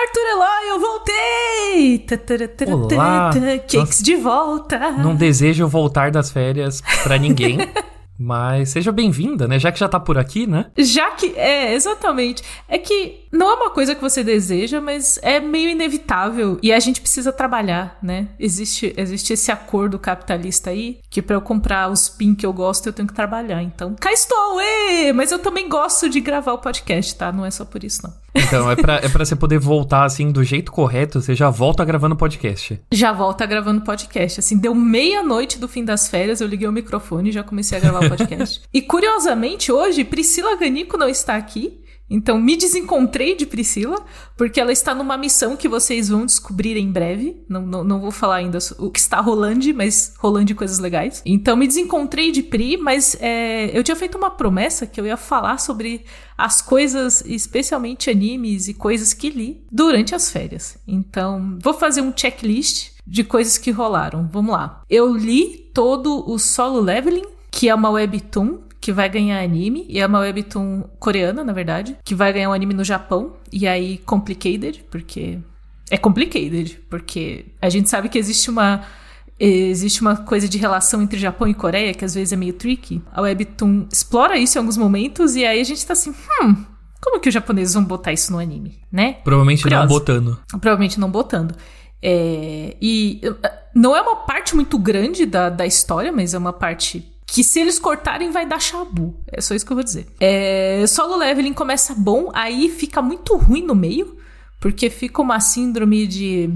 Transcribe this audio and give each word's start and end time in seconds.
Arthur 0.00 0.26
Eloy, 0.30 0.68
eu 0.70 0.78
voltei! 0.78 2.06
Olá! 2.94 3.30
Cakes 3.68 4.00
de 4.00 4.14
volta! 4.14 4.92
Não 4.92 5.16
desejo 5.16 5.66
voltar 5.66 6.12
das 6.12 6.30
férias 6.30 6.80
pra 7.02 7.18
ninguém. 7.18 7.58
Mas 8.16 8.70
seja 8.70 8.92
bem-vinda, 8.92 9.48
né? 9.48 9.58
Já 9.58 9.72
que 9.72 9.78
já 9.78 9.88
tá 9.88 9.98
por 9.98 10.16
aqui, 10.16 10.46
né? 10.46 10.66
Já 10.76 11.10
que. 11.12 11.34
É, 11.36 11.72
exatamente. 11.74 12.44
É 12.68 12.78
que 12.78 13.27
não 13.30 13.50
é 13.50 13.54
uma 13.54 13.70
coisa 13.70 13.94
que 13.94 14.00
você 14.00 14.22
deseja, 14.24 14.80
mas 14.80 15.18
é 15.22 15.40
meio 15.40 15.70
inevitável. 15.70 16.58
E 16.62 16.72
a 16.72 16.80
gente 16.80 17.00
precisa 17.00 17.32
trabalhar, 17.32 17.98
né? 18.02 18.28
Existe, 18.38 18.92
existe 18.96 19.32
esse 19.32 19.50
acordo 19.50 19.98
capitalista 19.98 20.70
aí, 20.70 20.98
que 21.10 21.22
para 21.22 21.36
eu 21.36 21.40
comprar 21.40 21.90
os 21.90 22.08
pin 22.08 22.34
que 22.34 22.46
eu 22.46 22.52
gosto, 22.52 22.86
eu 22.86 22.92
tenho 22.92 23.08
que 23.08 23.14
trabalhar. 23.14 23.62
Então, 23.62 23.94
cá 23.98 24.12
estou! 24.12 24.60
Ê! 24.60 25.12
Mas 25.12 25.32
eu 25.32 25.38
também 25.38 25.68
gosto 25.68 26.08
de 26.08 26.20
gravar 26.20 26.52
o 26.52 26.58
podcast, 26.58 27.14
tá? 27.14 27.32
Não 27.32 27.44
é 27.44 27.50
só 27.50 27.64
por 27.64 27.84
isso, 27.84 28.02
não. 28.02 28.14
Então, 28.34 28.70
é 28.70 28.76
pra, 28.76 28.96
é 28.96 29.08
pra 29.08 29.24
você 29.24 29.34
poder 29.34 29.58
voltar, 29.58 30.04
assim, 30.04 30.30
do 30.30 30.44
jeito 30.44 30.70
correto, 30.70 31.20
você 31.20 31.34
já 31.34 31.50
volta 31.50 31.84
gravando 31.84 32.16
podcast. 32.16 32.80
Já 32.92 33.12
volta 33.12 33.44
gravando 33.46 33.80
podcast. 33.82 34.40
Assim, 34.40 34.56
deu 34.56 34.74
meia-noite 34.74 35.58
do 35.58 35.68
fim 35.68 35.84
das 35.84 36.08
férias, 36.08 36.40
eu 36.40 36.46
liguei 36.46 36.68
o 36.68 36.72
microfone 36.72 37.30
e 37.30 37.32
já 37.32 37.42
comecei 37.42 37.78
a 37.78 37.80
gravar 37.80 38.04
o 38.04 38.08
podcast. 38.08 38.62
e 38.72 38.82
curiosamente, 38.82 39.72
hoje, 39.72 40.04
Priscila 40.04 40.56
Ganico 40.56 40.96
não 40.96 41.08
está 41.08 41.36
aqui. 41.36 41.80
Então, 42.10 42.40
me 42.40 42.56
desencontrei 42.56 43.34
de 43.36 43.46
Priscila, 43.46 44.02
porque 44.36 44.60
ela 44.60 44.72
está 44.72 44.94
numa 44.94 45.16
missão 45.16 45.56
que 45.56 45.68
vocês 45.68 46.08
vão 46.08 46.24
descobrir 46.24 46.76
em 46.76 46.90
breve. 46.90 47.42
Não, 47.48 47.66
não, 47.66 47.84
não 47.84 48.00
vou 48.00 48.10
falar 48.10 48.36
ainda 48.36 48.58
o 48.78 48.90
que 48.90 48.98
está 48.98 49.20
rolando, 49.20 49.74
mas 49.74 50.14
rolando 50.18 50.54
coisas 50.54 50.78
legais. 50.78 51.22
Então, 51.24 51.56
me 51.56 51.66
desencontrei 51.66 52.30
de 52.30 52.42
Pri, 52.42 52.76
mas 52.76 53.16
é, 53.20 53.76
eu 53.76 53.82
tinha 53.82 53.96
feito 53.96 54.16
uma 54.16 54.30
promessa 54.30 54.86
que 54.86 55.00
eu 55.00 55.06
ia 55.06 55.16
falar 55.16 55.58
sobre 55.58 56.04
as 56.36 56.62
coisas, 56.62 57.22
especialmente 57.26 58.10
animes 58.10 58.68
e 58.68 58.74
coisas 58.74 59.12
que 59.12 59.30
li 59.30 59.64
durante 59.70 60.14
as 60.14 60.30
férias. 60.30 60.78
Então, 60.86 61.58
vou 61.62 61.74
fazer 61.74 62.00
um 62.00 62.12
checklist 62.16 62.92
de 63.06 63.24
coisas 63.24 63.58
que 63.58 63.70
rolaram. 63.70 64.28
Vamos 64.30 64.52
lá. 64.52 64.82
Eu 64.88 65.14
li 65.14 65.70
todo 65.74 66.24
o 66.30 66.38
Solo 66.38 66.80
Leveling, 66.80 67.26
que 67.50 67.68
é 67.68 67.74
uma 67.74 67.90
webtoon 67.90 68.67
que 68.80 68.92
vai 68.92 69.08
ganhar 69.08 69.40
anime, 69.40 69.86
e 69.88 69.98
é 69.98 70.06
uma 70.06 70.20
webtoon 70.20 70.84
coreana, 70.98 71.42
na 71.42 71.52
verdade, 71.52 71.96
que 72.04 72.14
vai 72.14 72.32
ganhar 72.32 72.50
um 72.50 72.52
anime 72.52 72.74
no 72.74 72.84
Japão, 72.84 73.34
e 73.52 73.66
aí 73.66 73.98
complicated, 73.98 74.84
porque 74.90 75.38
é 75.90 75.96
complicated, 75.96 76.80
porque 76.88 77.46
a 77.60 77.68
gente 77.68 77.88
sabe 77.88 78.08
que 78.08 78.18
existe 78.18 78.50
uma 78.50 78.82
existe 79.40 80.00
uma 80.00 80.16
coisa 80.16 80.48
de 80.48 80.58
relação 80.58 81.00
entre 81.00 81.16
Japão 81.16 81.46
e 81.46 81.54
Coreia 81.54 81.94
que 81.94 82.04
às 82.04 82.12
vezes 82.12 82.32
é 82.32 82.36
meio 82.36 82.54
tricky. 82.54 83.00
A 83.12 83.22
webtoon 83.22 83.86
explora 83.90 84.36
isso 84.36 84.58
em 84.58 84.60
alguns 84.60 84.76
momentos 84.76 85.36
e 85.36 85.44
aí 85.46 85.60
a 85.60 85.64
gente 85.64 85.86
tá 85.86 85.92
assim, 85.92 86.10
hum, 86.10 86.56
como 87.00 87.20
que 87.20 87.28
os 87.28 87.34
japoneses 87.34 87.74
vão 87.74 87.84
botar 87.84 88.12
isso 88.12 88.32
no 88.32 88.38
anime, 88.38 88.80
né? 88.90 89.18
Provavelmente 89.24 89.62
Curioso. 89.62 89.82
não 89.82 89.88
botando. 89.88 90.38
Provavelmente 90.50 90.98
não 90.98 91.10
botando. 91.10 91.54
É, 92.02 92.76
e 92.80 93.20
não 93.74 93.94
é 93.94 94.02
uma 94.02 94.16
parte 94.16 94.54
muito 94.54 94.78
grande 94.78 95.24
da, 95.24 95.48
da 95.48 95.66
história, 95.66 96.12
mas 96.12 96.34
é 96.34 96.38
uma 96.38 96.52
parte 96.52 97.08
que 97.28 97.44
se 97.44 97.60
eles 97.60 97.78
cortarem 97.78 98.30
vai 98.30 98.46
dar 98.46 98.58
chabu. 98.58 99.14
É 99.30 99.40
só 99.40 99.54
isso 99.54 99.64
que 99.64 99.70
eu 99.70 99.76
vou 99.76 99.84
dizer. 99.84 100.06
É, 100.18 100.82
solo 100.88 101.14
leveling 101.14 101.52
começa 101.52 101.94
bom, 101.94 102.30
aí 102.32 102.70
fica 102.70 103.02
muito 103.02 103.36
ruim 103.36 103.62
no 103.62 103.74
meio, 103.74 104.16
porque 104.58 104.88
fica 104.88 105.20
uma 105.20 105.38
síndrome 105.38 106.06
de 106.06 106.50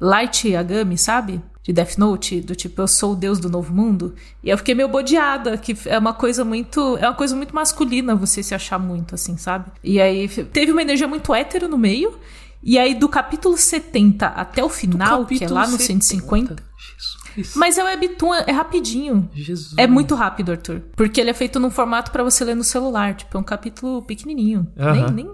Light 0.00 0.48
Yagami, 0.48 0.96
sabe? 0.96 1.42
De 1.64 1.72
Death 1.72 1.98
Note, 1.98 2.40
do 2.40 2.54
tipo, 2.54 2.80
eu 2.80 2.88
sou 2.88 3.12
o 3.12 3.16
deus 3.16 3.40
do 3.40 3.50
novo 3.50 3.74
mundo. 3.74 4.14
E 4.42 4.50
eu 4.50 4.56
fiquei 4.56 4.76
meio 4.76 4.88
bodeada, 4.88 5.58
que 5.58 5.76
é 5.86 5.98
uma 5.98 6.14
coisa 6.14 6.44
muito. 6.44 6.96
É 6.98 7.08
uma 7.08 7.14
coisa 7.14 7.36
muito 7.36 7.54
masculina 7.54 8.14
você 8.14 8.42
se 8.42 8.54
achar 8.54 8.78
muito, 8.78 9.14
assim, 9.14 9.36
sabe? 9.36 9.70
E 9.82 10.00
aí 10.00 10.28
teve 10.28 10.70
uma 10.72 10.82
energia 10.82 11.06
muito 11.06 11.34
hétero 11.34 11.68
no 11.68 11.78
meio. 11.78 12.16
E 12.62 12.78
aí, 12.78 12.94
do 12.94 13.08
capítulo 13.08 13.56
70 13.56 14.26
até 14.26 14.62
o 14.62 14.68
final, 14.68 15.26
que 15.26 15.44
é 15.44 15.48
lá 15.48 15.66
no 15.66 15.78
70. 15.78 16.04
150. 16.04 16.56
Jesus. 16.78 17.21
Isso. 17.36 17.58
Mas 17.58 17.78
é 17.78 17.84
webtoon, 17.84 18.34
é 18.34 18.52
rapidinho. 18.52 19.28
Jesus. 19.32 19.74
É 19.76 19.86
muito 19.86 20.14
rápido, 20.14 20.52
Arthur. 20.52 20.82
Porque 20.96 21.20
ele 21.20 21.30
é 21.30 21.34
feito 21.34 21.58
num 21.58 21.70
formato 21.70 22.10
para 22.10 22.22
você 22.22 22.44
ler 22.44 22.54
no 22.54 22.64
celular. 22.64 23.14
Tipo, 23.14 23.36
é 23.36 23.40
um 23.40 23.44
capítulo 23.44 24.02
pequenininho. 24.02 24.66
Nem, 24.76 25.10
nem 25.10 25.30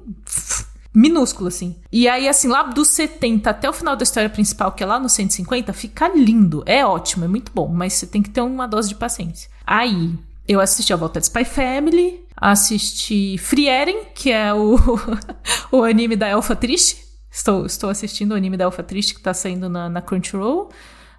minúsculo, 0.95 1.49
assim. 1.49 1.77
E 1.93 2.09
aí, 2.09 2.29
assim, 2.29 2.49
lá 2.49 2.65
do 2.65 2.85
70 2.85 3.49
até 3.51 3.69
o 3.69 3.73
final 3.73 3.95
da 3.95 4.03
história 4.03 4.29
principal, 4.29 4.73
que 4.73 4.83
é 4.83 4.87
lá 4.87 4.99
no 4.99 5.09
150, 5.09 5.73
fica 5.73 6.09
lindo. 6.09 6.63
É 6.67 6.85
ótimo, 6.85 7.25
é 7.25 7.29
muito 7.29 7.53
bom. 7.55 7.69
Mas 7.69 7.93
você 7.95 8.07
tem 8.07 8.23
que 8.23 8.31
ter 8.31 8.41
uma 8.41 8.67
dose 8.67 8.89
de 8.89 8.95
paciência. 8.95 9.51
Aí, 9.67 10.15
eu 10.47 10.61
assisti 10.61 10.93
a 10.93 10.97
volta 10.97 11.21
de 11.21 11.27
Spy 11.27 11.45
Family, 11.45 12.25
assisti 12.37 13.37
Frieren, 13.39 14.07
que 14.15 14.33
é 14.33 14.53
o, 14.53 14.77
o 15.71 15.85
anime 15.85 16.17
da 16.17 16.27
Elfa 16.27 16.57
Triste. 16.57 17.07
Estou, 17.31 17.67
estou 17.67 17.91
assistindo 17.91 18.33
o 18.33 18.35
anime 18.35 18.57
da 18.57 18.65
Elfa 18.65 18.83
Triste 18.83 19.15
que 19.15 19.21
tá 19.21 19.35
saindo 19.35 19.69
na, 19.69 19.89
na 19.89 20.01
Crunchyroll. 20.01 20.71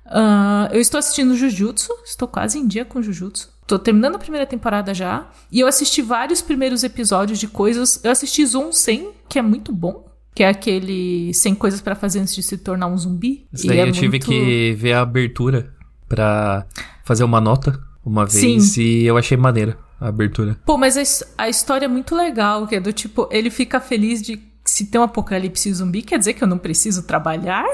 Uh, 0.09 0.73
eu 0.73 0.81
estou 0.81 0.97
assistindo 0.97 1.35
Jujutsu, 1.35 1.93
estou 2.03 2.27
quase 2.27 2.57
em 2.57 2.67
dia 2.67 2.83
com 2.83 3.01
Jujutsu. 3.01 3.49
Tô 3.67 3.77
terminando 3.77 4.15
a 4.15 4.19
primeira 4.19 4.47
temporada 4.47 4.93
já. 4.93 5.29
E 5.51 5.59
eu 5.59 5.67
assisti 5.67 6.01
vários 6.01 6.41
primeiros 6.41 6.83
episódios 6.83 7.37
de 7.37 7.47
coisas. 7.47 8.03
Eu 8.03 8.11
assisti 8.11 8.43
Zoom 8.43 8.71
100, 8.71 9.11
que 9.29 9.37
é 9.37 9.41
muito 9.43 9.71
bom. 9.71 10.09
Que 10.33 10.43
é 10.43 10.49
aquele 10.49 11.31
100 11.33 11.55
coisas 11.55 11.79
para 11.81 11.93
fazer 11.95 12.19
antes 12.19 12.33
de 12.33 12.41
se 12.41 12.57
tornar 12.57 12.87
um 12.87 12.97
zumbi. 12.97 13.45
Isso 13.53 13.67
daí 13.67 13.79
é 13.79 13.87
eu 13.87 13.91
tive 13.91 14.17
que 14.17 14.73
ver 14.73 14.93
a 14.93 15.01
abertura 15.01 15.71
pra 16.07 16.65
fazer 17.03 17.23
uma 17.23 17.39
nota 17.39 17.79
uma 18.03 18.25
vez 18.25 18.63
Sim. 18.63 18.81
e 18.81 19.05
eu 19.05 19.17
achei 19.17 19.37
maneira 19.37 19.77
a 19.99 20.07
abertura. 20.07 20.57
Pô, 20.65 20.77
mas 20.77 20.97
a, 20.97 21.43
a 21.43 21.49
história 21.49 21.85
é 21.85 21.89
muito 21.89 22.15
legal, 22.15 22.65
que 22.65 22.75
é 22.75 22.79
do 22.79 22.91
tipo, 22.91 23.27
ele 23.31 23.49
fica 23.49 23.79
feliz 23.79 24.21
de 24.21 24.37
se 24.69 24.85
tem 24.85 25.01
um 25.01 25.03
apocalipse 25.03 25.73
zumbi, 25.73 26.01
quer 26.01 26.19
dizer 26.19 26.33
que 26.33 26.43
eu 26.43 26.47
não 26.47 26.57
preciso 26.57 27.03
trabalhar? 27.03 27.65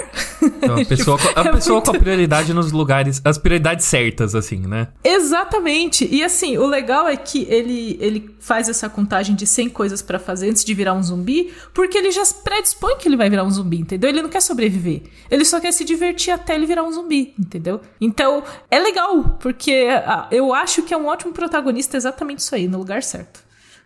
Então, 0.42 0.78
a 0.82 0.86
pessoa, 0.86 1.20
a 1.36 1.42
é 1.42 1.52
pessoa 1.52 1.76
muito... 1.76 1.92
com 1.92 1.98
a 1.98 2.00
prioridade 2.00 2.54
nos 2.54 2.72
lugares, 2.72 3.22
as 3.24 3.38
prioridades 3.38 3.86
certas, 3.86 4.34
assim, 4.34 4.60
né? 4.60 4.88
Exatamente. 5.04 6.08
E 6.10 6.24
assim, 6.24 6.58
o 6.58 6.66
legal 6.66 7.08
é 7.08 7.18
que 7.18 7.46
ele, 7.50 7.98
ele 8.00 8.36
faz 8.40 8.70
essa 8.70 8.88
contagem 8.90 9.36
de 9.36 9.46
100 9.46 9.70
coisas 9.70 10.02
para 10.02 10.18
fazer 10.18 10.50
antes 10.50 10.64
de 10.64 10.74
virar 10.74 10.94
um 10.94 11.04
zumbi, 11.04 11.54
porque 11.74 11.98
ele 11.98 12.12
já 12.12 12.24
predispõe 12.44 12.96
que 12.98 13.08
ele 13.08 13.18
vai 13.18 13.30
virar 13.30 13.44
um 13.44 13.52
zumbi, 13.52 13.80
entendeu? 13.80 14.10
Ele 14.10 14.22
não 14.22 14.30
quer 14.30 14.42
sobreviver. 14.42 15.04
Ele 15.30 15.44
só 15.44 15.60
quer 15.60 15.74
se 15.74 15.84
divertir 15.84 16.32
até 16.32 16.56
ele 16.56 16.66
virar 16.66 16.84
um 16.84 16.92
zumbi, 16.92 17.34
entendeu? 17.38 17.82
Então, 18.00 18.42
é 18.72 18.80
legal, 18.80 19.38
porque 19.42 19.88
ah, 20.06 20.28
eu 20.32 20.54
acho 20.54 20.82
que 20.84 20.94
é 20.94 20.98
um 20.98 21.08
ótimo 21.08 21.34
protagonista 21.34 21.98
exatamente 21.98 22.40
isso 22.40 22.56
aí, 22.56 22.68
no 22.68 22.78
lugar 22.78 23.04
certo. 23.04 23.45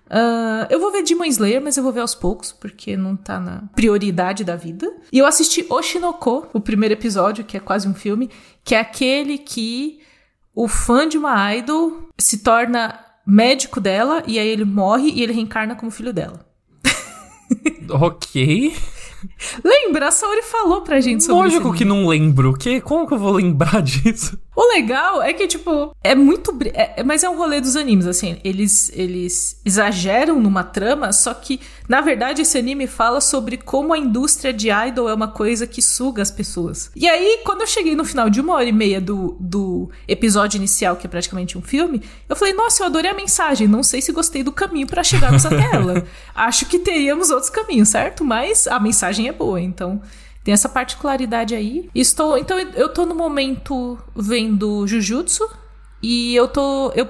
Uh, 0.09 0.65
eu 0.71 0.79
vou 0.79 0.91
ver 0.91 1.03
Demon 1.03 1.25
Slayer, 1.25 1.61
mas 1.61 1.77
eu 1.77 1.83
vou 1.83 1.93
ver 1.93 1.99
aos 1.99 2.15
poucos, 2.15 2.51
porque 2.51 2.97
não 2.97 3.15
tá 3.15 3.39
na 3.39 3.63
prioridade 3.75 4.43
da 4.43 4.55
vida. 4.55 4.91
E 5.11 5.19
eu 5.19 5.25
assisti 5.25 5.65
Oshinoko, 5.69 6.47
o 6.51 6.59
primeiro 6.59 6.93
episódio, 6.93 7.43
que 7.43 7.55
é 7.55 7.59
quase 7.59 7.87
um 7.87 7.93
filme, 7.93 8.29
que 8.63 8.73
é 8.73 8.79
aquele 8.79 9.37
que 9.37 9.99
o 10.55 10.67
fã 10.67 11.07
de 11.07 11.17
uma 11.17 11.55
idol 11.55 12.09
se 12.17 12.39
torna 12.39 12.99
médico 13.25 13.79
dela, 13.79 14.23
e 14.25 14.39
aí 14.39 14.47
ele 14.47 14.65
morre 14.65 15.11
e 15.11 15.21
ele 15.21 15.33
reencarna 15.33 15.75
como 15.75 15.91
filho 15.91 16.11
dela. 16.11 16.43
ok. 17.89 18.73
Lembra? 19.63 20.07
A 20.07 20.11
Saori 20.11 20.41
falou 20.43 20.81
pra 20.81 20.99
gente 20.99 21.23
sobre 21.23 21.49
isso. 21.49 21.57
Lógico 21.57 21.77
que 21.77 21.85
não 21.85 22.07
lembro. 22.07 22.53
Que, 22.53 22.81
como 22.81 23.07
que 23.07 23.13
eu 23.13 23.19
vou 23.19 23.33
lembrar 23.33 23.81
disso? 23.83 24.39
O 24.59 24.73
legal 24.73 25.23
é 25.23 25.31
que, 25.31 25.47
tipo, 25.47 25.95
é 26.03 26.13
muito. 26.13 26.53
É, 26.73 27.01
mas 27.01 27.23
é 27.23 27.29
um 27.29 27.37
rolê 27.37 27.61
dos 27.61 27.77
animes, 27.77 28.05
assim. 28.05 28.41
Eles, 28.43 28.91
eles 28.93 29.61
exageram 29.63 30.37
numa 30.37 30.65
trama, 30.65 31.13
só 31.13 31.33
que, 31.33 31.61
na 31.87 32.01
verdade, 32.01 32.41
esse 32.41 32.57
anime 32.57 32.85
fala 32.85 33.21
sobre 33.21 33.55
como 33.55 33.93
a 33.93 33.97
indústria 33.97 34.51
de 34.51 34.69
idol 34.69 35.07
é 35.07 35.13
uma 35.13 35.29
coisa 35.29 35.65
que 35.65 35.81
suga 35.81 36.21
as 36.21 36.29
pessoas. 36.29 36.91
E 36.93 37.07
aí, 37.07 37.39
quando 37.45 37.61
eu 37.61 37.67
cheguei 37.67 37.95
no 37.95 38.03
final 38.03 38.29
de 38.29 38.41
uma 38.41 38.53
hora 38.55 38.65
e 38.65 38.73
meia 38.73 38.99
do, 38.99 39.37
do 39.39 39.89
episódio 40.05 40.57
inicial, 40.57 40.97
que 40.97 41.07
é 41.07 41.09
praticamente 41.09 41.57
um 41.57 41.61
filme, 41.61 42.03
eu 42.27 42.35
falei, 42.35 42.53
nossa, 42.53 42.83
eu 42.83 42.87
adorei 42.87 43.11
a 43.11 43.15
mensagem. 43.15 43.65
Não 43.65 43.81
sei 43.81 44.01
se 44.01 44.11
gostei 44.11 44.43
do 44.43 44.51
caminho 44.51 44.87
para 44.87 45.05
chegarmos 45.05 45.45
até 45.45 45.73
ela. 45.73 46.05
Acho 46.35 46.65
que 46.65 46.79
teríamos 46.79 47.29
outros 47.29 47.49
caminhos, 47.49 47.87
certo? 47.87 48.25
Mas 48.25 48.67
a 48.67 48.77
mensagem 48.77 49.29
é 49.29 49.31
boa, 49.31 49.61
então. 49.61 50.01
Tem 50.43 50.53
essa 50.53 50.69
particularidade 50.69 51.53
aí. 51.53 51.89
Estou, 51.93 52.37
então 52.37 52.57
eu 52.59 52.89
tô 52.89 53.05
no 53.05 53.13
momento 53.15 53.97
vendo 54.15 54.87
Jujutsu 54.87 55.47
e 56.01 56.35
eu 56.35 56.47
tô 56.47 56.91
eu 56.95 57.07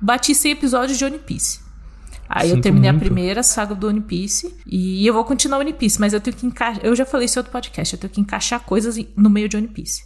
bati 0.00 0.34
100 0.34 0.52
episódios 0.52 0.98
de 0.98 1.04
One 1.04 1.18
Piece. 1.18 1.60
Aí 2.28 2.48
Sinto 2.48 2.56
eu 2.56 2.62
terminei 2.62 2.90
muito. 2.90 3.02
a 3.02 3.06
primeira 3.06 3.42
saga 3.42 3.74
do 3.74 3.86
One 3.86 4.00
Piece 4.00 4.54
e 4.66 5.06
eu 5.06 5.14
vou 5.14 5.24
continuar 5.24 5.58
One 5.58 5.72
Piece, 5.72 6.00
mas 6.00 6.12
eu 6.12 6.20
tenho 6.20 6.36
que 6.36 6.46
encaixar, 6.46 6.84
eu 6.84 6.94
já 6.96 7.04
falei 7.06 7.26
isso 7.26 7.38
em 7.38 7.40
outro 7.40 7.52
podcast, 7.52 7.94
eu 7.94 8.00
tenho 8.00 8.12
que 8.12 8.20
encaixar 8.20 8.60
coisas 8.60 8.96
no 9.16 9.30
meio 9.30 9.48
de 9.48 9.56
One 9.56 9.68
Piece. 9.68 10.02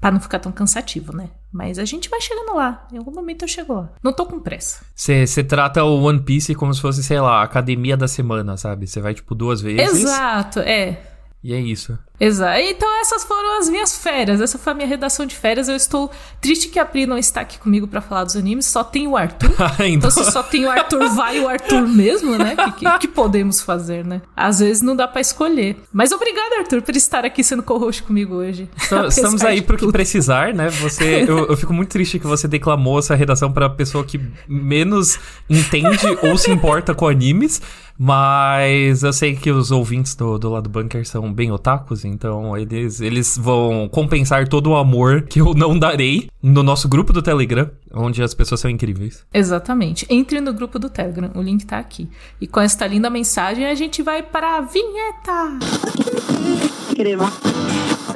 Pra 0.00 0.10
não 0.10 0.20
ficar 0.20 0.38
tão 0.38 0.52
cansativo, 0.52 1.16
né? 1.16 1.30
Mas 1.50 1.78
a 1.78 1.84
gente 1.86 2.10
vai 2.10 2.20
chegando 2.20 2.54
lá. 2.54 2.86
Em 2.92 2.98
algum 2.98 3.10
momento 3.10 3.42
eu 3.42 3.48
chego 3.48 3.72
lá. 3.72 3.90
Não 4.02 4.12
tô 4.12 4.26
com 4.26 4.38
pressa. 4.38 4.84
Você 4.94 5.42
trata 5.42 5.82
o 5.82 6.02
One 6.02 6.20
Piece 6.20 6.54
como 6.54 6.74
se 6.74 6.80
fosse, 6.82 7.02
sei 7.02 7.18
lá, 7.20 7.40
a 7.40 7.42
academia 7.42 7.96
da 7.96 8.06
semana, 8.06 8.56
sabe? 8.58 8.86
Você 8.86 9.00
vai, 9.00 9.14
tipo, 9.14 9.34
duas 9.34 9.62
vezes. 9.62 10.02
Exato, 10.04 10.58
é. 10.60 11.00
E 11.44 11.52
é 11.52 11.60
isso. 11.60 11.98
Exato. 12.18 12.58
Então 12.58 12.88
essas 13.00 13.22
foram 13.22 13.58
as 13.58 13.68
minhas 13.68 13.98
férias. 13.98 14.40
Essa 14.40 14.56
foi 14.56 14.72
a 14.72 14.76
minha 14.76 14.88
redação 14.88 15.26
de 15.26 15.36
férias. 15.36 15.68
Eu 15.68 15.76
estou 15.76 16.10
triste 16.40 16.68
que 16.68 16.78
a 16.78 16.86
Pri 16.86 17.06
não 17.06 17.18
está 17.18 17.42
aqui 17.42 17.58
comigo 17.58 17.86
para 17.86 18.00
falar 18.00 18.24
dos 18.24 18.34
animes. 18.34 18.64
Só 18.64 18.82
tem 18.82 19.06
o 19.06 19.14
Arthur. 19.14 19.52
então... 19.84 20.10
se 20.10 20.24
só 20.32 20.42
tem 20.42 20.64
o 20.64 20.70
Arthur, 20.70 21.06
vai 21.10 21.38
o 21.40 21.46
Arthur 21.46 21.86
mesmo, 21.86 22.38
né? 22.38 22.54
O 22.54 22.72
que, 22.72 22.86
que, 22.86 22.98
que, 23.00 23.08
podemos 23.08 23.60
fazer, 23.60 24.06
né? 24.06 24.22
Às 24.34 24.60
vezes 24.60 24.80
não 24.80 24.96
dá 24.96 25.06
para 25.06 25.20
escolher. 25.20 25.76
Mas 25.92 26.12
obrigado, 26.12 26.60
Arthur, 26.60 26.80
por 26.80 26.96
estar 26.96 27.26
aqui 27.26 27.44
sendo 27.44 27.62
co-host 27.62 28.04
comigo 28.04 28.36
hoje. 28.36 28.70
Estamos 29.08 29.42
aí 29.42 29.60
pro 29.60 29.76
que 29.76 29.92
precisar, 29.92 30.54
né? 30.54 30.70
Você, 30.70 31.26
eu, 31.28 31.48
eu, 31.48 31.56
fico 31.58 31.74
muito 31.74 31.90
triste 31.90 32.18
que 32.18 32.26
você 32.26 32.48
declamou 32.48 33.00
essa 33.00 33.14
redação 33.14 33.52
para 33.52 33.68
pessoa 33.68 34.02
que 34.02 34.18
menos 34.48 35.18
entende 35.50 36.06
ou 36.22 36.38
se 36.38 36.50
importa 36.50 36.94
com 36.94 37.06
animes. 37.06 37.60
Mas 37.98 39.02
eu 39.02 39.12
sei 39.12 39.36
que 39.36 39.50
os 39.50 39.70
ouvintes 39.70 40.14
do, 40.14 40.38
do 40.38 40.50
lado 40.50 40.68
bunker 40.68 41.06
são 41.06 41.32
bem 41.32 41.52
otakus, 41.52 42.04
então 42.04 42.56
eles, 42.56 43.00
eles 43.00 43.38
vão 43.38 43.88
compensar 43.88 44.48
todo 44.48 44.70
o 44.70 44.76
amor 44.76 45.22
que 45.22 45.40
eu 45.40 45.54
não 45.54 45.78
darei 45.78 46.28
no 46.42 46.62
nosso 46.62 46.88
grupo 46.88 47.12
do 47.12 47.22
Telegram, 47.22 47.70
onde 47.92 48.22
as 48.22 48.34
pessoas 48.34 48.60
são 48.60 48.70
incríveis. 48.70 49.24
Exatamente. 49.32 50.06
Entre 50.10 50.40
no 50.40 50.52
grupo 50.52 50.78
do 50.78 50.90
Telegram, 50.90 51.30
o 51.34 51.42
link 51.42 51.64
tá 51.64 51.78
aqui. 51.78 52.08
E 52.40 52.46
com 52.46 52.60
esta 52.60 52.86
linda 52.86 53.08
mensagem 53.08 53.66
a 53.66 53.74
gente 53.74 54.02
vai 54.02 54.22
para 54.22 54.58
a 54.58 54.60
vinheta. 54.60 55.58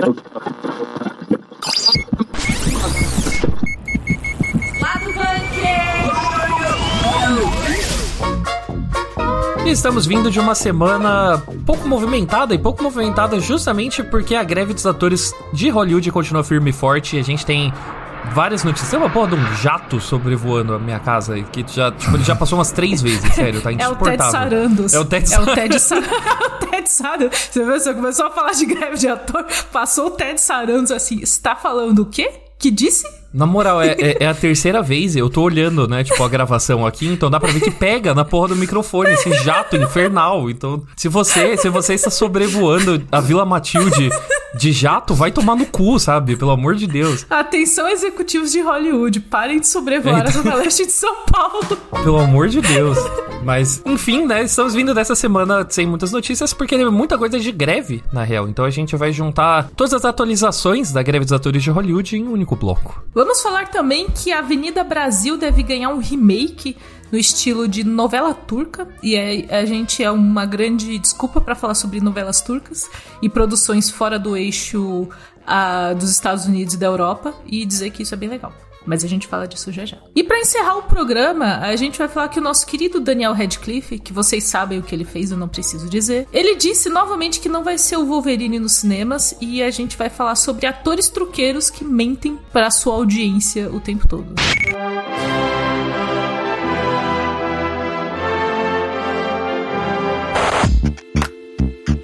Lado 0.00 0.77
estamos 9.70 10.06
vindo 10.06 10.30
de 10.30 10.40
uma 10.40 10.54
semana 10.54 11.42
pouco 11.66 11.86
movimentada 11.86 12.54
e 12.54 12.58
pouco 12.58 12.82
movimentada 12.82 13.38
justamente 13.38 14.02
porque 14.02 14.34
a 14.34 14.42
greve 14.42 14.72
dos 14.72 14.86
atores 14.86 15.34
de 15.52 15.68
Hollywood 15.68 16.10
continua 16.10 16.42
firme 16.42 16.70
e 16.70 16.72
forte 16.72 17.18
a 17.18 17.22
gente 17.22 17.44
tem 17.44 17.72
várias 18.32 18.64
notícias. 18.64 18.90
Tem 18.90 18.98
uma 18.98 19.10
porra 19.10 19.28
de 19.28 19.34
um 19.34 19.56
jato 19.56 20.00
sobrevoando 20.00 20.74
a 20.74 20.78
minha 20.78 20.98
casa 20.98 21.40
que 21.42 21.64
já, 21.66 21.92
tipo, 21.92 22.16
ele 22.16 22.24
já 22.24 22.34
passou 22.34 22.58
umas 22.58 22.72
três 22.72 23.02
vezes, 23.02 23.34
sério, 23.34 23.60
tá 23.60 23.72
insuportável. 23.72 24.10
É 24.10 24.16
o 24.16 24.20
Ted 24.20 24.30
Sarandos. 24.30 24.94
É 24.94 25.00
o 25.00 25.04
Ted 25.04 25.28
Sarandos. 25.28 25.48
É 25.48 25.52
o 25.52 25.54
Ted 25.54 25.80
Sarandos. 25.80 26.58
Ted 26.70 26.90
Sarandos. 26.90 27.38
Você, 27.38 27.64
viu, 27.64 27.80
você 27.80 27.94
começou 27.94 28.26
a 28.26 28.30
falar 28.30 28.52
de 28.52 28.66
greve 28.66 28.96
de 28.96 29.08
ator, 29.08 29.46
passou 29.72 30.06
o 30.06 30.10
Ted 30.10 30.40
Sarandos 30.40 30.90
assim, 30.90 31.20
está 31.20 31.54
falando 31.54 32.00
o 32.00 32.06
quê? 32.06 32.30
Que 32.58 32.70
disse? 32.70 33.06
Na 33.32 33.44
moral, 33.44 33.82
é, 33.82 33.88
é, 33.98 34.16
é, 34.20 34.26
a 34.26 34.32
terceira 34.32 34.82
vez, 34.82 35.14
eu 35.14 35.28
tô 35.28 35.42
olhando, 35.42 35.86
né, 35.86 36.02
tipo, 36.02 36.22
a 36.22 36.28
gravação 36.28 36.86
aqui, 36.86 37.06
então 37.06 37.30
dá 37.30 37.38
pra 37.38 37.52
ver 37.52 37.60
que 37.60 37.70
pega 37.70 38.14
na 38.14 38.24
porra 38.24 38.48
do 38.48 38.56
microfone, 38.56 39.12
esse 39.12 39.30
jato 39.44 39.76
infernal. 39.76 40.48
Então, 40.48 40.82
se 40.96 41.08
você, 41.08 41.56
se 41.56 41.68
você 41.68 41.94
está 41.94 42.10
sobrevoando 42.10 43.02
a 43.12 43.20
Vila 43.20 43.44
Matilde 43.44 44.08
de 44.54 44.72
jato, 44.72 45.14
vai 45.14 45.30
tomar 45.30 45.56
no 45.56 45.66
cu, 45.66 45.98
sabe? 45.98 46.36
Pelo 46.36 46.50
amor 46.50 46.74
de 46.74 46.86
Deus. 46.86 47.26
Atenção, 47.28 47.88
executivos 47.88 48.52
de 48.52 48.60
Hollywood, 48.60 49.20
parem 49.20 49.60
de 49.60 49.66
sobrevoar 49.66 50.26
a 50.26 50.30
Zona 50.30 50.54
Leste 50.54 50.86
de 50.86 50.92
São 50.92 51.24
Paulo. 51.30 51.76
Pelo 52.02 52.18
amor 52.18 52.48
de 52.48 52.60
Deus. 52.60 52.98
Mas, 53.44 53.82
enfim, 53.84 54.26
né, 54.26 54.42
estamos 54.42 54.74
vindo 54.74 54.94
dessa 54.94 55.14
semana 55.14 55.66
sem 55.68 55.86
muitas 55.86 56.12
notícias, 56.12 56.52
porque 56.52 56.76
tem 56.76 56.90
muita 56.90 57.16
coisa 57.16 57.38
de 57.38 57.52
greve, 57.52 58.02
na 58.12 58.24
real. 58.24 58.48
Então 58.48 58.64
a 58.64 58.70
gente 58.70 58.96
vai 58.96 59.12
juntar 59.12 59.70
todas 59.76 59.94
as 59.94 60.04
atualizações 60.04 60.92
da 60.92 61.02
greve 61.02 61.24
dos 61.24 61.32
atores 61.32 61.62
de 61.62 61.70
Hollywood 61.70 62.16
em 62.16 62.26
um 62.26 62.32
único 62.32 62.56
bloco. 62.56 63.02
Vamos 63.14 63.40
falar 63.40 63.68
também 63.68 64.08
que 64.10 64.32
a 64.32 64.40
Avenida 64.40 64.82
Brasil 64.82 65.36
deve 65.36 65.62
ganhar 65.62 65.90
um 65.90 65.98
remake 65.98 66.76
no 67.10 67.18
estilo 67.18 67.66
de 67.68 67.84
novela 67.84 68.34
turca 68.34 68.88
e 69.02 69.16
é, 69.16 69.46
a 69.54 69.64
gente 69.64 70.02
é 70.02 70.10
uma 70.10 70.46
grande 70.46 70.98
desculpa 70.98 71.40
para 71.40 71.54
falar 71.54 71.74
sobre 71.74 72.00
novelas 72.00 72.40
turcas 72.40 72.88
e 73.22 73.28
produções 73.28 73.90
fora 73.90 74.18
do 74.18 74.36
eixo 74.36 75.08
uh, 75.48 75.94
dos 75.94 76.10
Estados 76.10 76.46
Unidos 76.46 76.74
e 76.74 76.76
da 76.76 76.86
Europa 76.86 77.34
e 77.46 77.64
dizer 77.64 77.90
que 77.90 78.02
isso 78.02 78.14
é 78.14 78.16
bem 78.16 78.28
legal. 78.28 78.52
Mas 78.86 79.04
a 79.04 79.08
gente 79.08 79.26
fala 79.26 79.46
disso 79.46 79.70
já 79.70 79.84
já. 79.84 79.98
E 80.16 80.24
para 80.24 80.40
encerrar 80.40 80.78
o 80.78 80.82
programa, 80.82 81.58
a 81.58 81.76
gente 81.76 81.98
vai 81.98 82.08
falar 82.08 82.28
que 82.28 82.38
o 82.38 82.42
nosso 82.42 82.66
querido 82.66 82.98
Daniel 83.00 83.34
Radcliffe, 83.34 83.98
que 83.98 84.14
vocês 84.14 84.44
sabem 84.44 84.78
o 84.78 84.82
que 84.82 84.94
ele 84.94 85.04
fez, 85.04 85.30
eu 85.30 85.36
não 85.36 85.48
preciso 85.48 85.90
dizer, 85.90 86.26
ele 86.32 86.54
disse 86.54 86.88
novamente 86.88 87.38
que 87.38 87.50
não 87.50 87.62
vai 87.62 87.76
ser 87.76 87.98
o 87.98 88.06
Wolverine 88.06 88.58
nos 88.58 88.72
cinemas 88.72 89.36
e 89.42 89.62
a 89.62 89.70
gente 89.70 89.96
vai 89.96 90.08
falar 90.08 90.36
sobre 90.36 90.66
atores 90.66 91.08
truqueiros 91.08 91.68
que 91.68 91.84
mentem 91.84 92.38
para 92.50 92.70
sua 92.70 92.94
audiência 92.94 93.70
o 93.70 93.78
tempo 93.78 94.08
todo. 94.08 94.24
Música 94.24 95.67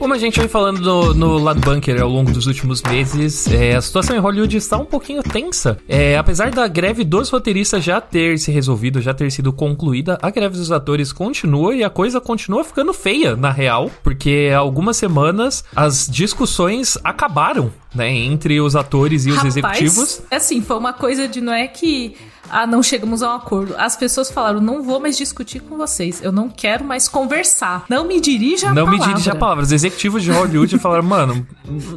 Como 0.04 0.12
a 0.12 0.18
gente 0.18 0.38
vem 0.38 0.50
falando 0.50 0.82
no, 0.82 1.14
no 1.14 1.38
lado 1.38 1.62
bunker 1.62 2.02
ao 2.02 2.10
longo 2.10 2.30
dos 2.30 2.46
últimos 2.46 2.82
meses, 2.82 3.46
é, 3.46 3.74
a 3.74 3.80
situação 3.80 4.14
em 4.14 4.18
Hollywood 4.18 4.54
está 4.54 4.76
um 4.76 4.84
pouquinho 4.84 5.22
tensa. 5.22 5.78
É, 5.88 6.18
apesar 6.18 6.50
da 6.50 6.68
greve 6.68 7.04
dos 7.04 7.30
roteiristas 7.30 7.82
já 7.82 8.02
ter 8.02 8.38
se 8.38 8.52
resolvido, 8.52 9.00
já 9.00 9.14
ter 9.14 9.32
sido 9.32 9.50
concluída, 9.50 10.18
a 10.20 10.28
greve 10.28 10.58
dos 10.58 10.70
atores 10.70 11.10
continua 11.10 11.74
e 11.74 11.82
a 11.82 11.88
coisa 11.88 12.20
continua 12.20 12.62
ficando 12.62 12.92
feia, 12.92 13.34
na 13.34 13.50
real, 13.50 13.90
porque 14.02 14.50
há 14.54 14.58
algumas 14.58 14.98
semanas 14.98 15.64
as 15.74 16.06
discussões 16.06 16.98
acabaram, 17.02 17.72
né, 17.94 18.10
entre 18.10 18.60
os 18.60 18.74
atores 18.74 19.26
e 19.26 19.30
os 19.30 19.36
Rapaz, 19.36 19.56
executivos. 19.56 20.22
É 20.30 20.36
assim, 20.36 20.60
foi 20.60 20.76
uma 20.76 20.92
coisa 20.92 21.28
de 21.28 21.40
não 21.40 21.52
é 21.52 21.66
que 21.66 22.16
ah, 22.50 22.66
não 22.66 22.82
chegamos 22.82 23.22
a 23.22 23.30
um 23.30 23.36
acordo. 23.36 23.74
As 23.78 23.96
pessoas 23.96 24.30
falaram, 24.30 24.60
não 24.60 24.82
vou 24.82 25.00
mais 25.00 25.16
discutir 25.16 25.60
com 25.60 25.76
vocês, 25.76 26.22
eu 26.22 26.30
não 26.30 26.48
quero 26.48 26.84
mais 26.84 27.08
conversar. 27.08 27.84
Não 27.88 28.06
me 28.06 28.20
dirija 28.20 28.68
a 28.68 28.74
não 28.74 28.84
palavra. 28.84 28.98
Não 28.98 29.06
me 29.06 29.14
dirija 29.14 29.32
a 29.32 29.36
palavra. 29.36 29.64
Os 29.64 29.72
executivos 29.72 30.22
de 30.22 30.30
Hollywood 30.30 30.76
falaram, 30.78 31.04
mano, 31.04 31.46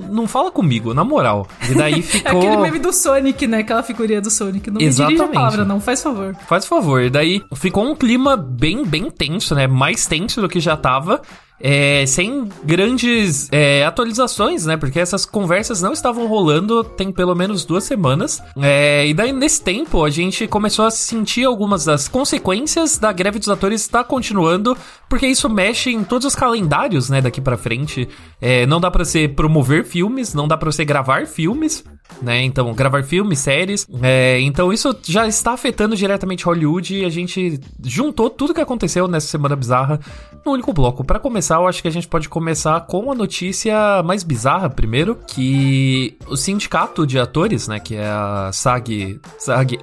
não 0.09 0.27
fala 0.27 0.51
comigo, 0.51 0.93
na 0.93 1.03
moral. 1.03 1.47
E 1.69 1.75
daí 1.75 2.01
ficou... 2.01 2.27
É 2.27 2.37
aquele 2.37 2.57
meme 2.57 2.79
do 2.79 2.91
Sonic, 2.91 3.47
né? 3.47 3.59
Aquela 3.59 3.83
figurinha 3.83 4.21
do 4.21 4.29
Sonic. 4.29 4.69
Não 4.69 4.81
Exatamente. 4.81 5.19
me 5.19 5.25
dirija 5.25 5.31
a 5.31 5.41
palavra, 5.41 5.65
não, 5.65 5.79
faz 5.79 6.01
favor. 6.01 6.35
Faz 6.47 6.65
favor. 6.65 7.01
E 7.01 7.09
daí 7.09 7.41
ficou 7.55 7.85
um 7.85 7.95
clima 7.95 8.35
bem, 8.35 8.85
bem 8.85 9.09
tenso, 9.09 9.55
né? 9.55 9.67
Mais 9.67 10.05
tenso 10.05 10.41
do 10.41 10.49
que 10.49 10.59
já 10.59 10.75
tava 10.75 11.21
é, 11.59 12.05
sem 12.05 12.47
grandes 12.63 13.49
é, 13.51 13.83
atualizações, 13.85 14.65
né? 14.65 14.77
Porque 14.77 14.99
essas 14.99 15.25
conversas 15.25 15.81
não 15.81 15.93
estavam 15.93 16.27
rolando 16.27 16.83
tem 16.83 17.11
pelo 17.11 17.35
menos 17.35 17.65
duas 17.65 17.83
semanas. 17.83 18.41
É, 18.61 19.07
e 19.07 19.13
daí, 19.13 19.31
nesse 19.31 19.61
tempo, 19.61 20.03
a 20.03 20.09
gente 20.09 20.47
começou 20.47 20.85
a 20.85 20.91
sentir 20.91 21.45
algumas 21.45 21.85
das 21.85 22.07
consequências 22.07 22.97
da 22.97 23.11
greve 23.11 23.39
dos 23.39 23.49
atores 23.49 23.81
estar 23.81 24.03
continuando, 24.03 24.77
porque 25.09 25.27
isso 25.27 25.49
mexe 25.49 25.91
em 25.91 26.03
todos 26.03 26.25
os 26.25 26.35
calendários, 26.35 27.09
né? 27.09 27.21
Daqui 27.21 27.41
para 27.41 27.57
frente. 27.57 28.07
É, 28.39 28.65
não 28.65 28.79
dá 28.79 28.91
para 28.91 29.03
você 29.03 29.27
promover 29.27 29.83
filmes, 29.83 30.33
não 30.33 30.47
dá 30.47 30.55
para 30.57 30.71
você 30.71 30.85
gravar 30.85 31.25
filmes, 31.25 31.83
né? 32.21 32.41
Então, 32.43 32.73
gravar 32.73 33.03
filmes, 33.03 33.39
séries. 33.39 33.87
É, 34.01 34.39
então, 34.41 34.71
isso 34.71 34.95
já 35.03 35.27
está 35.27 35.53
afetando 35.53 35.95
diretamente 35.95 36.45
Hollywood 36.45 36.95
e 36.95 37.05
a 37.05 37.09
gente 37.09 37.59
juntou 37.83 38.29
tudo 38.29 38.53
que 38.53 38.61
aconteceu 38.61 39.07
nessa 39.07 39.27
semana 39.27 39.55
bizarra 39.55 39.99
no 40.45 40.53
único 40.53 40.73
bloco. 40.73 41.03
Para 41.03 41.19
começar, 41.19 41.55
eu 41.55 41.67
acho 41.67 41.81
que 41.81 41.87
a 41.87 41.91
gente 41.91 42.07
pode 42.07 42.29
começar 42.29 42.81
com 42.81 43.11
a 43.11 43.15
notícia 43.15 44.01
mais 44.03 44.23
bizarra 44.23 44.69
primeiro, 44.69 45.17
que 45.27 46.17
o 46.27 46.35
sindicato 46.35 47.05
de 47.05 47.19
atores, 47.19 47.67
né, 47.67 47.79
que 47.79 47.95
é 47.95 48.07
a 48.07 48.49
SAG, 48.53 49.19
SAG 49.37 49.77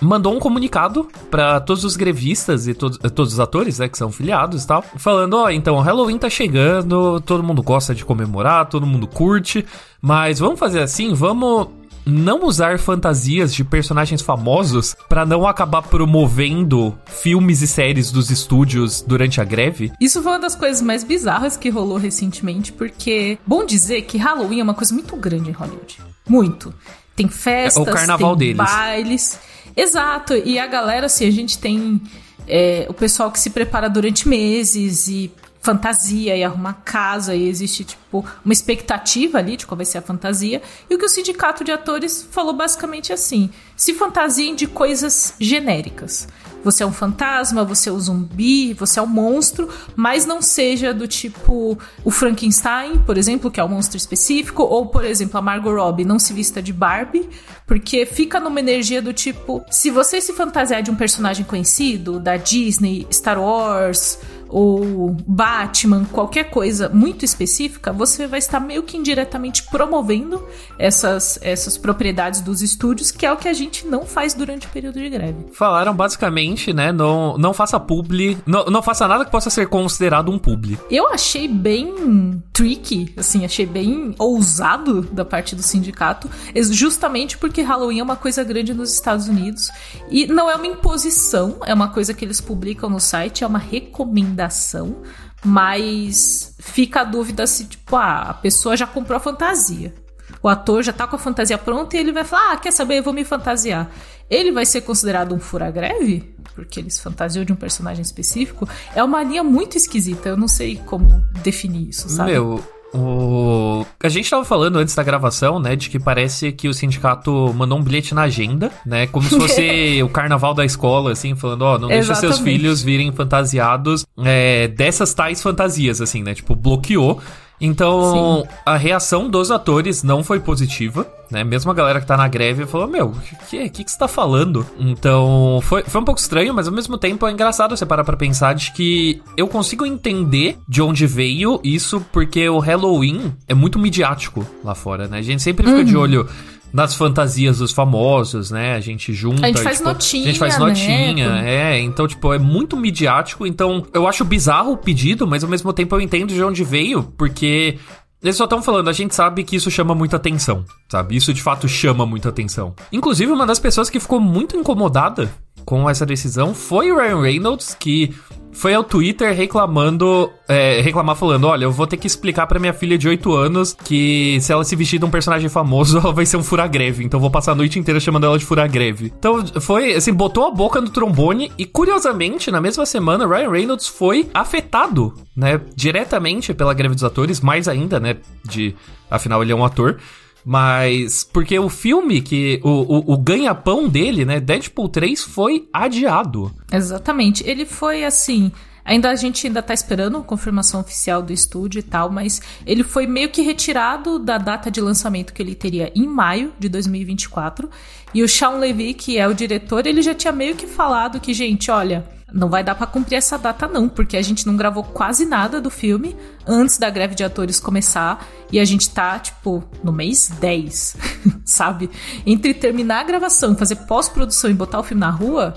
mandou 0.00 0.34
um 0.34 0.38
comunicado 0.38 1.08
para 1.30 1.60
todos 1.60 1.84
os 1.84 1.96
grevistas 1.96 2.66
e 2.66 2.74
todos, 2.74 2.98
todos 3.14 3.32
os 3.34 3.40
atores, 3.40 3.78
né, 3.78 3.88
que 3.88 3.98
são 3.98 4.10
filiados 4.10 4.64
e 4.64 4.66
tal, 4.66 4.82
falando, 4.96 5.34
ó, 5.34 5.44
oh, 5.44 5.50
então, 5.50 5.78
Halloween 5.78 6.18
tá 6.18 6.30
chegando, 6.30 7.20
todo 7.20 7.42
mundo 7.42 7.62
gosta 7.62 7.94
de 7.94 8.04
comemorar, 8.04 8.68
todo 8.68 8.86
mundo 8.86 9.06
curte, 9.06 9.64
mas 10.02 10.40
vamos 10.40 10.58
fazer 10.58 10.80
assim, 10.80 11.14
vamos 11.14 11.68
não 12.04 12.44
usar 12.44 12.78
fantasias 12.80 13.54
de 13.54 13.62
personagens 13.62 14.20
famosos 14.20 14.96
para 15.08 15.24
não 15.24 15.46
acabar 15.46 15.82
promovendo 15.82 16.98
filmes 17.06 17.62
e 17.62 17.68
séries 17.68 18.10
dos 18.10 18.28
estúdios 18.28 19.00
durante 19.00 19.40
a 19.40 19.44
greve? 19.44 19.92
Isso 20.00 20.20
foi 20.20 20.32
uma 20.32 20.40
das 20.40 20.56
coisas 20.56 20.82
mais 20.82 21.04
bizarras 21.04 21.56
que 21.56 21.68
rolou 21.68 21.98
recentemente, 21.98 22.72
porque 22.72 23.38
bom 23.46 23.64
dizer 23.64 24.02
que 24.02 24.18
Halloween 24.18 24.60
é 24.60 24.62
uma 24.64 24.74
coisa 24.74 24.92
muito 24.92 25.14
grande 25.16 25.50
em 25.50 25.52
Hollywood. 25.52 25.98
Muito. 26.28 26.74
Tem 27.14 27.28
festas, 27.28 27.86
é 27.86 27.90
o 27.90 27.94
carnaval 27.94 28.36
tem 28.36 28.48
deles. 28.48 28.56
bailes. 28.56 29.38
Exato. 29.76 30.34
E 30.34 30.58
a 30.58 30.66
galera, 30.66 31.06
assim, 31.06 31.26
a 31.26 31.30
gente 31.30 31.58
tem 31.58 32.00
é, 32.48 32.86
o 32.88 32.94
pessoal 32.94 33.30
que 33.30 33.38
se 33.38 33.50
prepara 33.50 33.88
durante 33.88 34.28
meses 34.28 35.06
e 35.08 35.30
fantasia 35.62 36.36
e 36.36 36.42
arrumar 36.42 36.82
casa 36.84 37.34
e 37.34 37.48
existe 37.48 37.84
tipo 37.84 38.26
uma 38.44 38.52
expectativa 38.52 39.38
ali 39.38 39.56
de 39.56 39.64
qual 39.64 39.76
vai 39.76 39.86
ser 39.86 39.98
a 39.98 40.02
fantasia. 40.02 40.60
E 40.90 40.94
o 40.94 40.98
que 40.98 41.04
o 41.04 41.08
sindicato 41.08 41.64
de 41.64 41.70
atores 41.70 42.26
falou 42.30 42.52
basicamente 42.52 43.12
assim: 43.12 43.48
se 43.82 43.94
fantasiem 43.94 44.54
de 44.54 44.68
coisas 44.68 45.34
genéricas. 45.40 46.28
Você 46.62 46.84
é 46.84 46.86
um 46.86 46.92
fantasma, 46.92 47.64
você 47.64 47.88
é 47.88 47.92
um 47.92 47.98
zumbi, 47.98 48.72
você 48.74 49.00
é 49.00 49.02
um 49.02 49.08
monstro, 49.08 49.68
mas 49.96 50.24
não 50.24 50.40
seja 50.40 50.94
do 50.94 51.08
tipo 51.08 51.76
o 52.04 52.10
Frankenstein, 52.12 53.00
por 53.00 53.18
exemplo, 53.18 53.50
que 53.50 53.58
é 53.58 53.64
um 53.64 53.68
monstro 53.68 53.96
específico, 53.96 54.62
ou 54.62 54.86
por 54.86 55.04
exemplo, 55.04 55.36
a 55.36 55.42
Margot 55.42 55.74
Robbie 55.74 56.04
não 56.04 56.20
se 56.20 56.32
vista 56.32 56.62
de 56.62 56.72
Barbie, 56.72 57.28
porque 57.66 58.06
fica 58.06 58.38
numa 58.38 58.60
energia 58.60 59.02
do 59.02 59.12
tipo, 59.12 59.64
se 59.68 59.90
você 59.90 60.20
se 60.20 60.32
fantasiar 60.32 60.80
de 60.80 60.92
um 60.92 60.94
personagem 60.94 61.44
conhecido, 61.44 62.20
da 62.20 62.36
Disney, 62.36 63.04
Star 63.10 63.40
Wars, 63.40 64.16
ou 64.52 65.16
Batman, 65.26 66.04
qualquer 66.04 66.50
coisa 66.50 66.90
muito 66.90 67.24
específica, 67.24 67.90
você 67.90 68.26
vai 68.26 68.38
estar 68.38 68.60
meio 68.60 68.82
que 68.82 68.98
indiretamente 68.98 69.62
promovendo 69.70 70.46
essas, 70.78 71.38
essas 71.40 71.78
propriedades 71.78 72.42
dos 72.42 72.60
estúdios, 72.60 73.10
que 73.10 73.24
é 73.24 73.32
o 73.32 73.36
que 73.38 73.48
a 73.48 73.54
gente 73.54 73.71
não 73.86 74.04
faz 74.04 74.34
durante 74.34 74.66
o 74.66 74.70
período 74.70 74.98
de 74.98 75.08
greve. 75.08 75.46
Falaram 75.52 75.94
basicamente, 75.94 76.72
né? 76.72 76.92
Não, 76.92 77.38
não 77.38 77.54
faça 77.54 77.80
publi, 77.80 78.38
não, 78.46 78.66
não 78.66 78.82
faça 78.82 79.08
nada 79.08 79.24
que 79.24 79.30
possa 79.30 79.48
ser 79.48 79.68
considerado 79.68 80.30
um 80.30 80.38
publi. 80.38 80.78
Eu 80.90 81.08
achei 81.08 81.48
bem 81.48 82.42
tricky, 82.52 83.14
assim, 83.16 83.44
achei 83.44 83.66
bem 83.66 84.14
ousado 84.18 85.02
da 85.02 85.24
parte 85.24 85.56
do 85.56 85.62
sindicato, 85.62 86.30
justamente 86.70 87.38
porque 87.38 87.62
Halloween 87.62 88.00
é 88.00 88.02
uma 88.02 88.16
coisa 88.16 88.44
grande 88.44 88.74
nos 88.74 88.92
Estados 88.92 89.28
Unidos 89.28 89.70
e 90.10 90.26
não 90.26 90.50
é 90.50 90.54
uma 90.54 90.66
imposição, 90.66 91.56
é 91.64 91.72
uma 91.72 91.88
coisa 91.88 92.12
que 92.12 92.24
eles 92.24 92.40
publicam 92.40 92.90
no 92.90 93.00
site, 93.00 93.44
é 93.44 93.46
uma 93.46 93.58
recomendação, 93.58 94.96
mas 95.44 96.54
fica 96.58 97.00
a 97.00 97.04
dúvida 97.04 97.46
se, 97.46 97.64
tipo, 97.64 97.96
ah, 97.96 98.30
a 98.30 98.34
pessoa 98.34 98.76
já 98.76 98.86
comprou 98.86 99.16
a 99.16 99.20
fantasia. 99.20 99.94
O 100.42 100.48
ator 100.48 100.82
já 100.82 100.92
tá 100.92 101.06
com 101.06 101.16
a 101.16 101.18
fantasia 101.18 101.56
pronta 101.56 101.96
e 101.96 102.00
ele 102.00 102.12
vai 102.12 102.24
falar: 102.24 102.52
Ah, 102.52 102.56
quer 102.56 102.72
saber? 102.72 102.98
Eu 102.98 103.02
vou 103.02 103.12
me 103.12 103.24
fantasiar. 103.24 103.90
Ele 104.28 104.50
vai 104.50 104.66
ser 104.66 104.80
considerado 104.80 105.34
um 105.34 105.38
fura-greve? 105.38 106.34
Porque 106.54 106.80
eles 106.80 106.98
fantasiam 106.98 107.44
de 107.44 107.52
um 107.52 107.56
personagem 107.56 108.02
específico? 108.02 108.68
É 108.94 109.02
uma 109.04 109.22
linha 109.22 109.44
muito 109.44 109.76
esquisita. 109.76 110.30
Eu 110.30 110.36
não 110.36 110.48
sei 110.48 110.76
como 110.86 111.22
definir 111.42 111.88
isso, 111.88 112.08
sabe? 112.08 112.32
Meu, 112.32 112.62
o... 112.94 113.86
A 114.02 114.08
gente 114.08 114.28
tava 114.28 114.44
falando 114.44 114.78
antes 114.78 114.94
da 114.94 115.02
gravação, 115.02 115.58
né, 115.58 115.74
de 115.74 115.88
que 115.88 115.98
parece 115.98 116.52
que 116.52 116.68
o 116.68 116.74
sindicato 116.74 117.52
mandou 117.54 117.78
um 117.78 117.82
bilhete 117.82 118.14
na 118.14 118.22
agenda, 118.22 118.70
né, 118.84 119.06
como 119.06 119.26
se 119.26 119.38
fosse 119.38 120.02
o 120.04 120.08
carnaval 120.08 120.52
da 120.52 120.64
escola, 120.64 121.12
assim, 121.12 121.34
falando, 121.34 121.62
ó, 121.62 121.76
oh, 121.76 121.78
não 121.78 121.88
deixa 121.88 122.14
seus 122.14 122.38
filhos 122.38 122.82
virem 122.82 123.10
fantasiados 123.10 124.04
é, 124.18 124.68
dessas 124.68 125.14
tais 125.14 125.42
fantasias, 125.42 126.02
assim, 126.02 126.22
né, 126.22 126.34
tipo, 126.34 126.54
bloqueou. 126.54 127.20
Então, 127.64 128.42
Sim. 128.42 128.48
a 128.66 128.76
reação 128.76 129.30
dos 129.30 129.52
atores 129.52 130.02
não 130.02 130.24
foi 130.24 130.40
positiva, 130.40 131.06
né? 131.30 131.44
Mesmo 131.44 131.70
a 131.70 131.74
galera 131.74 132.00
que 132.00 132.06
tá 132.06 132.16
na 132.16 132.26
greve 132.26 132.66
falou: 132.66 132.88
Meu, 132.88 133.06
o 133.06 133.20
que, 133.48 133.70
que, 133.70 133.84
que, 133.84 133.90
você 133.90 133.96
tá 133.96 134.08
falando? 134.08 134.66
Então, 134.76 135.60
foi, 135.62 135.84
foi 135.84 136.00
um 136.00 136.04
pouco 136.04 136.20
estranho, 136.20 136.52
mas 136.52 136.66
ao 136.66 136.74
mesmo 136.74 136.98
tempo 136.98 137.24
é 137.24 137.30
engraçado 137.30 137.76
você 137.76 137.86
parar 137.86 138.02
pra 138.02 138.16
pensar 138.16 138.54
de 138.56 138.72
que 138.72 139.22
eu 139.36 139.46
consigo 139.46 139.86
entender 139.86 140.58
de 140.68 140.82
onde 140.82 141.06
veio 141.06 141.60
isso, 141.62 142.04
porque 142.10 142.48
o 142.48 142.58
Halloween 142.58 143.32
é 143.46 143.54
muito 143.54 143.78
midiático 143.78 144.44
lá 144.64 144.74
fora, 144.74 145.06
né? 145.06 145.18
A 145.18 145.22
gente 145.22 145.40
sempre 145.40 145.64
fica 145.64 145.78
uhum. 145.78 145.84
de 145.84 145.96
olho 145.96 146.28
nas 146.72 146.94
fantasias 146.94 147.58
dos 147.58 147.72
famosos, 147.72 148.50
né? 148.50 148.74
A 148.74 148.80
gente 148.80 149.12
junta. 149.12 149.44
A 149.44 149.48
gente 149.48 149.62
faz 149.62 149.78
tipo, 149.78 149.88
notinha. 149.88 150.24
A 150.24 150.26
gente 150.26 150.38
faz 150.38 150.58
notinha, 150.58 151.42
né? 151.42 151.74
é. 151.74 151.80
Então, 151.80 152.08
tipo, 152.08 152.32
é 152.32 152.38
muito 152.38 152.76
midiático. 152.76 153.46
Então, 153.46 153.86
eu 153.92 154.08
acho 154.08 154.24
bizarro 154.24 154.72
o 154.72 154.76
pedido, 154.76 155.26
mas 155.26 155.44
ao 155.44 155.50
mesmo 155.50 155.72
tempo 155.72 155.94
eu 155.94 156.00
entendo 156.00 156.32
de 156.32 156.42
onde 156.42 156.64
veio, 156.64 157.02
porque 157.02 157.78
eles 158.22 158.36
só 158.36 158.44
estão 158.44 158.62
falando, 158.62 158.88
a 158.88 158.92
gente 158.92 159.14
sabe 159.14 159.42
que 159.42 159.56
isso 159.56 159.70
chama 159.70 159.94
muita 159.94 160.16
atenção, 160.16 160.64
sabe? 160.88 161.16
Isso 161.16 161.34
de 161.34 161.42
fato 161.42 161.68
chama 161.68 162.06
muita 162.06 162.28
atenção. 162.28 162.72
Inclusive, 162.92 163.32
uma 163.32 163.44
das 163.44 163.58
pessoas 163.58 163.90
que 163.90 163.98
ficou 163.98 164.20
muito 164.20 164.56
incomodada 164.56 165.28
com 165.64 165.90
essa 165.90 166.06
decisão 166.06 166.54
foi 166.54 166.92
o 166.92 166.96
Ryan 166.96 167.20
Reynolds, 167.20 167.76
que 167.78 168.14
foi 168.52 168.74
ao 168.74 168.84
Twitter 168.84 169.34
reclamando, 169.34 170.30
é, 170.46 170.80
reclamar 170.80 171.16
falando, 171.16 171.46
olha, 171.46 171.64
eu 171.64 171.72
vou 171.72 171.86
ter 171.86 171.96
que 171.96 172.06
explicar 172.06 172.46
para 172.46 172.60
minha 172.60 172.72
filha 172.72 172.98
de 172.98 173.08
8 173.08 173.32
anos 173.32 173.76
que 173.84 174.38
se 174.40 174.52
ela 174.52 174.62
se 174.62 174.76
vestir 174.76 174.98
de 174.98 175.04
um 175.04 175.10
personagem 175.10 175.48
famoso, 175.48 175.98
ela 176.02 176.12
vai 176.12 176.26
ser 176.26 176.36
um 176.36 176.42
fura-greve, 176.42 177.02
então 177.02 177.18
vou 177.18 177.30
passar 177.30 177.52
a 177.52 177.54
noite 177.54 177.78
inteira 177.78 177.98
chamando 177.98 178.24
ela 178.24 178.38
de 178.38 178.44
fura-greve. 178.44 179.12
Então, 179.18 179.44
foi, 179.60 179.94
assim, 179.94 180.12
botou 180.12 180.46
a 180.46 180.50
boca 180.50 180.80
no 180.80 180.90
trombone 180.90 181.50
e, 181.58 181.64
curiosamente, 181.64 182.50
na 182.50 182.60
mesma 182.60 182.84
semana, 182.84 183.26
Ryan 183.26 183.50
Reynolds 183.50 183.88
foi 183.88 184.28
afetado, 184.34 185.14
né, 185.34 185.60
diretamente 185.74 186.52
pela 186.52 186.74
greve 186.74 186.94
dos 186.94 187.04
atores, 187.04 187.40
mais 187.40 187.68
ainda, 187.68 187.98
né, 187.98 188.16
de, 188.44 188.74
afinal 189.10 189.42
ele 189.42 189.52
é 189.52 189.56
um 189.56 189.64
ator, 189.64 189.98
mas 190.44 191.24
porque 191.24 191.58
o 191.58 191.68
filme 191.68 192.20
que. 192.20 192.60
O, 192.62 192.68
o, 192.68 193.14
o 193.14 193.18
ganha-pão 193.18 193.88
dele, 193.88 194.24
né? 194.24 194.40
Deadpool 194.40 194.88
3 194.88 195.22
foi 195.22 195.68
adiado. 195.72 196.52
Exatamente. 196.72 197.48
Ele 197.48 197.64
foi 197.64 198.04
assim. 198.04 198.50
Ainda 198.84 199.10
a 199.10 199.14
gente 199.14 199.46
ainda 199.46 199.62
tá 199.62 199.72
esperando 199.72 200.18
a 200.18 200.22
confirmação 200.22 200.80
oficial 200.80 201.22
do 201.22 201.32
estúdio 201.32 201.78
e 201.78 201.82
tal, 201.82 202.10
mas 202.10 202.42
ele 202.66 202.82
foi 202.82 203.06
meio 203.06 203.30
que 203.30 203.42
retirado 203.42 204.18
da 204.18 204.38
data 204.38 204.70
de 204.70 204.80
lançamento 204.80 205.32
que 205.32 205.42
ele 205.42 205.54
teria 205.54 205.92
em 205.94 206.06
maio 206.06 206.52
de 206.58 206.68
2024. 206.68 207.70
E 208.12 208.22
o 208.22 208.28
Sean 208.28 208.58
Levy, 208.58 208.94
que 208.94 209.18
é 209.18 209.26
o 209.26 209.34
diretor, 209.34 209.86
ele 209.86 210.02
já 210.02 210.14
tinha 210.14 210.32
meio 210.32 210.56
que 210.56 210.66
falado 210.66 211.20
que, 211.20 211.32
gente, 211.32 211.70
olha, 211.70 212.04
não 212.32 212.48
vai 212.48 212.64
dar 212.64 212.74
para 212.74 212.86
cumprir 212.86 213.16
essa 213.16 213.38
data 213.38 213.68
não, 213.68 213.88
porque 213.88 214.16
a 214.16 214.22
gente 214.22 214.46
não 214.46 214.56
gravou 214.56 214.82
quase 214.82 215.24
nada 215.26 215.60
do 215.60 215.70
filme 215.70 216.16
antes 216.46 216.78
da 216.78 216.90
greve 216.90 217.14
de 217.14 217.22
atores 217.22 217.60
começar 217.60 218.26
e 218.50 218.58
a 218.58 218.64
gente 218.64 218.90
tá, 218.90 219.18
tipo, 219.18 219.62
no 219.84 219.92
mês 219.92 220.28
10, 220.40 220.96
sabe? 221.44 221.90
Entre 222.26 222.52
terminar 222.54 223.00
a 223.00 223.04
gravação, 223.04 223.56
fazer 223.56 223.76
pós-produção 223.76 224.50
e 224.50 224.54
botar 224.54 224.80
o 224.80 224.82
filme 224.82 225.00
na 225.00 225.10
rua, 225.10 225.54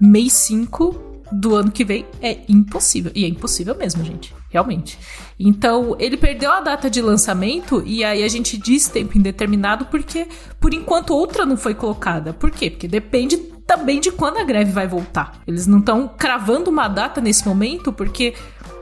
mês 0.00 0.32
5 0.32 1.15
do 1.30 1.54
ano 1.54 1.70
que 1.70 1.84
vem 1.84 2.06
é 2.20 2.38
impossível. 2.48 3.12
E 3.14 3.24
é 3.24 3.28
impossível 3.28 3.76
mesmo, 3.76 4.04
gente. 4.04 4.34
Realmente. 4.48 4.98
Então, 5.38 5.96
ele 5.98 6.16
perdeu 6.16 6.52
a 6.52 6.60
data 6.60 6.88
de 6.88 7.02
lançamento 7.02 7.82
e 7.84 8.04
aí 8.04 8.22
a 8.22 8.28
gente 8.28 8.56
diz 8.56 8.88
tempo 8.88 9.18
indeterminado 9.18 9.86
porque, 9.86 10.26
por 10.60 10.72
enquanto, 10.72 11.10
outra 11.10 11.44
não 11.44 11.56
foi 11.56 11.74
colocada. 11.74 12.32
Por 12.32 12.50
quê? 12.50 12.70
Porque 12.70 12.88
depende 12.88 13.36
também 13.66 14.00
de 14.00 14.10
quando 14.10 14.38
a 14.38 14.44
greve 14.44 14.72
vai 14.72 14.86
voltar. 14.86 15.40
Eles 15.46 15.66
não 15.66 15.80
estão 15.80 16.08
cravando 16.08 16.70
uma 16.70 16.88
data 16.88 17.20
nesse 17.20 17.46
momento 17.46 17.92
porque, 17.92 18.34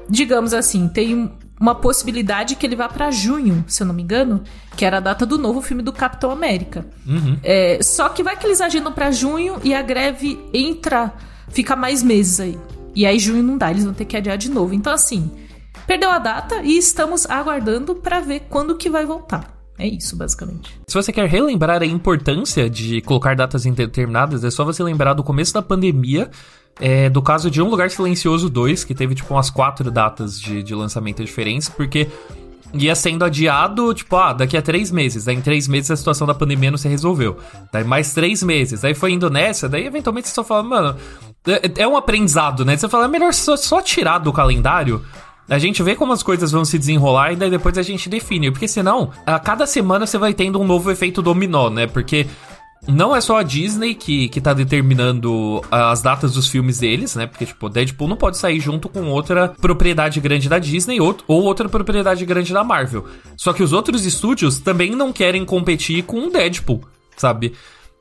digamos 0.09 0.53
assim, 0.53 0.87
tem 0.89 1.33
uma 1.59 1.75
possibilidade 1.75 2.57
que 2.57 2.67
ele 2.67 2.77
vá 2.77 2.89
para 2.89 3.11
junho, 3.11 3.65
se 3.67 3.83
eu 3.83 3.87
não 3.87 3.95
me 3.95 4.03
engano, 4.03 4.43
que 4.77 4.85
era 4.85 4.99
a 4.99 5.01
data 5.01 5.25
do 5.25 5.39
novo 5.39 5.63
filme 5.63 5.83
do 5.83 5.93
Capitão 5.93 6.31
América. 6.31 6.87
Uhum. 7.07 7.39
É, 7.43 7.79
só 7.83 8.09
que 8.09 8.23
vai 8.23 8.37
que 8.37 8.47
eles 8.47 8.61
agendam 8.61 8.93
para 8.93 9.11
junho 9.11 9.57
e 9.63 9.73
a 9.73 9.81
greve 9.81 10.39
entra, 10.53 11.13
fica 11.49 11.75
mais 11.77 12.03
meses 12.03 12.41
aí. 12.41 12.59
E 12.95 13.07
aí 13.07 13.19
junho 13.19 13.43
não 13.43 13.59
dá, 13.59 13.71
eles 13.71 13.85
vão 13.85 13.95
ter 13.95 14.05
que 14.05 14.17
adiar 14.17 14.37
de 14.39 14.51
novo. 14.51 14.75
Então 14.75 14.93
assim, 14.93 15.31
perdeu 15.87 16.11
a 16.11 16.19
data 16.19 16.63
e 16.63 16.77
estamos 16.77 17.27
aguardando 17.27 17.95
para 17.95 18.21
ver 18.21 18.47
quando 18.49 18.77
que 18.77 18.89
vai 18.89 19.05
voltar. 19.05 19.55
É 19.79 19.87
isso, 19.87 20.17
basicamente. 20.17 20.79
Se 20.87 20.95
você 20.95 21.13
quer 21.13 21.29
relembrar 21.29 21.83
a 21.83 21.87
importância 21.87 22.71
de 22.71 23.01
colocar 23.01 23.35
datas 23.35 23.67
indeterminadas, 23.67 24.45
é 24.45 24.51
só 24.51 24.65
você 24.65 24.83
lembrar 24.83 25.15
do 25.15 25.25
começo 25.25 25.53
da 25.53 25.63
pandemia, 25.63 26.31
é, 26.81 27.11
do 27.11 27.21
caso 27.21 27.51
de 27.51 27.61
Um 27.61 27.69
Lugar 27.69 27.91
Silencioso 27.91 28.49
2, 28.49 28.85
que 28.85 28.95
teve, 28.95 29.17
tipo, 29.17 29.35
umas 29.35 29.51
quatro 29.51 29.91
datas 29.91 30.41
de, 30.41 30.63
de 30.63 30.75
lançamento 30.75 31.25
diferentes, 31.25 31.69
porque 31.69 32.09
ia 32.75 32.95
sendo 32.95 33.25
adiado, 33.25 33.93
tipo, 33.95 34.17
ah, 34.17 34.33
daqui 34.33 34.57
a 34.57 34.63
três 34.63 34.91
meses. 34.91 35.25
Daí 35.25 35.37
em 35.37 35.41
três 35.41 35.69
meses 35.69 35.91
a 35.91 35.97
situação 35.97 36.27
da 36.27 36.35
pandemia 36.35 36.71
não 36.71 36.79
se 36.79 36.89
resolveu. 36.89 37.39
Daí 37.73 37.85
mais 37.85 38.13
três 38.13 38.43
meses. 38.43 38.81
Daí 38.81 38.95
foi 38.95 39.13
indo 39.13 39.31
nessa, 39.31 39.69
daí 39.69 39.87
eventualmente 39.87 40.29
você 40.29 40.35
só 40.35 40.45
fala, 40.45 40.63
mano, 40.63 40.97
é, 41.47 41.83
é 41.83 41.89
um 41.89 41.97
aprendizado, 41.97 42.65
né? 42.65 42.77
Você 42.77 42.89
fala, 42.89 43.05
é 43.05 43.09
melhor 43.09 43.33
só, 43.33 43.57
só 43.57 43.81
tirar 43.81 44.19
do 44.19 44.33
calendário 44.33 45.03
a 45.49 45.59
gente 45.59 45.83
vê 45.83 45.95
como 45.95 46.13
as 46.13 46.23
coisas 46.23 46.51
vão 46.51 46.65
se 46.65 46.79
desenrolar 46.79 47.33
e 47.33 47.37
daí 47.37 47.51
depois 47.51 47.77
a 47.77 47.83
gente 47.83 48.09
define. 48.09 48.51
Porque 48.51 48.67
senão, 48.67 49.11
a 49.27 49.39
cada 49.39 49.67
semana 49.67 50.07
você 50.07 50.17
vai 50.17 50.33
tendo 50.33 50.59
um 50.61 50.67
novo 50.67 50.91
efeito 50.91 51.21
dominó, 51.21 51.69
né? 51.69 51.87
Porque 51.87 52.27
não 52.87 53.15
é 53.15 53.21
só 53.21 53.39
a 53.39 53.43
Disney 53.43 53.95
que, 53.95 54.29
que 54.29 54.41
tá 54.41 54.53
determinando 54.53 55.63
as 55.71 56.03
datas 56.03 56.35
dos 56.35 56.49
filmes 56.49 56.79
deles, 56.79 57.17
né? 57.17 57.27
Porque, 57.27 57.47
tipo, 57.47 57.69
Deadpool 57.69 58.09
não 58.09 58.17
pode 58.17 58.37
sair 58.37 58.61
junto 58.61 58.89
com 58.89 59.07
outra 59.07 59.49
propriedade 59.49 60.21
grande 60.21 60.49
da 60.49 60.59
Disney 60.59 61.01
ou, 61.01 61.17
ou 61.27 61.43
outra 61.43 61.69
propriedade 61.69 62.25
grande 62.25 62.53
da 62.53 62.63
Marvel. 62.63 63.05
Só 63.37 63.53
que 63.53 63.63
os 63.63 63.73
outros 63.73 64.05
estúdios 64.05 64.59
também 64.59 64.91
não 64.91 65.13
querem 65.13 65.45
competir 65.45 66.05
com 66.05 66.27
o 66.27 66.31
Deadpool, 66.31 66.83
sabe? 67.17 67.55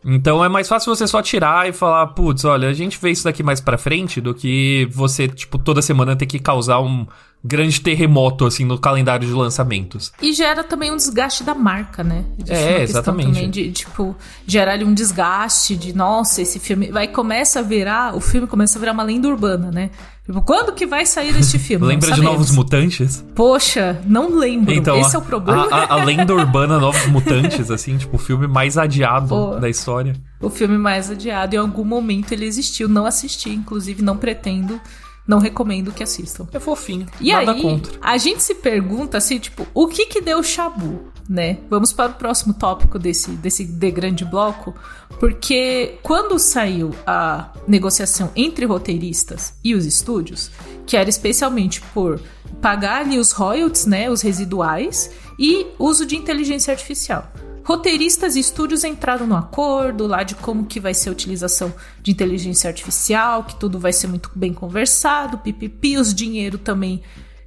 Então 0.05 0.43
é 0.43 0.49
mais 0.49 0.67
fácil 0.67 0.93
você 0.93 1.07
só 1.07 1.21
tirar 1.21 1.67
e 1.67 1.71
falar, 1.71 2.07
putz, 2.07 2.43
olha, 2.43 2.67
a 2.67 2.73
gente 2.73 2.99
vê 3.01 3.11
isso 3.11 3.23
daqui 3.23 3.41
mais 3.41 3.61
pra 3.61 3.77
frente 3.77 4.19
do 4.19 4.33
que 4.33 4.87
você, 4.91 5.27
tipo, 5.27 5.57
toda 5.57 5.81
semana 5.81 6.15
ter 6.15 6.25
que 6.25 6.39
causar 6.39 6.81
um 6.81 7.07
grande 7.43 7.81
terremoto, 7.81 8.45
assim, 8.45 8.63
no 8.63 8.79
calendário 8.79 9.27
de 9.27 9.33
lançamentos. 9.33 10.13
E 10.21 10.31
gera 10.31 10.63
também 10.63 10.91
um 10.91 10.95
desgaste 10.95 11.43
da 11.43 11.53
marca, 11.53 12.03
né? 12.03 12.23
é, 12.47 12.81
exatamente. 12.81 13.33
Também 13.33 13.49
de, 13.49 13.71
tipo, 13.71 14.15
gerar 14.47 14.73
ali 14.73 14.85
um 14.85 14.93
desgaste 14.93 15.75
de, 15.75 15.93
nossa, 15.93 16.41
esse 16.41 16.57
filme... 16.57 16.89
Vai, 16.89 17.07
começa 17.07 17.59
a 17.59 17.61
virar... 17.61 18.15
O 18.15 18.21
filme 18.21 18.47
começa 18.47 18.77
a 18.77 18.79
virar 18.79 18.93
uma 18.93 19.03
lenda 19.03 19.27
urbana, 19.27 19.69
né? 19.71 19.89
Tipo, 20.25 20.41
quando 20.41 20.71
que 20.71 20.85
vai 20.85 21.05
sair 21.05 21.37
este 21.37 21.59
filme? 21.59 21.85
Lembra 21.85 22.11
de 22.13 22.21
Novos 22.21 22.49
Mutantes? 22.51 23.25
Poxa, 23.35 24.01
não 24.05 24.37
lembro. 24.39 24.73
Então, 24.73 24.97
Esse 24.97 25.17
a, 25.17 25.19
é 25.19 25.21
o 25.21 25.25
problema. 25.25 25.67
A, 25.69 25.83
a, 25.83 25.93
a, 25.95 26.03
lenda 26.05 26.31
urbana 26.33 26.79
Novos 26.79 27.05
Mutantes, 27.07 27.69
assim, 27.69 27.97
tipo, 27.97 28.15
o 28.15 28.19
filme 28.19 28.47
mais 28.47 28.77
adiado 28.77 29.27
Pô, 29.27 29.55
da 29.57 29.69
história. 29.69 30.15
O 30.39 30.49
filme 30.49 30.77
mais 30.77 31.11
adiado. 31.11 31.55
Em 31.55 31.59
algum 31.59 31.83
momento 31.83 32.31
ele 32.31 32.45
existiu. 32.45 32.87
Não 32.87 33.05
assisti, 33.05 33.49
inclusive 33.49 34.01
não 34.01 34.15
pretendo 34.15 34.79
Não 35.27 35.39
recomendo 35.39 35.91
que 35.91 36.03
assistam. 36.03 36.47
É 36.51 36.59
fofinho. 36.59 37.07
E 37.21 37.31
nada 37.31 37.53
aí, 37.53 37.61
contra. 37.61 37.93
a 38.01 38.17
gente 38.17 38.43
se 38.43 38.55
pergunta 38.55 39.17
assim, 39.17 39.39
tipo, 39.39 39.65
o 39.73 39.87
que 39.87 40.05
que 40.05 40.21
deu 40.21 40.43
chabu, 40.43 41.13
né? 41.27 41.59
Vamos 41.69 41.93
para 41.93 42.11
o 42.11 42.15
próximo 42.15 42.53
tópico 42.53 42.99
desse, 42.99 43.31
desse 43.31 43.63
de 43.63 43.91
grande 43.91 44.25
bloco, 44.25 44.75
porque 45.19 45.97
quando 46.03 46.37
saiu 46.37 46.91
a 47.07 47.53
negociação 47.67 48.31
entre 48.35 48.65
roteiristas 48.65 49.53
e 49.63 49.73
os 49.73 49.85
estúdios, 49.85 50.51
que 50.85 50.97
era 50.97 51.09
especialmente 51.09 51.81
por 51.93 52.19
pagar 52.61 53.01
ali 53.01 53.17
os 53.17 53.31
royalties, 53.31 53.85
né, 53.85 54.09
os 54.09 54.21
residuais, 54.21 55.09
e 55.39 55.67
uso 55.79 56.05
de 56.05 56.15
inteligência 56.15 56.71
artificial. 56.71 57.31
Roteiristas 57.63 58.35
e 58.35 58.39
estúdios 58.39 58.83
entraram 58.83 59.25
no 59.25 59.35
acordo 59.35 60.05
lá 60.05 60.23
de 60.23 60.35
como 60.35 60.65
que 60.65 60.79
vai 60.79 60.93
ser 60.93 61.09
a 61.09 61.11
utilização 61.13 61.73
de 62.01 62.11
inteligência 62.11 62.67
artificial, 62.67 63.43
que 63.45 63.55
tudo 63.55 63.79
vai 63.79 63.93
ser 63.93 64.07
muito 64.07 64.29
bem 64.35 64.53
conversado, 64.53 65.37
pipipi, 65.37 65.97
os 65.97 66.13
dinheiro 66.13 66.57
também 66.57 67.01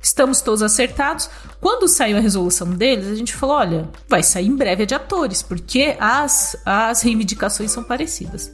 estamos 0.06 0.40
todos 0.40 0.62
acertados. 0.62 1.28
Quando 1.60 1.88
saiu 1.88 2.16
a 2.16 2.20
resolução 2.20 2.70
deles, 2.70 3.08
a 3.08 3.14
gente 3.14 3.34
falou: 3.34 3.56
olha, 3.56 3.88
vai 4.08 4.22
sair 4.22 4.46
em 4.46 4.56
breve 4.56 4.84
a 4.84 4.86
de 4.86 4.94
atores, 4.94 5.42
porque 5.42 5.96
as, 5.98 6.56
as 6.64 7.02
reivindicações 7.02 7.70
são 7.70 7.82
parecidas. 7.82 8.52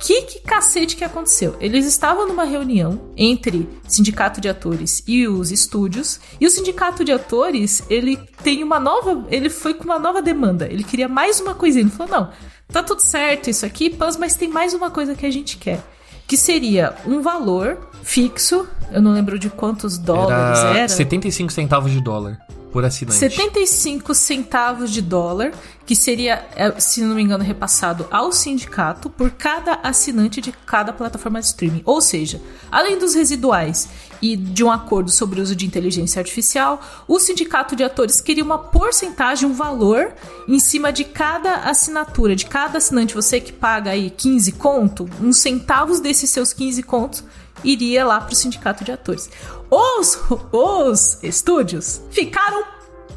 Que, 0.00 0.22
que 0.22 0.40
cacete 0.40 0.96
que 0.96 1.04
aconteceu? 1.04 1.56
Eles 1.60 1.86
estavam 1.86 2.26
numa 2.28 2.44
reunião 2.44 3.10
entre 3.16 3.68
sindicato 3.88 4.40
de 4.40 4.48
atores 4.48 5.02
e 5.06 5.26
os 5.26 5.50
estúdios, 5.50 6.20
e 6.40 6.46
o 6.46 6.50
sindicato 6.50 7.04
de 7.04 7.12
atores, 7.12 7.82
ele 7.88 8.16
tem 8.42 8.62
uma 8.62 8.78
nova, 8.78 9.24
ele 9.30 9.48
foi 9.48 9.74
com 9.74 9.84
uma 9.84 9.98
nova 9.98 10.20
demanda. 10.20 10.66
Ele 10.66 10.84
queria 10.84 11.08
mais 11.08 11.40
uma 11.40 11.54
coisinha. 11.54 11.84
Ele 11.84 11.90
falou: 11.90 12.12
"Não, 12.12 12.30
tá 12.68 12.82
tudo 12.82 13.00
certo 13.00 13.48
isso 13.48 13.64
aqui, 13.64 13.88
Pans, 13.88 14.16
mas 14.16 14.34
tem 14.34 14.48
mais 14.48 14.74
uma 14.74 14.90
coisa 14.90 15.14
que 15.14 15.24
a 15.24 15.30
gente 15.30 15.56
quer, 15.56 15.82
que 16.26 16.36
seria 16.36 16.94
um 17.06 17.20
valor 17.22 17.90
fixo, 18.02 18.68
eu 18.92 19.00
não 19.00 19.12
lembro 19.12 19.38
de 19.38 19.48
quantos 19.48 19.96
dólares 19.96 20.58
Era 20.58 20.78
era. 20.80 20.88
75 20.88 21.50
centavos 21.50 21.90
de 21.90 22.00
dólar 22.02 22.38
por 22.74 22.84
assinante. 22.84 23.16
75 23.16 24.12
centavos 24.16 24.90
de 24.90 25.00
dólar, 25.00 25.52
que 25.86 25.94
seria, 25.94 26.44
é, 26.56 26.72
se 26.80 27.00
não 27.02 27.14
me 27.14 27.22
engano, 27.22 27.44
repassado 27.44 28.04
ao 28.10 28.32
sindicato 28.32 29.08
por 29.08 29.30
cada 29.30 29.74
assinante 29.74 30.40
de 30.40 30.50
cada 30.50 30.92
plataforma 30.92 31.38
de 31.38 31.46
streaming. 31.46 31.82
Ou 31.84 32.00
seja, 32.00 32.42
além 32.72 32.98
dos 32.98 33.14
residuais 33.14 33.88
e 34.20 34.34
de 34.34 34.64
um 34.64 34.72
acordo 34.72 35.08
sobre 35.08 35.38
o 35.38 35.42
uso 35.44 35.54
de 35.54 35.64
inteligência 35.64 36.18
artificial, 36.18 36.80
o 37.06 37.20
sindicato 37.20 37.76
de 37.76 37.84
atores 37.84 38.20
queria 38.20 38.42
uma 38.42 38.58
porcentagem, 38.58 39.48
um 39.48 39.54
valor 39.54 40.12
em 40.48 40.58
cima 40.58 40.92
de 40.92 41.04
cada 41.04 41.54
assinatura, 41.70 42.34
de 42.34 42.46
cada 42.46 42.78
assinante. 42.78 43.14
Você 43.14 43.40
que 43.40 43.52
paga 43.52 43.92
aí 43.92 44.10
15 44.10 44.50
conto, 44.50 45.08
uns 45.20 45.36
centavos 45.36 46.00
desses 46.00 46.28
seus 46.28 46.52
15 46.52 46.82
contos 46.82 47.22
iria 47.64 48.04
lá 48.04 48.20
pro 48.20 48.34
sindicato 48.34 48.84
de 48.84 48.92
atores. 48.92 49.30
Os, 49.70 50.18
os 50.52 51.18
estúdios 51.22 52.00
ficaram 52.10 52.64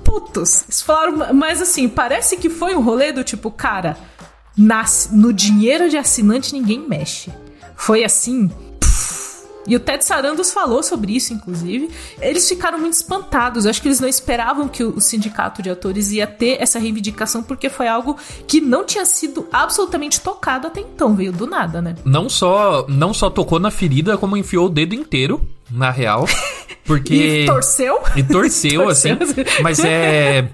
putos. 0.03 0.63
Eles 0.63 0.81
falaram, 0.81 1.33
mas 1.33 1.61
assim, 1.61 1.87
parece 1.89 2.37
que 2.37 2.49
foi 2.49 2.75
um 2.75 2.81
rolê 2.81 3.11
do 3.11 3.23
tipo, 3.23 3.51
cara, 3.51 3.97
nas, 4.57 5.09
no 5.11 5.31
dinheiro 5.31 5.89
de 5.89 5.97
assinante 5.97 6.53
ninguém 6.53 6.79
mexe. 6.79 7.31
Foi 7.75 8.03
assim. 8.03 8.49
E 9.67 9.75
o 9.75 9.79
Ted 9.79 10.03
Sarandos 10.03 10.51
falou 10.51 10.81
sobre 10.81 11.15
isso, 11.15 11.33
inclusive. 11.33 11.89
Eles 12.21 12.47
ficaram 12.47 12.79
muito 12.79 12.93
espantados. 12.93 13.65
Eu 13.65 13.69
acho 13.71 13.81
que 13.81 13.87
eles 13.87 13.99
não 13.99 14.07
esperavam 14.07 14.67
que 14.67 14.83
o 14.83 14.99
sindicato 14.99 15.61
de 15.61 15.69
atores 15.69 16.11
ia 16.11 16.25
ter 16.25 16.61
essa 16.61 16.79
reivindicação, 16.79 17.43
porque 17.43 17.69
foi 17.69 17.87
algo 17.87 18.17
que 18.47 18.61
não 18.61 18.85
tinha 18.85 19.05
sido 19.05 19.47
absolutamente 19.51 20.21
tocado 20.21 20.67
até 20.67 20.79
então. 20.81 21.15
Veio 21.15 21.31
do 21.31 21.45
nada, 21.45 21.81
né? 21.81 21.95
Não 22.05 22.29
só, 22.29 22.85
não 22.87 23.13
só 23.13 23.29
tocou 23.29 23.59
na 23.59 23.69
ferida, 23.69 24.17
como 24.17 24.37
enfiou 24.37 24.67
o 24.67 24.69
dedo 24.69 24.95
inteiro, 24.95 25.45
na 25.69 25.91
real. 25.91 26.25
Porque. 26.85 27.43
E 27.43 27.45
torceu. 27.45 27.99
E 28.15 28.23
torceu, 28.23 28.83
Torceu. 28.85 29.13
assim. 29.21 29.35
Mas 29.61 29.79
é. 29.83 30.49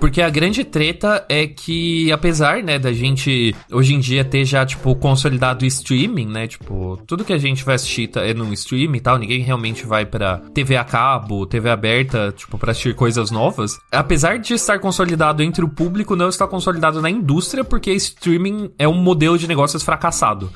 Porque 0.00 0.22
a 0.22 0.30
grande 0.30 0.62
treta 0.64 1.24
é 1.28 1.46
que, 1.46 2.10
apesar, 2.12 2.62
né, 2.62 2.78
da 2.78 2.92
gente 2.92 3.54
hoje 3.70 3.94
em 3.94 3.98
dia 4.00 4.24
ter 4.24 4.44
já, 4.44 4.64
tipo, 4.64 4.94
consolidado 4.94 5.64
o 5.64 5.66
streaming, 5.68 6.26
né? 6.26 6.46
Tipo, 6.46 6.96
tudo 7.06 7.24
que 7.24 7.32
a 7.32 7.38
gente 7.38 7.64
vai 7.64 7.74
assistir 7.74 8.06
tá- 8.06 8.22
é 8.24 8.32
no 8.32 8.52
streaming 8.52 8.98
e 8.98 9.00
tal, 9.00 9.18
ninguém 9.18 9.40
realmente 9.40 9.84
vai 9.84 10.06
pra 10.06 10.38
TV 10.54 10.76
a 10.76 10.84
cabo, 10.84 11.44
TV 11.46 11.68
aberta, 11.68 12.32
tipo, 12.36 12.56
pra 12.56 12.70
assistir 12.70 12.94
coisas 12.94 13.32
novas. 13.32 13.76
Apesar 13.90 14.38
de 14.38 14.54
estar 14.54 14.78
consolidado 14.78 15.42
entre 15.42 15.64
o 15.64 15.68
público, 15.68 16.14
não 16.14 16.28
está 16.28 16.46
consolidado 16.46 17.02
na 17.02 17.10
indústria, 17.10 17.64
porque 17.64 17.90
streaming 17.92 18.70
é 18.78 18.86
um 18.86 18.94
modelo 18.94 19.36
de 19.36 19.48
negócios 19.48 19.82
fracassado. 19.82 20.48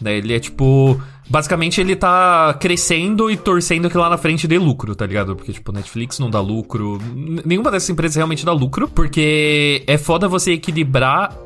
Né, 0.00 0.18
ele 0.18 0.34
é 0.34 0.40
tipo. 0.40 1.00
Basicamente, 1.28 1.80
ele 1.80 1.96
tá 1.96 2.54
crescendo 2.60 3.30
e 3.30 3.36
torcendo 3.36 3.90
que 3.90 3.96
lá 3.96 4.08
na 4.08 4.16
frente 4.16 4.46
dê 4.46 4.58
lucro, 4.58 4.94
tá 4.94 5.04
ligado? 5.04 5.34
Porque, 5.34 5.52
tipo, 5.52 5.72
Netflix 5.72 6.18
não 6.18 6.30
dá 6.30 6.40
lucro. 6.40 7.00
Nenhuma 7.44 7.70
dessas 7.70 7.90
empresas 7.90 8.14
realmente 8.14 8.44
dá 8.44 8.52
lucro. 8.52 8.86
Porque 8.86 9.82
é 9.86 9.98
foda 9.98 10.28
você 10.28 10.52
equilibrar 10.52 11.36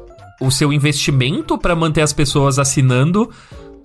o 0.41 0.51
seu 0.51 0.73
investimento 0.73 1.57
pra 1.57 1.77
manter 1.77 2.03
as 2.03 2.13
pessoas 2.13 2.59
assinando, 2.59 3.31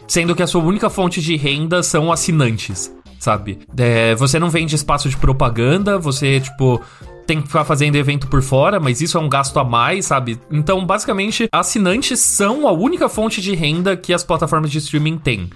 sendo 0.08 0.36
que 0.36 0.44
a 0.44 0.48
sua 0.48 0.64
única 0.64 0.90
fonte 0.90 1.22
de 1.22 1.36
renda 1.36 1.84
são 1.84 2.12
assinantes, 2.12 2.94
sabe? 3.20 3.60
É, 3.78 4.16
você 4.16 4.40
não 4.40 4.50
vende 4.50 4.76
espaço 4.76 5.08
de 5.08 5.18
propaganda, 5.18 5.98
você, 5.98 6.40
tipo. 6.40 6.82
Tem 7.26 7.42
que 7.42 7.48
ficar 7.48 7.66
fazendo 7.66 7.96
evento 7.96 8.28
por 8.28 8.42
fora, 8.42 8.80
mas 8.80 9.02
isso 9.02 9.18
é 9.18 9.22
um 9.22 9.28
gasto 9.28 9.58
a 9.60 9.64
mais, 9.64 10.06
sabe? 10.06 10.40
Então, 10.52 10.86
basicamente, 10.86 11.48
assinantes 11.52 12.20
são 12.20 12.68
a 12.68 12.72
única 12.72 13.10
fonte 13.10 13.42
de 13.42 13.56
renda 13.56 13.98
que 13.98 14.14
as 14.14 14.24
plataformas 14.24 14.70
de 14.70 14.78
streaming 14.78 15.18
têm. 15.18 15.50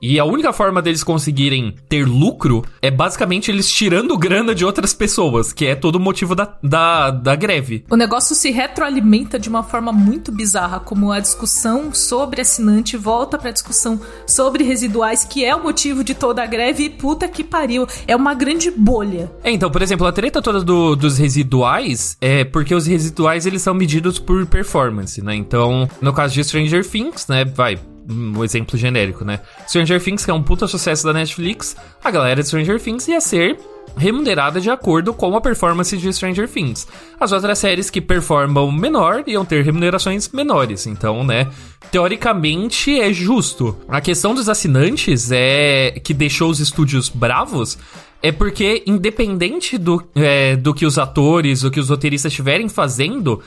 E 0.00 0.18
a 0.18 0.24
única 0.24 0.52
forma 0.52 0.82
deles 0.82 1.02
conseguirem 1.02 1.74
ter 1.88 2.06
lucro 2.06 2.64
é 2.82 2.90
basicamente 2.90 3.50
eles 3.50 3.70
tirando 3.70 4.16
grana 4.18 4.54
de 4.54 4.64
outras 4.64 4.92
pessoas, 4.92 5.52
que 5.52 5.66
é 5.66 5.74
todo 5.74 5.96
o 5.96 6.00
motivo 6.00 6.34
da, 6.34 6.54
da, 6.62 7.10
da 7.10 7.34
greve. 7.34 7.84
O 7.90 7.96
negócio 7.96 8.34
se 8.34 8.50
retroalimenta 8.50 9.38
de 9.38 9.48
uma 9.48 9.62
forma 9.62 9.92
muito 9.92 10.30
bizarra, 10.30 10.80
como 10.80 11.10
a 11.12 11.20
discussão 11.20 11.92
sobre 11.94 12.40
assinante 12.40 12.96
volta 12.96 13.38
pra 13.38 13.50
discussão 13.50 14.00
sobre 14.26 14.64
residuais, 14.64 15.24
que 15.24 15.44
é 15.44 15.54
o 15.54 15.62
motivo 15.62 16.04
de 16.04 16.14
toda 16.14 16.42
a 16.42 16.46
greve, 16.46 16.84
e 16.84 16.90
puta 16.90 17.26
que 17.28 17.42
pariu. 17.42 17.86
É 18.06 18.14
uma 18.14 18.34
grande 18.34 18.70
bolha. 18.70 19.30
É, 19.42 19.50
então, 19.50 19.70
por 19.70 19.82
exemplo, 19.82 20.06
a 20.06 20.12
treta 20.12 20.42
toda 20.42 20.62
do- 20.62 20.94
dos 20.96 21.18
residuais 21.18 22.16
é 22.20 22.44
porque 22.44 22.74
os 22.74 22.86
residuais 22.86 23.46
eles 23.46 23.62
são 23.62 23.74
medidos 23.74 24.18
por 24.18 24.44
performance, 24.46 25.22
né? 25.22 25.34
Então, 25.34 25.88
no 26.00 26.12
caso 26.12 26.34
de 26.34 26.44
Stranger 26.44 26.86
Things, 26.86 27.26
né, 27.28 27.44
vai, 27.44 27.78
um 28.08 28.44
exemplo 28.44 28.78
genérico, 28.78 29.24
né? 29.24 29.40
Stranger 29.66 30.02
Things, 30.02 30.24
que 30.24 30.30
é 30.30 30.34
um 30.34 30.42
puta 30.42 30.66
sucesso 30.66 31.04
da 31.04 31.12
Netflix, 31.12 31.76
a 32.02 32.10
galera 32.10 32.42
de 32.42 32.48
Stranger 32.48 32.80
Things 32.80 33.08
ia 33.08 33.20
ser 33.20 33.58
remunerada 33.96 34.60
de 34.60 34.68
acordo 34.70 35.14
com 35.14 35.34
a 35.36 35.40
performance 35.40 35.96
de 35.96 36.12
Stranger 36.12 36.48
Things. 36.48 36.86
As 37.18 37.32
outras 37.32 37.58
séries 37.58 37.88
que 37.88 38.00
performam 38.00 38.70
menor 38.70 39.24
iam 39.26 39.44
ter 39.44 39.64
remunerações 39.64 40.28
menores. 40.28 40.86
Então, 40.86 41.24
né, 41.24 41.48
teoricamente 41.90 43.00
é 43.00 43.12
justo. 43.12 43.76
A 43.88 44.00
questão 44.00 44.34
dos 44.34 44.48
assinantes 44.48 45.30
é 45.32 45.98
que 46.02 46.12
deixou 46.12 46.50
os 46.50 46.60
estúdios 46.60 47.08
bravos 47.08 47.78
é 48.22 48.32
porque, 48.32 48.82
independente 48.86 49.78
do, 49.78 50.02
é, 50.14 50.56
do 50.56 50.74
que 50.74 50.86
os 50.86 50.98
atores, 50.98 51.60
do 51.60 51.70
que 51.70 51.78
os 51.78 51.90
roteiristas 51.90 52.32
estiverem 52.32 52.68
fazendo, 52.68 53.42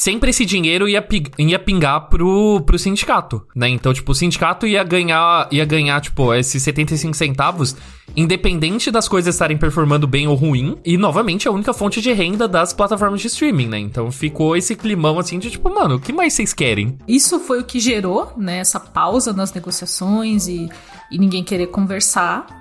sempre 0.00 0.30
esse 0.30 0.46
dinheiro 0.46 0.88
ia, 0.88 1.06
ia 1.38 1.58
pingar 1.58 2.08
pro, 2.08 2.62
pro 2.62 2.78
sindicato, 2.78 3.46
né? 3.54 3.68
Então, 3.68 3.92
tipo, 3.92 4.12
o 4.12 4.14
sindicato 4.14 4.66
ia 4.66 4.82
ganhar, 4.82 5.46
ia 5.52 5.62
ganhar, 5.66 6.00
tipo, 6.00 6.32
esses 6.32 6.62
75 6.62 7.14
centavos, 7.14 7.76
independente 8.16 8.90
das 8.90 9.06
coisas 9.06 9.34
estarem 9.34 9.58
performando 9.58 10.06
bem 10.06 10.26
ou 10.26 10.34
ruim, 10.34 10.78
e, 10.86 10.96
novamente, 10.96 11.46
a 11.46 11.50
única 11.50 11.74
fonte 11.74 12.00
de 12.00 12.10
renda 12.14 12.48
das 12.48 12.72
plataformas 12.72 13.20
de 13.20 13.26
streaming, 13.26 13.68
né? 13.68 13.78
Então, 13.78 14.10
ficou 14.10 14.56
esse 14.56 14.74
climão, 14.74 15.18
assim, 15.18 15.38
de, 15.38 15.50
tipo, 15.50 15.68
mano, 15.68 15.96
o 15.96 16.00
que 16.00 16.14
mais 16.14 16.32
vocês 16.32 16.54
querem? 16.54 16.96
Isso 17.06 17.38
foi 17.38 17.60
o 17.60 17.64
que 17.64 17.78
gerou 17.78 18.32
né, 18.38 18.56
essa 18.60 18.80
pausa 18.80 19.34
nas 19.34 19.52
negociações 19.52 20.48
e, 20.48 20.70
e 21.12 21.18
ninguém 21.18 21.44
querer 21.44 21.66
conversar. 21.66 22.59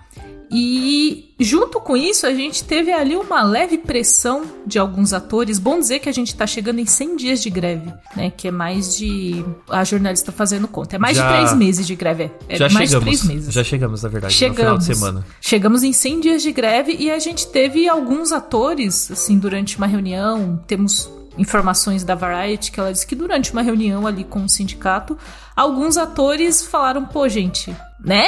E 0.52 1.34
junto 1.40 1.80
com 1.80 1.96
isso, 1.96 2.26
a 2.26 2.34
gente 2.34 2.64
teve 2.64 2.92
ali 2.92 3.16
uma 3.16 3.44
leve 3.44 3.78
pressão 3.78 4.44
de 4.66 4.80
alguns 4.80 5.14
atores. 5.14 5.60
Bom 5.60 5.80
dizer 5.80 6.00
que 6.00 6.10
a 6.10 6.12
gente 6.12 6.36
tá 6.36 6.48
chegando 6.48 6.80
em 6.80 6.86
100 6.86 7.16
dias 7.16 7.42
de 7.42 7.50
greve, 7.50 7.94
né? 8.16 8.32
Que 8.36 8.48
é 8.48 8.52
mais 8.52 8.98
de. 8.98 9.46
A 9.70 9.84
jornalista 9.84 10.32
fazendo 10.32 10.68
conta. 10.68 10.96
É 10.96 11.00
mais 11.00 11.16
Já- 11.18 11.28
de 11.28 11.34
três 11.38 11.54
meses 11.58 11.86
de 11.86 11.96
greve. 11.96 12.32
É 12.48 12.56
já 12.58 12.70
mais 12.70 12.90
chegamos, 12.90 13.12
de 13.12 13.20
três 13.20 13.24
meses. 13.24 13.54
já 13.54 13.64
chegamos, 13.64 14.04
na 14.04 14.10
verdade, 14.10 14.34
Chegamos. 14.34 14.58
no 14.60 14.66
final 14.66 14.78
de 14.78 14.86
semana. 14.86 15.26
Chegamos 15.40 15.84
em 15.84 15.94
100 15.94 16.20
dias 16.20 16.42
de 16.42 16.52
greve 16.52 16.96
e 17.00 17.12
a 17.12 17.20
gente 17.20 17.48
teve 17.48 17.88
alguns 17.88 18.32
atores, 18.32 19.12
assim, 19.12 19.38
durante 19.38 19.78
uma 19.78 19.88
reunião. 19.88 20.60
Temos 20.68 21.10
informações 21.38 22.04
da 22.04 22.16
Variety 22.16 22.72
que 22.72 22.80
ela 22.80 22.92
disse 22.92 23.06
que 23.08 23.16
durante 23.16 23.52
uma 23.54 23.62
reunião 23.62 24.06
ali 24.06 24.24
com 24.24 24.44
o 24.44 24.50
sindicato, 24.50 25.18
alguns 25.56 25.96
atores 25.96 26.64
falaram: 26.66 27.06
pô, 27.06 27.30
gente, 27.30 27.74
né, 28.04 28.28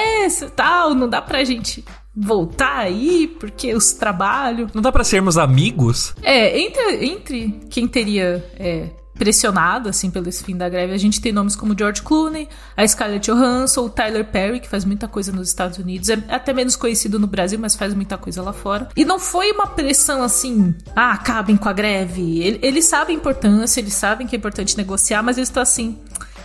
tal, 0.56 0.94
não 0.94 1.10
dá 1.10 1.22
pra 1.22 1.44
gente 1.44 1.84
voltar 2.16 2.80
aí 2.80 3.28
porque 3.40 3.74
os 3.74 3.94
trabalhos. 3.94 4.72
Não 4.74 4.82
dá 4.82 4.92
pra 4.92 5.04
sermos 5.04 5.38
amigos? 5.38 6.14
É, 6.22 6.60
entre, 6.60 7.06
entre 7.06 7.60
quem 7.70 7.88
teria 7.88 8.44
é, 8.60 8.90
pressionada, 9.22 9.92
assim, 9.92 10.10
pelo 10.10 10.28
esse 10.28 10.44
fim 10.44 10.58
da 10.58 10.68
greve. 10.68 10.94
A 10.94 10.98
gente 10.98 11.22
tem 11.22 11.32
nomes 11.32 11.56
como 11.56 11.78
George 11.78 12.02
Clooney, 12.02 12.48
a 12.76 12.88
Scarlett 12.88 13.30
Johansson, 13.30 13.82
o 13.82 13.90
Tyler 13.90 14.26
Perry, 14.26 14.60
que 14.60 14.68
faz 14.68 14.84
muita 14.84 15.08
coisa 15.08 15.32
nos 15.32 15.48
Estados 15.48 15.78
Unidos. 15.78 16.10
É 16.10 16.16
até 16.30 16.54
menos 16.54 16.76
conhecido 16.76 17.20
no 17.20 17.28
Brasil, 17.28 17.60
mas 17.60 17.76
faz 17.76 17.94
muita 17.94 18.18
coisa 18.18 18.42
lá 18.42 18.52
fora. 18.52 18.90
E 18.96 19.06
não 19.06 19.20
foi 19.20 19.52
uma 19.52 19.68
pressão 19.68 20.24
assim, 20.24 20.76
ah, 20.96 21.12
acabem 21.12 21.56
com 21.56 21.70
a 21.70 21.74
greve. 21.74 22.40
Eles 22.62 22.86
sabem 22.86 23.16
a 23.16 23.20
importância, 23.20 23.80
eles 23.80 23.94
sabem 23.94 24.26
que 24.26 24.36
é 24.36 24.40
importante 24.40 24.76
negociar, 24.76 25.22
mas 25.22 25.38
eles 25.38 25.50
estão 25.50 25.62
assim 25.62 25.98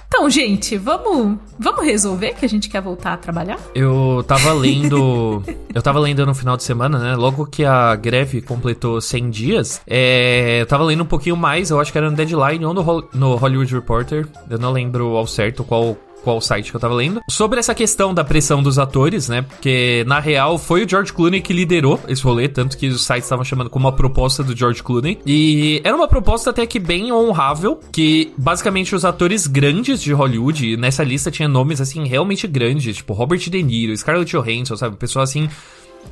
então, 0.08 0.30
gente, 0.30 0.76
vamos, 0.78 1.36
vamos 1.58 1.84
resolver 1.84 2.34
que 2.34 2.44
a 2.44 2.48
gente 2.48 2.68
quer 2.68 2.80
voltar 2.80 3.14
a 3.14 3.16
trabalhar? 3.16 3.58
Eu 3.74 4.24
tava 4.26 4.52
lendo. 4.52 5.42
eu 5.74 5.82
tava 5.82 5.98
lendo 5.98 6.24
no 6.24 6.34
final 6.34 6.56
de 6.56 6.62
semana, 6.62 6.98
né? 6.98 7.16
Logo 7.16 7.46
que 7.46 7.64
a 7.64 7.94
greve 7.96 8.40
completou 8.40 9.00
100 9.00 9.30
dias, 9.30 9.82
é, 9.86 10.60
eu 10.60 10.66
tava 10.66 10.84
lendo 10.84 11.02
um 11.02 11.06
pouquinho 11.06 11.36
mais, 11.36 11.70
eu 11.70 11.80
acho 11.80 11.92
que 11.92 11.98
era 11.98 12.10
no 12.10 12.16
Deadline 12.16 12.64
ou 12.64 12.72
no, 12.72 13.08
no 13.12 13.36
Hollywood 13.36 13.74
Reporter. 13.74 14.26
Eu 14.48 14.58
não 14.58 14.72
lembro 14.72 15.16
ao 15.16 15.26
certo 15.26 15.64
qual, 15.64 15.96
qual 16.26 16.40
site 16.40 16.72
que 16.72 16.76
eu 16.76 16.80
tava 16.80 16.92
lendo, 16.92 17.22
sobre 17.30 17.60
essa 17.60 17.72
questão 17.72 18.12
da 18.12 18.24
pressão 18.24 18.60
dos 18.60 18.80
atores, 18.80 19.28
né? 19.28 19.42
Porque, 19.42 20.02
na 20.08 20.18
real, 20.18 20.58
foi 20.58 20.84
o 20.84 20.88
George 20.88 21.12
Clooney 21.12 21.40
que 21.40 21.52
liderou 21.52 22.00
esse 22.08 22.20
rolê, 22.24 22.48
tanto 22.48 22.76
que 22.76 22.88
os 22.88 23.06
sites 23.06 23.26
estavam 23.26 23.44
chamando 23.44 23.70
como 23.70 23.86
uma 23.86 23.92
proposta 23.92 24.42
do 24.42 24.56
George 24.56 24.82
Clooney. 24.82 25.20
E 25.24 25.80
era 25.84 25.94
uma 25.94 26.08
proposta 26.08 26.50
até 26.50 26.66
que 26.66 26.80
bem 26.80 27.12
honrável, 27.12 27.78
que 27.92 28.32
basicamente 28.36 28.92
os 28.92 29.04
atores 29.04 29.46
grandes 29.46 30.02
de 30.02 30.12
Hollywood, 30.12 30.76
nessa 30.76 31.04
lista 31.04 31.30
tinha 31.30 31.46
nomes, 31.46 31.80
assim, 31.80 32.04
realmente 32.08 32.48
grandes, 32.48 32.96
tipo 32.96 33.12
Robert 33.12 33.38
De 33.38 33.62
Niro, 33.62 33.96
Scarlett 33.96 34.36
Johansson, 34.36 34.76
sabe? 34.76 34.96
Pessoal, 34.96 35.22
assim, 35.22 35.48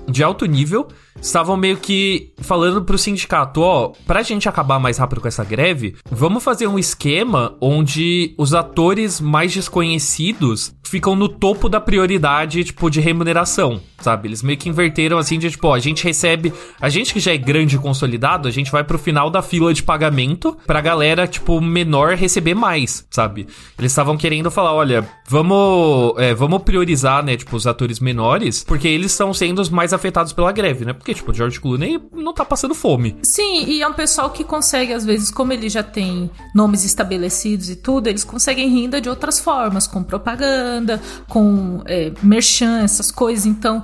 de 0.09 0.23
alto 0.23 0.47
nível 0.47 0.89
estavam 1.21 1.57
meio 1.57 1.77
que 1.77 2.33
falando 2.39 2.83
pro 2.83 2.99
sindicato, 2.99 3.61
ó, 3.61 3.93
pra 4.07 4.23
gente 4.23 4.49
acabar 4.49 4.79
mais 4.79 4.99
rápido 4.99 5.21
com 5.21 5.29
essa 5.29 5.45
greve, 5.45 5.97
vamos 6.11 6.43
fazer 6.43 6.67
um 6.67 6.79
esquema 6.79 7.57
onde 7.61 8.35
os 8.37 8.53
atores 8.53 9.21
mais 9.21 9.55
desconhecidos 9.55 10.75
ficam 10.83 11.17
no 11.17 11.29
topo 11.29 11.69
da 11.69 11.81
prioridade, 11.81 12.63
tipo, 12.63 12.91
de 12.91 13.01
remuneração, 13.01 13.81
sabe? 13.99 14.29
Eles 14.29 14.43
meio 14.43 14.59
que 14.59 14.69
inverteram 14.69 15.19
assim 15.19 15.39
de 15.39 15.51
tipo, 15.51 15.67
ó, 15.69 15.75
a 15.75 15.79
gente 15.79 16.05
recebe, 16.05 16.53
a 16.81 16.89
gente 16.89 17.13
que 17.13 17.21
já 17.21 17.33
é 17.33 17.37
grande 17.37 17.77
e 17.77 17.79
consolidado, 17.79 18.47
a 18.47 18.51
gente 18.51 18.71
vai 18.71 18.85
pro 18.85 18.99
final 18.99 19.31
da 19.31 19.43
fila 19.43 19.73
de 19.73 19.83
pagamento 19.83 20.57
pra 20.67 20.81
galera, 20.81 21.27
tipo, 21.27 21.61
menor 21.61 22.15
receber 22.15 22.55
mais, 22.55 23.07
sabe? 23.11 23.47
Eles 23.79 23.93
estavam 23.93 24.17
querendo 24.17 24.51
falar, 24.51 24.73
olha, 24.73 25.09
vamos, 25.29 26.15
é, 26.19 26.35
vamos 26.35 26.63
priorizar, 26.63 27.25
né, 27.25 27.37
tipo, 27.37 27.57
os 27.57 27.67
atores 27.67 27.99
menores, 27.99 28.63
porque 28.63 28.87
eles 28.87 29.13
estão 29.13 29.33
sendo 29.33 29.61
os 29.61 29.71
mais 29.71 29.84
afetados 29.93 30.33
pela 30.33 30.53
greve, 30.53 30.85
né? 30.85 30.93
Porque, 30.93 31.15
tipo, 31.15 31.31
o 31.31 31.35
George 31.35 31.61
Clooney 31.61 32.01
não 32.13 32.33
tá 32.33 32.45
passando 32.45 32.75
fome. 32.75 33.17
Sim, 33.23 33.65
e 33.67 33.83
é 33.83 33.89
um 33.89 33.93
pessoal 33.93 34.31
que 34.31 34.45
consegue, 34.45 34.93
às 34.93 35.05
vezes, 35.05 35.31
como 35.31 35.53
ele 35.53 35.69
já 35.69 35.83
tem 35.83 36.31
nomes 36.55 36.85
estabelecidos 36.85 37.69
e 37.69 37.77
tudo, 37.77 38.09
eles 38.09 38.25
conseguem 38.25 38.69
renda 38.69 39.01
de 39.01 39.09
outras 39.09 39.39
formas, 39.39 39.87
com 39.87 40.03
propaganda, 40.03 41.01
com 41.29 41.83
é, 41.87 42.13
merchan, 42.23 42.83
essas 42.83 43.11
coisas. 43.11 43.47
Então, 43.47 43.83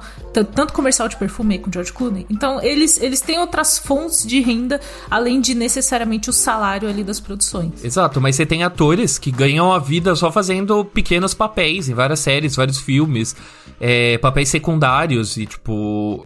tanto 0.55 0.73
comercial 0.73 1.09
de 1.09 1.17
perfume 1.17 1.59
com 1.59 1.71
George 1.73 1.93
Clooney. 1.93 2.27
Então, 2.31 2.63
eles, 2.63 3.01
eles 3.01 3.21
têm 3.21 3.39
outras 3.39 3.79
fontes 3.79 4.25
de 4.27 4.41
renda, 4.41 4.81
além 5.11 5.41
de 5.41 5.55
necessariamente 5.55 6.31
o 6.31 6.33
salário 6.33 6.89
ali 6.89 7.03
das 7.03 7.21
produções. 7.21 7.85
Exato, 7.85 8.21
mas 8.21 8.37
você 8.37 8.47
tem 8.47 8.63
atores 8.63 9.19
que 9.19 9.31
ganham 9.31 9.73
a 9.73 9.79
vida 9.79 10.15
só 10.15 10.31
fazendo 10.31 10.85
pequenos 10.85 11.35
papéis 11.35 11.89
em 11.89 11.95
várias 11.95 12.21
séries, 12.21 12.57
vários 12.57 12.79
filmes, 12.79 13.35
é, 13.81 14.19
papéis 14.19 14.49
secundários. 14.49 15.37
E, 15.37 15.47
tipo, 15.47 15.73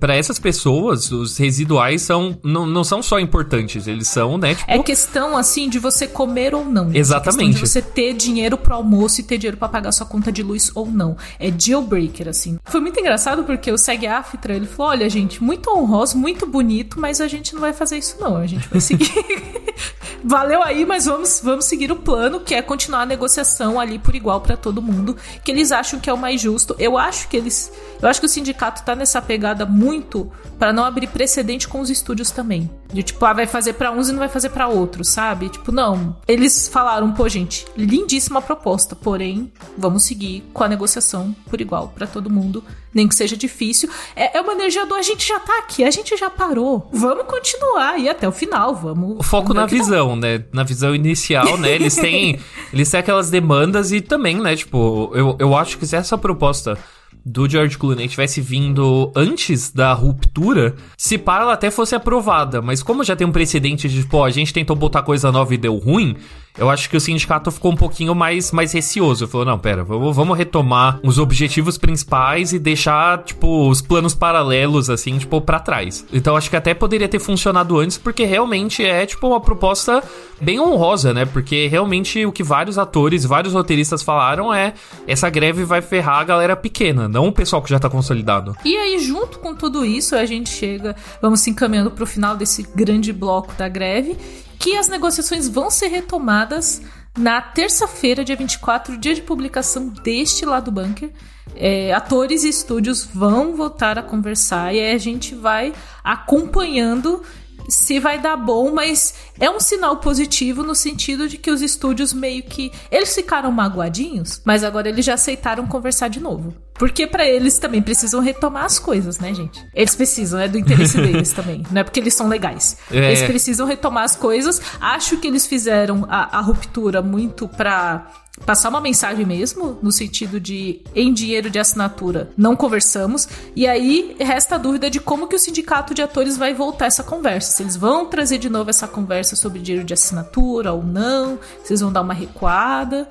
para 0.00 0.14
essas 0.16 0.38
pessoas, 0.38 1.10
os 1.10 1.36
residuais 1.36 2.02
são 2.02 2.38
não, 2.42 2.66
não 2.66 2.84
são 2.84 3.02
só 3.02 3.18
importantes, 3.18 3.86
eles 3.86 4.08
são, 4.08 4.38
né? 4.38 4.54
Tipo... 4.54 4.70
É 4.70 4.78
questão, 4.82 5.36
assim, 5.36 5.68
de 5.68 5.78
você 5.78 6.06
comer 6.06 6.54
ou 6.54 6.64
não. 6.64 6.92
Exatamente. 6.92 7.50
É 7.50 7.54
de 7.54 7.60
você 7.60 7.82
ter 7.82 8.14
dinheiro 8.14 8.56
pro 8.56 8.74
almoço 8.74 9.20
e 9.20 9.24
ter 9.24 9.38
dinheiro 9.38 9.56
para 9.56 9.68
pagar 9.68 9.92
sua 9.92 10.06
conta 10.06 10.30
de 10.30 10.42
luz 10.42 10.70
ou 10.74 10.86
não. 10.86 11.16
É 11.38 11.50
deal 11.50 11.82
breaker, 11.82 12.28
assim. 12.28 12.58
Foi 12.64 12.80
muito 12.80 12.98
engraçado 12.98 13.44
porque 13.44 13.70
o 13.70 13.78
Seg 13.78 14.06
Aftra, 14.06 14.54
ele 14.54 14.66
falou: 14.66 14.92
olha, 14.92 15.08
gente, 15.08 15.42
muito 15.42 15.70
honroso, 15.70 16.16
muito 16.16 16.46
bonito, 16.46 17.00
mas 17.00 17.20
a 17.20 17.28
gente 17.28 17.54
não 17.54 17.60
vai 17.60 17.72
fazer 17.72 17.98
isso, 17.98 18.16
não. 18.20 18.36
A 18.36 18.46
gente 18.46 18.68
vai 18.68 18.80
seguir. 18.80 19.10
Valeu 20.26 20.62
aí, 20.62 20.86
mas 20.86 21.04
vamos, 21.04 21.40
vamos 21.44 21.66
seguir 21.66 21.92
o 21.92 21.96
plano, 21.96 22.40
que 22.40 22.54
é 22.54 22.62
continuar 22.62 23.02
a 23.02 23.06
negociação 23.06 23.78
ali 23.78 23.98
por 23.98 24.14
igual 24.14 24.40
para 24.40 24.56
todo 24.56 24.80
mundo, 24.80 25.14
que 25.44 25.52
eles 25.52 25.70
acham 25.70 26.00
que 26.00 26.08
é 26.08 26.12
o 26.12 26.16
mais 26.16 26.40
justo. 26.40 26.74
Eu 26.78 26.96
acho 26.96 27.28
que 27.28 27.36
eles. 27.36 27.70
Eu 28.00 28.08
acho 28.08 28.20
que 28.20 28.26
o 28.26 28.28
sindicato 28.28 28.82
tá 28.82 28.96
nessa 28.96 29.20
pegada 29.20 29.53
muito 29.64 30.30
para 30.58 30.72
não 30.72 30.84
abrir 30.84 31.06
precedente 31.06 31.68
com 31.68 31.80
os 31.80 31.90
estúdios 31.90 32.30
também. 32.30 32.70
De 32.92 33.02
tipo, 33.02 33.24
ah, 33.24 33.32
vai 33.32 33.46
fazer 33.46 33.74
para 33.74 33.90
uns 33.90 34.08
e 34.08 34.12
não 34.12 34.20
vai 34.20 34.28
fazer 34.28 34.50
para 34.50 34.68
outros, 34.68 35.08
sabe? 35.08 35.48
Tipo, 35.48 35.72
não. 35.72 36.16
Eles 36.26 36.68
falaram, 36.68 37.12
pô, 37.12 37.28
gente, 37.28 37.66
lindíssima 37.76 38.40
proposta, 38.40 38.94
porém, 38.94 39.52
vamos 39.76 40.04
seguir 40.04 40.44
com 40.52 40.64
a 40.64 40.68
negociação 40.68 41.34
por 41.50 41.60
igual 41.60 41.88
para 41.94 42.06
todo 42.06 42.30
mundo, 42.30 42.62
nem 42.92 43.08
que 43.08 43.14
seja 43.14 43.36
difícil. 43.36 43.90
É, 44.14 44.38
é 44.38 44.40
uma 44.40 44.52
energia 44.52 44.86
do 44.86 44.94
a 44.94 45.02
gente 45.02 45.26
já 45.26 45.40
tá 45.40 45.58
aqui, 45.58 45.84
a 45.84 45.90
gente 45.90 46.16
já 46.16 46.30
parou. 46.30 46.88
Vamos 46.92 47.26
continuar 47.26 47.98
e 47.98 48.08
até 48.08 48.28
o 48.28 48.32
final, 48.32 48.74
vamos. 48.74 49.18
O 49.18 49.22
foco 49.22 49.52
na 49.52 49.66
visão, 49.66 50.14
né? 50.14 50.44
Na 50.52 50.62
visão 50.62 50.94
inicial, 50.94 51.58
né? 51.58 51.72
Eles 51.72 51.96
têm, 51.96 52.38
eles 52.72 52.90
têm 52.90 53.00
aquelas 53.00 53.28
demandas 53.28 53.92
e 53.92 54.00
também, 54.00 54.40
né? 54.40 54.54
Tipo, 54.56 55.10
eu, 55.14 55.36
eu 55.38 55.56
acho 55.56 55.78
que 55.78 55.86
se 55.86 55.96
essa 55.96 56.16
proposta 56.16 56.78
do 57.24 57.48
George 57.48 57.78
Clooney 57.78 58.08
tivesse 58.08 58.40
vindo 58.40 59.10
antes 59.16 59.70
da 59.70 59.92
ruptura, 59.92 60.74
se 60.96 61.16
para 61.16 61.44
ela 61.44 61.54
até 61.54 61.70
fosse 61.70 61.94
aprovada. 61.94 62.60
Mas 62.60 62.82
como 62.82 63.02
já 63.02 63.16
tem 63.16 63.26
um 63.26 63.32
precedente 63.32 63.88
de, 63.88 64.04
pô, 64.04 64.24
a 64.24 64.30
gente 64.30 64.52
tentou 64.52 64.76
botar 64.76 65.02
coisa 65.02 65.32
nova 65.32 65.54
e 65.54 65.58
deu 65.58 65.76
ruim, 65.76 66.16
eu 66.56 66.70
acho 66.70 66.88
que 66.88 66.96
o 66.96 67.00
sindicato 67.00 67.50
ficou 67.50 67.72
um 67.72 67.76
pouquinho 67.76 68.14
mais, 68.14 68.52
mais 68.52 68.72
receoso. 68.72 69.26
Falou, 69.26 69.44
não, 69.44 69.58
pera, 69.58 69.82
vamos, 69.82 70.14
vamos 70.14 70.38
retomar 70.38 71.00
os 71.02 71.18
objetivos 71.18 71.76
principais 71.76 72.52
e 72.52 72.60
deixar, 72.60 73.24
tipo, 73.24 73.68
os 73.68 73.80
planos 73.80 74.14
paralelos, 74.14 74.88
assim, 74.88 75.18
tipo, 75.18 75.40
para 75.40 75.58
trás. 75.58 76.06
Então 76.12 76.36
acho 76.36 76.48
que 76.48 76.56
até 76.56 76.72
poderia 76.72 77.08
ter 77.08 77.18
funcionado 77.18 77.78
antes, 77.78 77.98
porque 77.98 78.24
realmente 78.24 78.84
é, 78.84 79.04
tipo, 79.04 79.26
uma 79.26 79.40
proposta 79.40 80.02
bem 80.40 80.60
honrosa, 80.60 81.12
né? 81.12 81.24
Porque 81.24 81.66
realmente 81.66 82.24
o 82.24 82.30
que 82.30 82.44
vários 82.44 82.78
atores, 82.78 83.24
vários 83.24 83.52
roteiristas 83.52 84.02
falaram 84.02 84.54
é 84.54 84.74
essa 85.08 85.28
greve 85.28 85.64
vai 85.64 85.82
ferrar 85.82 86.20
a 86.20 86.24
galera 86.24 86.54
pequena, 86.54 87.08
não 87.08 87.28
o 87.28 87.32
pessoal 87.32 87.62
que 87.62 87.70
já 87.70 87.80
tá 87.80 87.90
consolidado. 87.90 88.56
E 88.64 88.76
aí, 88.76 88.98
junto 89.00 89.40
com 89.40 89.54
tudo 89.54 89.84
isso, 89.84 90.14
a 90.14 90.24
gente 90.24 90.50
chega, 90.50 90.94
vamos 91.20 91.40
se 91.40 91.50
encaminhando 91.50 91.90
pro 91.90 92.06
final 92.06 92.36
desse 92.36 92.62
grande 92.74 93.12
bloco 93.12 93.52
da 93.54 93.68
greve 93.68 94.16
que 94.64 94.78
as 94.78 94.88
negociações 94.88 95.46
vão 95.46 95.70
ser 95.70 95.88
retomadas 95.88 96.80
na 97.18 97.38
terça-feira, 97.38 98.24
dia 98.24 98.34
24, 98.34 98.96
dia 98.96 99.14
de 99.14 99.20
publicação 99.20 99.88
deste 99.88 100.46
lado 100.46 100.70
bunker. 100.70 101.10
É, 101.54 101.92
atores 101.92 102.44
e 102.44 102.48
estúdios 102.48 103.04
vão 103.04 103.54
voltar 103.54 103.98
a 103.98 104.02
conversar 104.02 104.74
e 104.74 104.80
aí 104.80 104.94
a 104.94 104.98
gente 104.98 105.34
vai 105.34 105.74
acompanhando 106.02 107.22
se 107.68 108.00
vai 108.00 108.18
dar 108.18 108.38
bom, 108.38 108.72
mas 108.72 109.14
é 109.38 109.50
um 109.50 109.60
sinal 109.60 109.98
positivo 109.98 110.62
no 110.62 110.74
sentido 110.74 111.28
de 111.28 111.36
que 111.36 111.50
os 111.50 111.60
estúdios 111.60 112.14
meio 112.14 112.42
que 112.42 112.72
eles 112.90 113.14
ficaram 113.14 113.52
magoadinhos, 113.52 114.40
mas 114.46 114.64
agora 114.64 114.88
eles 114.88 115.04
já 115.04 115.12
aceitaram 115.12 115.66
conversar 115.66 116.08
de 116.08 116.20
novo. 116.20 116.54
Porque 116.74 117.06
para 117.06 117.26
eles 117.26 117.58
também 117.58 117.80
precisam 117.80 118.20
retomar 118.20 118.64
as 118.64 118.78
coisas, 118.78 119.18
né, 119.18 119.32
gente? 119.32 119.64
Eles 119.72 119.94
precisam, 119.94 120.40
é 120.40 120.48
do 120.48 120.58
interesse 120.58 120.96
deles 121.00 121.32
também. 121.32 121.62
Não 121.70 121.80
é 121.80 121.84
porque 121.84 122.00
eles 122.00 122.14
são 122.14 122.28
legais. 122.28 122.76
É. 122.90 122.96
Eles 122.96 123.22
precisam 123.22 123.66
retomar 123.66 124.04
as 124.04 124.16
coisas. 124.16 124.60
Acho 124.80 125.16
que 125.18 125.28
eles 125.28 125.46
fizeram 125.46 126.04
a, 126.08 126.38
a 126.38 126.40
ruptura 126.40 127.00
muito 127.00 127.48
pra 127.48 128.10
passar 128.44 128.68
uma 128.68 128.80
mensagem 128.80 129.24
mesmo, 129.24 129.78
no 129.80 129.92
sentido 129.92 130.40
de 130.40 130.82
em 130.94 131.12
dinheiro 131.12 131.48
de 131.48 131.58
assinatura 131.58 132.30
não 132.36 132.56
conversamos, 132.56 133.28
e 133.54 133.66
aí 133.66 134.16
resta 134.18 134.56
a 134.56 134.58
dúvida 134.58 134.90
de 134.90 134.98
como 134.98 135.28
que 135.28 135.36
o 135.36 135.38
sindicato 135.38 135.94
de 135.94 136.02
atores 136.02 136.36
vai 136.36 136.52
voltar 136.52 136.86
essa 136.86 137.04
conversa, 137.04 137.52
se 137.52 137.62
eles 137.62 137.76
vão 137.76 138.06
trazer 138.06 138.38
de 138.38 138.50
novo 138.50 138.70
essa 138.70 138.88
conversa 138.88 139.36
sobre 139.36 139.60
dinheiro 139.60 139.86
de 139.86 139.94
assinatura 139.94 140.72
ou 140.72 140.82
não, 140.82 141.38
se 141.62 141.72
eles 141.72 141.80
vão 141.80 141.92
dar 141.92 142.02
uma 142.02 142.12
recuada, 142.14 143.08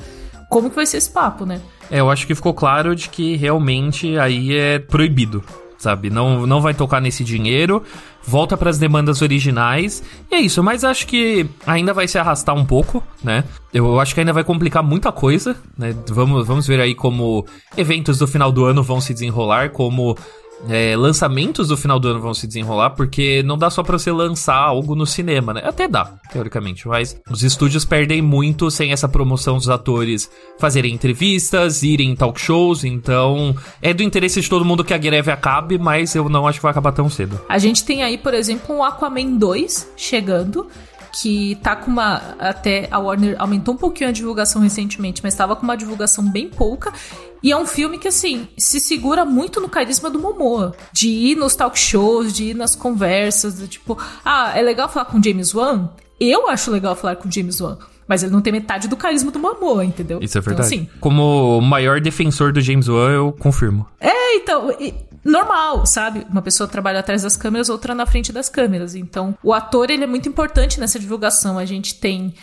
como 0.53 0.69
que 0.69 0.75
vai 0.75 0.85
ser 0.85 0.97
esse 0.97 1.09
papo, 1.09 1.47
né? 1.47 1.59
É, 1.89 1.99
eu 1.99 2.11
acho 2.11 2.27
que 2.27 2.35
ficou 2.35 2.53
claro 2.53 2.95
de 2.95 3.09
que 3.09 3.35
realmente 3.35 4.19
aí 4.19 4.55
é 4.55 4.77
proibido 4.77 5.43
sabe? 5.75 6.09
Não, 6.09 6.47
não 6.47 6.61
vai 6.61 6.73
tocar 6.73 7.01
nesse 7.01 7.25
dinheiro, 7.25 7.83
volta 8.23 8.55
para 8.55 8.69
as 8.69 8.77
demandas 8.77 9.21
originais. 9.21 10.01
E 10.31 10.35
é 10.35 10.39
isso, 10.39 10.63
mas 10.63 10.85
acho 10.85 11.05
que 11.05 11.45
ainda 11.67 11.93
vai 11.93 12.07
se 12.07 12.17
arrastar 12.17 12.55
um 12.55 12.63
pouco, 12.63 13.03
né? 13.21 13.43
Eu 13.73 13.99
acho 13.99 14.13
que 14.13 14.21
ainda 14.21 14.31
vai 14.31 14.45
complicar 14.45 14.81
muita 14.81 15.11
coisa, 15.11 15.57
né? 15.77 15.93
Vamos, 16.07 16.47
vamos 16.47 16.65
ver 16.65 16.79
aí 16.79 16.95
como 16.95 17.45
eventos 17.75 18.17
do 18.17 18.25
final 18.25 18.49
do 18.49 18.63
ano 18.63 18.81
vão 18.81 19.01
se 19.01 19.13
desenrolar, 19.13 19.71
como 19.71 20.17
é, 20.69 20.95
lançamentos 20.95 21.67
do 21.67 21.77
final 21.77 21.99
do 21.99 22.07
ano 22.07 22.19
vão 22.19 22.33
se 22.33 22.47
desenrolar, 22.47 22.91
porque 22.91 23.43
não 23.43 23.57
dá 23.57 23.69
só 23.69 23.83
pra 23.83 23.97
você 23.97 24.11
lançar 24.11 24.55
algo 24.55 24.95
no 24.95 25.05
cinema, 25.05 25.53
né? 25.53 25.61
Até 25.65 25.87
dá, 25.87 26.13
teoricamente, 26.31 26.87
mas 26.87 27.19
os 27.29 27.43
estúdios 27.43 27.85
perdem 27.85 28.21
muito 28.21 28.71
sem 28.71 28.91
essa 28.91 29.07
promoção 29.07 29.57
dos 29.57 29.69
atores 29.69 30.29
fazerem 30.57 30.93
entrevistas, 30.93 31.83
irem 31.83 32.11
em 32.11 32.15
talk 32.15 32.39
shows, 32.39 32.83
então 32.83 33.55
é 33.81 33.93
do 33.93 34.03
interesse 34.03 34.39
de 34.41 34.49
todo 34.49 34.65
mundo 34.65 34.83
que 34.83 34.93
a 34.93 34.97
greve 34.97 35.31
acabe, 35.31 35.77
mas 35.77 36.15
eu 36.15 36.29
não 36.29 36.47
acho 36.47 36.59
que 36.59 36.63
vai 36.63 36.71
acabar 36.71 36.91
tão 36.91 37.09
cedo. 37.09 37.39
A 37.49 37.57
gente 37.57 37.83
tem 37.83 38.03
aí, 38.03 38.17
por 38.17 38.33
exemplo, 38.33 38.75
um 38.75 38.83
Aquaman 38.83 39.37
2 39.37 39.91
chegando 39.97 40.67
que 41.13 41.55
tá 41.61 41.75
com 41.75 41.91
uma. 41.91 42.15
Até 42.39 42.87
a 42.89 42.97
Warner 42.97 43.35
aumentou 43.37 43.75
um 43.75 43.77
pouquinho 43.77 44.09
a 44.09 44.13
divulgação 44.13 44.61
recentemente, 44.61 45.21
mas 45.23 45.35
tava 45.35 45.55
com 45.55 45.63
uma 45.63 45.77
divulgação 45.77 46.27
bem 46.27 46.49
pouca. 46.49 46.91
E 47.41 47.51
é 47.51 47.57
um 47.57 47.67
filme 47.67 47.97
que, 47.97 48.07
assim, 48.07 48.47
se 48.57 48.79
segura 48.79 49.23
muito 49.23 49.59
no 49.59 49.69
carisma 49.69 50.09
do 50.09 50.17
Momoa. 50.17 50.73
De 50.91 51.09
ir 51.09 51.35
nos 51.35 51.55
talk 51.55 51.77
shows, 51.77 52.33
de 52.33 52.45
ir 52.45 52.55
nas 52.55 52.75
conversas, 52.75 53.55
do 53.55 53.67
tipo, 53.67 53.97
ah, 54.25 54.53
é 54.55 54.61
legal 54.61 54.89
falar 54.89 55.05
com 55.05 55.21
James 55.21 55.53
Wan? 55.53 55.89
Eu 56.19 56.47
acho 56.49 56.71
legal 56.71 56.95
falar 56.95 57.17
com 57.17 57.29
James 57.29 57.59
Wan. 57.59 57.77
Mas 58.07 58.23
ele 58.23 58.31
não 58.31 58.41
tem 58.41 58.51
metade 58.51 58.87
do 58.87 58.97
carisma 58.97 59.31
do 59.31 59.39
Momoa, 59.39 59.83
entendeu? 59.85 60.19
Isso 60.21 60.37
é 60.37 60.41
então, 60.41 60.55
verdade. 60.55 60.75
Então, 60.75 60.85
assim, 60.85 60.99
Como 60.99 61.57
o 61.57 61.61
maior 61.61 62.01
defensor 62.01 62.51
do 62.51 62.61
James 62.61 62.87
Wan, 62.87 63.11
eu 63.11 63.31
confirmo. 63.33 63.85
É, 63.99 64.35
então, 64.37 64.69
normal, 65.23 65.85
sabe? 65.85 66.25
Uma 66.29 66.41
pessoa 66.41 66.67
trabalha 66.67 66.99
atrás 66.99 67.23
das 67.23 67.37
câmeras, 67.37 67.69
outra 67.69 67.95
na 67.95 68.05
frente 68.05 68.31
das 68.31 68.49
câmeras. 68.49 68.95
Então, 68.95 69.37
o 69.43 69.53
ator, 69.53 69.89
ele 69.89 70.03
é 70.03 70.07
muito 70.07 70.27
importante 70.27 70.79
nessa 70.79 70.99
divulgação. 70.99 71.57
A 71.57 71.65
gente 71.65 71.95
tem 71.95 72.33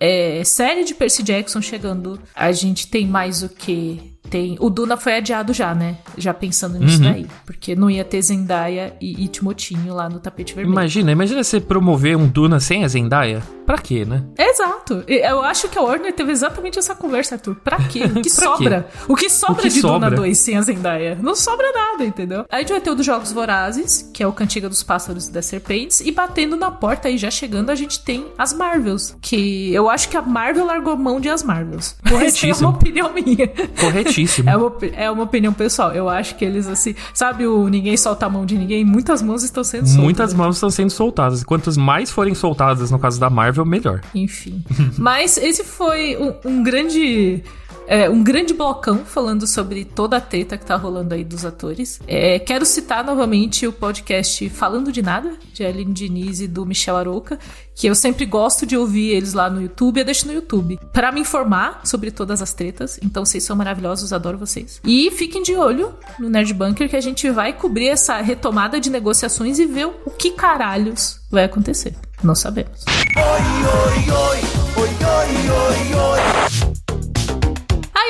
é, 0.00 0.42
série 0.44 0.84
de 0.84 0.94
Percy 0.94 1.22
Jackson 1.22 1.60
chegando. 1.60 2.20
A 2.34 2.52
gente 2.52 2.88
tem 2.88 3.06
mais 3.06 3.42
o 3.42 3.48
que? 3.48 4.15
Tem. 4.28 4.56
O 4.60 4.70
Duna 4.70 4.96
foi 4.96 5.16
adiado 5.16 5.52
já, 5.52 5.74
né? 5.74 5.98
Já 6.16 6.34
pensando 6.34 6.78
nisso 6.78 7.02
uhum. 7.02 7.12
daí. 7.12 7.26
Porque 7.44 7.74
não 7.74 7.90
ia 7.90 8.04
ter 8.04 8.20
Zendaya 8.22 8.94
e, 9.00 9.24
e 9.24 9.28
Timotinho 9.28 9.94
lá 9.94 10.08
no 10.08 10.18
tapete 10.18 10.54
vermelho. 10.54 10.72
Imagina, 10.72 11.12
imagina 11.12 11.42
você 11.42 11.60
promover 11.60 12.16
um 12.16 12.26
Duna 12.26 12.60
sem 12.60 12.84
a 12.84 12.88
Zendaya. 12.88 13.42
Pra 13.66 13.78
quê, 13.78 14.04
né? 14.04 14.22
Exato. 14.38 15.02
Eu 15.08 15.42
acho 15.42 15.68
que 15.68 15.76
a 15.76 15.82
Warner 15.82 16.12
teve 16.12 16.30
exatamente 16.30 16.78
essa 16.78 16.94
conversa, 16.94 17.34
Arthur. 17.34 17.56
Pra 17.56 17.78
quê? 17.78 18.04
O 18.04 18.20
que 18.22 18.30
sobra? 18.30 18.82
Quê? 18.82 18.98
O 19.08 19.16
que 19.16 19.28
sobra 19.28 19.54
o 19.54 19.62
que 19.62 19.68
de 19.68 19.80
sobra? 19.80 20.10
Duna 20.10 20.22
2 20.22 20.38
sem 20.38 20.56
a 20.56 20.62
Zendaya? 20.62 21.18
Não 21.20 21.34
sobra 21.34 21.72
nada, 21.72 22.04
entendeu? 22.04 22.44
Aí 22.48 22.58
a 22.58 22.60
gente 22.60 22.70
vai 22.70 22.80
ter 22.80 22.90
o 22.90 22.94
dos 22.94 23.04
Jogos 23.04 23.32
Vorazes, 23.32 24.08
que 24.14 24.22
é 24.22 24.26
o 24.26 24.32
Cantiga 24.32 24.68
dos 24.68 24.84
Pássaros 24.84 25.26
e 25.26 25.32
das 25.32 25.46
Serpentes, 25.46 26.00
e 26.00 26.12
batendo 26.12 26.56
na 26.56 26.70
porta 26.70 27.08
aí, 27.08 27.18
já 27.18 27.30
chegando, 27.30 27.70
a 27.70 27.74
gente 27.74 28.00
tem 28.04 28.26
as 28.38 28.52
Marvels. 28.52 29.16
Que 29.20 29.74
eu 29.74 29.90
acho 29.90 30.08
que 30.08 30.16
a 30.16 30.22
Marvel 30.22 30.64
largou 30.64 30.96
mão 30.96 31.20
de 31.20 31.28
as 31.28 31.42
Marvels. 31.42 31.96
Essa 32.22 32.46
é 32.46 32.52
uma 32.54 32.70
opinião 32.70 33.12
minha. 33.12 33.48
Corretíssimo. 33.80 34.15
É, 34.46 34.56
uma, 34.56 34.72
é 34.94 35.10
uma 35.10 35.24
opinião 35.24 35.52
pessoal. 35.52 35.92
Eu 35.92 36.08
acho 36.08 36.36
que 36.36 36.44
eles, 36.44 36.66
assim, 36.66 36.94
sabe 37.12 37.46
o 37.46 37.68
ninguém 37.68 37.96
solta 37.96 38.26
a 38.26 38.28
mão 38.28 38.46
de 38.46 38.56
ninguém? 38.56 38.84
Muitas 38.84 39.22
mãos 39.22 39.42
estão 39.42 39.64
sendo 39.64 39.86
soltas. 39.86 40.04
Muitas 40.04 40.34
mãos 40.34 40.56
estão 40.56 40.70
sendo 40.70 40.90
soltadas. 40.90 41.42
Quantas 41.42 41.76
mais 41.76 42.10
forem 42.10 42.34
soltadas 42.34 42.90
no 42.90 42.98
caso 42.98 43.18
da 43.18 43.30
Marvel, 43.30 43.56
Marvel, 43.56 43.64
melhor. 43.64 44.00
Enfim. 44.14 44.64
Mas 44.98 45.36
esse 45.36 45.64
foi 45.64 46.16
um, 46.16 46.34
um 46.50 46.62
grande 46.62 47.42
é, 47.86 48.08
um 48.10 48.22
grande 48.22 48.52
blocão 48.52 49.04
falando 49.04 49.46
sobre 49.46 49.84
toda 49.84 50.16
a 50.16 50.20
treta 50.20 50.56
que 50.56 50.64
tá 50.64 50.76
rolando 50.76 51.14
aí 51.14 51.24
dos 51.24 51.44
atores. 51.44 52.00
É, 52.06 52.38
quero 52.38 52.64
citar 52.64 53.04
novamente 53.04 53.66
o 53.66 53.72
podcast 53.72 54.48
Falando 54.50 54.90
de 54.90 55.02
Nada, 55.02 55.34
de 55.52 55.64
Aline 55.64 55.92
Diniz 55.92 56.40
e 56.40 56.48
do 56.48 56.66
Michel 56.66 56.96
Aroca, 56.96 57.38
que 57.74 57.86
eu 57.86 57.94
sempre 57.94 58.24
gosto 58.26 58.66
de 58.66 58.76
ouvir 58.76 59.10
eles 59.10 59.34
lá 59.34 59.48
no 59.50 59.60
YouTube, 59.60 59.98
eu 59.98 60.04
deixo 60.04 60.26
no 60.26 60.32
YouTube, 60.32 60.78
para 60.92 61.12
me 61.12 61.20
informar 61.20 61.80
sobre 61.84 62.10
todas 62.10 62.42
as 62.42 62.52
tretas. 62.52 62.98
Então 63.02 63.24
vocês 63.24 63.44
são 63.44 63.54
maravilhosos, 63.54 64.12
adoro 64.12 64.38
vocês. 64.38 64.80
E 64.84 65.10
fiquem 65.10 65.42
de 65.42 65.54
olho 65.54 65.94
no 66.18 66.28
Nerd 66.28 66.52
Bunker 66.54 66.88
que 66.88 66.96
a 66.96 67.00
gente 67.00 67.30
vai 67.30 67.52
cobrir 67.52 67.88
essa 67.88 68.20
retomada 68.20 68.80
de 68.80 68.90
negociações 68.90 69.58
e 69.58 69.66
ver 69.66 69.86
o 69.86 70.10
que 70.10 70.32
caralhos 70.32 71.20
vai 71.30 71.44
acontecer. 71.44 71.94
Não 72.22 72.34
sabemos. 72.34 72.84
Oi, 73.16 73.22
oi, 73.22 74.10
oi, 74.10 74.40
oi, 74.76 74.88
oi, 75.04 75.50
oi, 75.50 75.94
oi. 75.94 76.45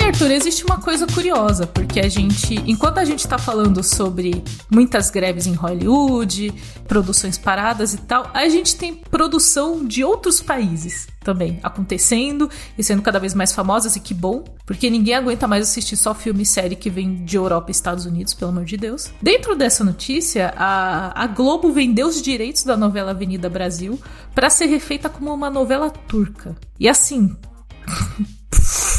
Arthur, 0.06 0.30
existe 0.30 0.64
uma 0.64 0.80
coisa 0.80 1.04
curiosa, 1.04 1.66
porque 1.66 1.98
a 1.98 2.08
gente, 2.08 2.54
enquanto 2.64 2.98
a 2.98 3.04
gente 3.04 3.26
tá 3.26 3.36
falando 3.38 3.82
sobre 3.82 4.44
muitas 4.70 5.10
greves 5.10 5.48
em 5.48 5.54
Hollywood, 5.54 6.54
produções 6.86 7.36
paradas 7.36 7.92
e 7.92 7.98
tal, 7.98 8.30
a 8.32 8.48
gente 8.48 8.76
tem 8.76 8.94
produção 8.94 9.84
de 9.84 10.04
outros 10.04 10.40
países 10.40 11.08
também 11.24 11.58
acontecendo 11.60 12.48
e 12.78 12.84
sendo 12.84 13.02
cada 13.02 13.18
vez 13.18 13.34
mais 13.34 13.52
famosas, 13.52 13.96
e 13.96 14.00
que 14.00 14.14
bom, 14.14 14.44
porque 14.64 14.88
ninguém 14.88 15.16
aguenta 15.16 15.48
mais 15.48 15.64
assistir 15.68 15.96
só 15.96 16.14
filme 16.14 16.44
e 16.44 16.46
série 16.46 16.76
que 16.76 16.88
vem 16.88 17.24
de 17.24 17.36
Europa 17.36 17.68
e 17.68 17.72
Estados 17.72 18.06
Unidos, 18.06 18.32
pelo 18.32 18.52
amor 18.52 18.64
de 18.64 18.76
Deus. 18.76 19.10
Dentro 19.20 19.56
dessa 19.56 19.82
notícia, 19.82 20.54
a, 20.56 21.20
a 21.20 21.26
Globo 21.26 21.72
vendeu 21.72 22.06
os 22.06 22.22
direitos 22.22 22.62
da 22.62 22.76
novela 22.76 23.10
Avenida 23.10 23.50
Brasil 23.50 24.00
para 24.32 24.48
ser 24.50 24.66
refeita 24.66 25.08
como 25.08 25.34
uma 25.34 25.50
novela 25.50 25.90
turca. 25.90 26.54
E 26.78 26.88
assim. 26.88 27.36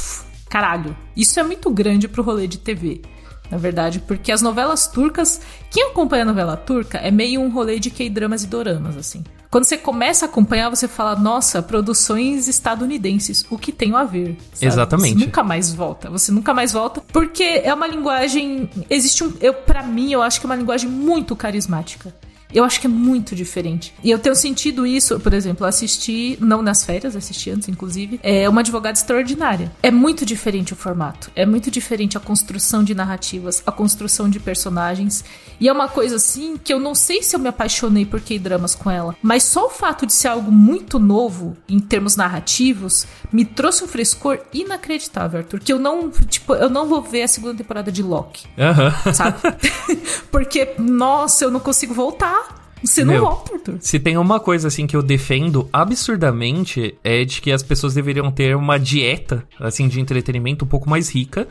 Caralho, 0.49 0.95
isso 1.15 1.39
é 1.39 1.43
muito 1.43 1.69
grande 1.69 2.07
pro 2.07 2.23
rolê 2.23 2.47
de 2.47 2.57
TV. 2.57 3.01
Na 3.49 3.57
verdade, 3.57 3.99
porque 3.99 4.31
as 4.31 4.41
novelas 4.41 4.87
turcas, 4.87 5.41
quem 5.71 5.83
acompanha 5.83 6.23
a 6.23 6.25
novela 6.25 6.57
turca 6.57 6.97
é 6.97 7.09
meio 7.09 7.39
um 7.41 7.49
rolê 7.49 7.79
de 7.79 7.89
K-dramas 7.89 8.43
e 8.43 8.47
doramas, 8.47 8.97
assim. 8.97 9.23
Quando 9.49 9.63
você 9.63 9.77
começa 9.77 10.25
a 10.25 10.29
acompanhar, 10.29 10.69
você 10.69 10.87
fala, 10.87 11.15
nossa, 11.15 11.61
produções 11.61 12.49
estadunidenses, 12.49 13.45
o 13.49 13.57
que 13.57 13.71
tem 13.71 13.95
a 13.95 14.03
ver? 14.03 14.37
Sabe? 14.53 14.65
Exatamente. 14.65 15.17
Você 15.17 15.25
nunca 15.25 15.43
mais 15.43 15.73
volta. 15.73 16.09
Você 16.09 16.31
nunca 16.31 16.53
mais 16.53 16.73
volta, 16.73 17.01
porque 17.13 17.61
é 17.63 17.73
uma 17.73 17.87
linguagem. 17.87 18.69
Existe 18.89 19.23
um. 19.23 19.33
Eu, 19.39 19.53
para 19.53 19.83
mim, 19.83 20.11
eu 20.11 20.21
acho 20.21 20.41
que 20.41 20.45
é 20.45 20.49
uma 20.49 20.55
linguagem 20.55 20.89
muito 20.89 21.33
carismática. 21.33 22.13
Eu 22.53 22.63
acho 22.63 22.79
que 22.79 22.87
é 22.87 22.89
muito 22.89 23.35
diferente. 23.35 23.93
E 24.03 24.09
eu 24.09 24.19
tenho 24.19 24.35
sentido 24.35 24.85
isso, 24.85 25.19
por 25.19 25.33
exemplo, 25.33 25.65
assisti, 25.65 26.37
não 26.39 26.61
nas 26.61 26.83
férias, 26.83 27.15
assisti 27.15 27.49
antes, 27.49 27.67
inclusive, 27.67 28.19
é 28.23 28.47
uma 28.47 28.61
advogada 28.61 28.97
extraordinária. 28.97 29.71
É 29.83 29.91
muito 29.91 30.25
diferente 30.25 30.73
o 30.73 30.75
formato. 30.75 31.31
É 31.35 31.45
muito 31.45 31.69
diferente 31.69 32.17
a 32.17 32.19
construção 32.19 32.83
de 32.83 32.95
narrativas, 32.95 33.61
a 33.65 33.71
construção 33.71 34.29
de 34.29 34.39
personagens. 34.39 35.23
E 35.59 35.67
é 35.67 35.73
uma 35.73 35.87
coisa 35.87 36.15
assim 36.15 36.57
que 36.57 36.73
eu 36.73 36.79
não 36.79 36.95
sei 36.95 37.21
se 37.21 37.35
eu 37.35 37.39
me 37.39 37.49
apaixonei 37.49 38.05
por 38.05 38.21
K-dramas 38.21 38.75
com 38.75 38.89
ela, 38.89 39.15
mas 39.21 39.43
só 39.43 39.67
o 39.67 39.69
fato 39.69 40.05
de 40.05 40.13
ser 40.13 40.29
algo 40.29 40.51
muito 40.51 40.99
novo 40.99 41.57
em 41.67 41.79
termos 41.79 42.15
narrativos 42.15 43.05
me 43.31 43.43
trouxe 43.43 43.83
um 43.83 43.87
frescor 43.87 44.39
inacreditável, 44.53 45.39
Arthur. 45.39 45.59
Que 45.59 45.73
eu 45.73 45.79
não, 45.79 46.09
tipo, 46.09 46.53
eu 46.53 46.69
não 46.69 46.87
vou 46.87 47.01
ver 47.01 47.23
a 47.23 47.27
segunda 47.27 47.55
temporada 47.55 47.91
de 47.91 48.01
Loki. 48.01 48.45
Uhum. 48.57 49.13
Sabe? 49.13 49.37
Porque, 50.31 50.73
nossa, 50.77 51.45
eu 51.45 51.51
não 51.51 51.59
consigo 51.59 51.93
voltar 51.93 52.46
você 52.83 53.03
não 53.03 53.13
Meu, 53.13 53.21
volta, 53.23 53.53
Arthur. 53.53 53.77
Se 53.79 53.99
tem 53.99 54.17
uma 54.17 54.39
coisa 54.39 54.67
assim 54.67 54.85
que 54.85 54.95
eu 54.95 55.01
defendo 55.01 55.67
absurdamente 55.71 56.95
é 57.03 57.23
de 57.23 57.41
que 57.41 57.51
as 57.51 57.63
pessoas 57.63 57.93
deveriam 57.93 58.31
ter 58.31 58.55
uma 58.55 58.77
dieta 58.77 59.43
assim 59.59 59.87
de 59.87 59.99
entretenimento 59.99 60.65
um 60.65 60.67
pouco 60.67 60.89
mais 60.89 61.09
rica 61.09 61.47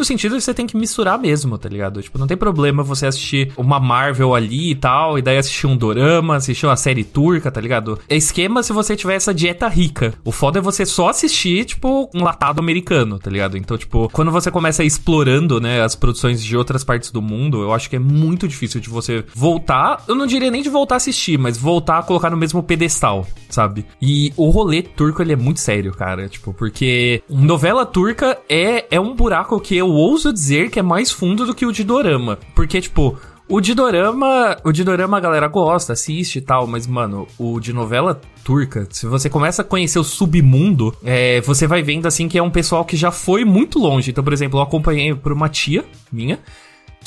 no 0.00 0.04
sentido 0.04 0.36
de 0.36 0.42
você 0.42 0.54
tem 0.54 0.66
que 0.66 0.76
misturar 0.76 1.18
mesmo, 1.18 1.56
tá 1.58 1.68
ligado? 1.68 2.02
Tipo, 2.02 2.18
não 2.18 2.26
tem 2.26 2.36
problema 2.36 2.82
você 2.82 3.06
assistir 3.06 3.52
uma 3.56 3.78
Marvel 3.78 4.34
ali 4.34 4.70
e 4.70 4.74
tal, 4.74 5.18
e 5.18 5.22
daí 5.22 5.38
assistir 5.38 5.66
um 5.66 5.76
dorama, 5.76 6.36
assistir 6.36 6.66
uma 6.66 6.76
série 6.76 7.04
turca, 7.04 7.50
tá 7.50 7.60
ligado? 7.60 7.98
É 8.08 8.16
esquema 8.16 8.62
se 8.62 8.72
você 8.72 8.96
tiver 8.96 9.14
essa 9.14 9.32
dieta 9.32 9.68
rica. 9.68 10.14
O 10.24 10.32
foda 10.32 10.58
é 10.58 10.62
você 10.62 10.86
só 10.86 11.10
assistir, 11.10 11.64
tipo, 11.66 12.10
um 12.14 12.24
latado 12.24 12.58
americano, 12.58 13.18
tá 13.18 13.30
ligado? 13.30 13.56
Então, 13.56 13.76
tipo, 13.76 14.08
quando 14.10 14.30
você 14.30 14.50
começa 14.50 14.82
explorando, 14.82 15.60
né, 15.60 15.82
as 15.82 15.94
produções 15.94 16.42
de 16.42 16.56
outras 16.56 16.82
partes 16.82 17.10
do 17.10 17.20
mundo, 17.20 17.62
eu 17.62 17.72
acho 17.72 17.90
que 17.90 17.96
é 17.96 17.98
muito 17.98 18.48
difícil 18.48 18.80
de 18.80 18.88
você 18.88 19.24
voltar. 19.34 20.02
Eu 20.08 20.14
não 20.14 20.26
diria 20.26 20.50
nem 20.50 20.62
de 20.62 20.70
voltar 20.70 20.94
a 20.94 20.96
assistir, 20.96 21.38
mas 21.38 21.58
voltar 21.58 21.98
a 21.98 22.02
colocar 22.02 22.30
no 22.30 22.36
mesmo 22.36 22.62
pedestal, 22.62 23.26
sabe? 23.50 23.84
E 24.00 24.32
o 24.36 24.48
rolê 24.48 24.82
turco, 24.82 25.20
ele 25.20 25.34
é 25.34 25.36
muito 25.36 25.60
sério, 25.60 25.92
cara. 25.92 26.28
Tipo, 26.28 26.54
porque 26.54 27.22
novela 27.28 27.84
turca 27.84 28.38
é, 28.48 28.86
é 28.90 28.98
um 28.98 29.14
buraco 29.14 29.60
que 29.60 29.76
eu 29.76 29.89
eu 29.90 29.94
ouso 29.96 30.32
dizer 30.32 30.70
que 30.70 30.78
é 30.78 30.82
mais 30.82 31.10
fundo 31.10 31.44
do 31.44 31.54
que 31.54 31.66
o 31.66 31.72
de 31.72 31.82
Dorama. 31.82 32.38
Porque, 32.54 32.80
tipo, 32.80 33.18
o 33.48 33.60
de 33.60 33.74
Dorama, 33.74 34.56
o 34.62 34.70
de 34.70 34.84
Dorama 34.84 35.16
a 35.16 35.20
galera 35.20 35.48
gosta, 35.48 35.92
assiste 35.92 36.36
e 36.36 36.40
tal, 36.40 36.68
mas, 36.68 36.86
mano, 36.86 37.26
o 37.36 37.58
de 37.58 37.72
novela 37.72 38.20
turca, 38.44 38.86
se 38.90 39.06
você 39.06 39.28
começa 39.28 39.62
a 39.62 39.64
conhecer 39.64 39.98
o 39.98 40.04
submundo, 40.04 40.94
é, 41.02 41.40
você 41.40 41.66
vai 41.66 41.82
vendo, 41.82 42.06
assim, 42.06 42.28
que 42.28 42.38
é 42.38 42.42
um 42.42 42.50
pessoal 42.50 42.84
que 42.84 42.96
já 42.96 43.10
foi 43.10 43.44
muito 43.44 43.78
longe. 43.78 44.12
Então, 44.12 44.22
por 44.22 44.32
exemplo, 44.32 44.60
eu 44.60 44.62
acompanhei 44.62 45.12
por 45.14 45.32
uma 45.32 45.48
tia 45.48 45.84
minha, 46.12 46.38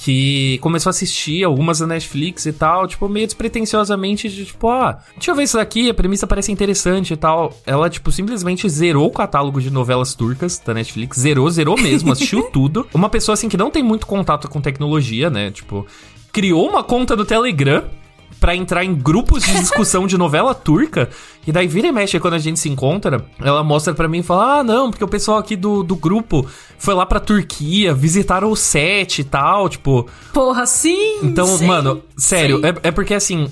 que 0.04 0.58
começou 0.58 0.90
a 0.90 0.92
assistir 0.92 1.46
algumas 1.46 1.80
da 1.80 1.88
Netflix 1.88 2.46
e 2.46 2.52
tal, 2.52 2.86
tipo, 2.86 3.08
meio 3.08 3.26
despretensiosamente 3.26 4.28
de 4.28 4.44
tipo, 4.44 4.70
ah, 4.70 5.00
deixa 5.16 5.32
eu 5.32 5.36
ver 5.36 5.44
isso 5.44 5.56
daqui, 5.56 5.90
a 5.90 5.94
premissa 5.94 6.28
parece 6.28 6.52
interessante 6.52 7.14
e 7.14 7.16
tal. 7.16 7.58
Ela, 7.66 7.90
tipo, 7.90 8.12
simplesmente 8.12 8.68
zerou 8.68 9.08
o 9.08 9.12
catálogo 9.12 9.62
de 9.62 9.72
novelas 9.72 10.14
turcas 10.14 10.60
da 10.60 10.74
Netflix, 10.74 11.20
zerou, 11.20 11.50
zerou 11.50 11.80
mesmo, 11.80 12.12
assistiu 12.14 12.44
tudo. 12.52 12.86
Uma 12.94 13.08
pessoa, 13.08 13.34
assim, 13.34 13.48
que 13.48 13.56
não 13.56 13.72
tem 13.72 13.82
muito 13.82 14.06
contato 14.06 14.50
com 14.50 14.60
tecnologia, 14.60 15.30
né, 15.30 15.52
tipo, 15.52 15.88
criou 16.34 16.68
uma 16.68 16.84
conta 16.84 17.16
do 17.16 17.24
Telegram 17.24 17.86
para 18.44 18.54
entrar 18.54 18.84
em 18.84 18.94
grupos 18.94 19.42
de 19.42 19.54
discussão 19.58 20.06
de 20.06 20.18
novela 20.18 20.54
turca. 20.54 21.10
E 21.48 21.52
daí 21.52 21.66
vira 21.66 21.88
e 21.88 21.94
mexe 21.94 22.20
quando 22.20 22.34
a 22.34 22.40
gente 22.40 22.60
se 22.60 22.68
encontra, 22.68 23.26
ela 23.40 23.64
mostra 23.64 23.94
para 23.94 24.06
mim 24.06 24.20
e 24.20 24.24
fala: 24.24 24.60
"Ah, 24.60 24.64
não, 24.66 24.92
porque 24.92 25.04
o 25.04 25.08
pessoal 25.08 25.38
aqui 25.38 25.56
do, 25.56 25.82
do 25.82 25.96
grupo 25.96 26.46
foi 26.78 26.94
lá 26.94 27.06
pra 27.06 27.22
Turquia, 27.22 27.94
visitaram 27.94 28.52
o 28.52 28.56
set 28.56 29.20
e 29.20 29.24
tal, 29.24 29.70
tipo, 29.70 30.10
porra, 30.34 30.66
sim. 30.66 31.20
Então, 31.24 31.48
sim, 31.48 31.66
mano, 31.66 32.04
sério, 32.18 32.60
é, 32.66 32.90
é 32.90 32.92
porque 32.92 33.14
assim, 33.14 33.50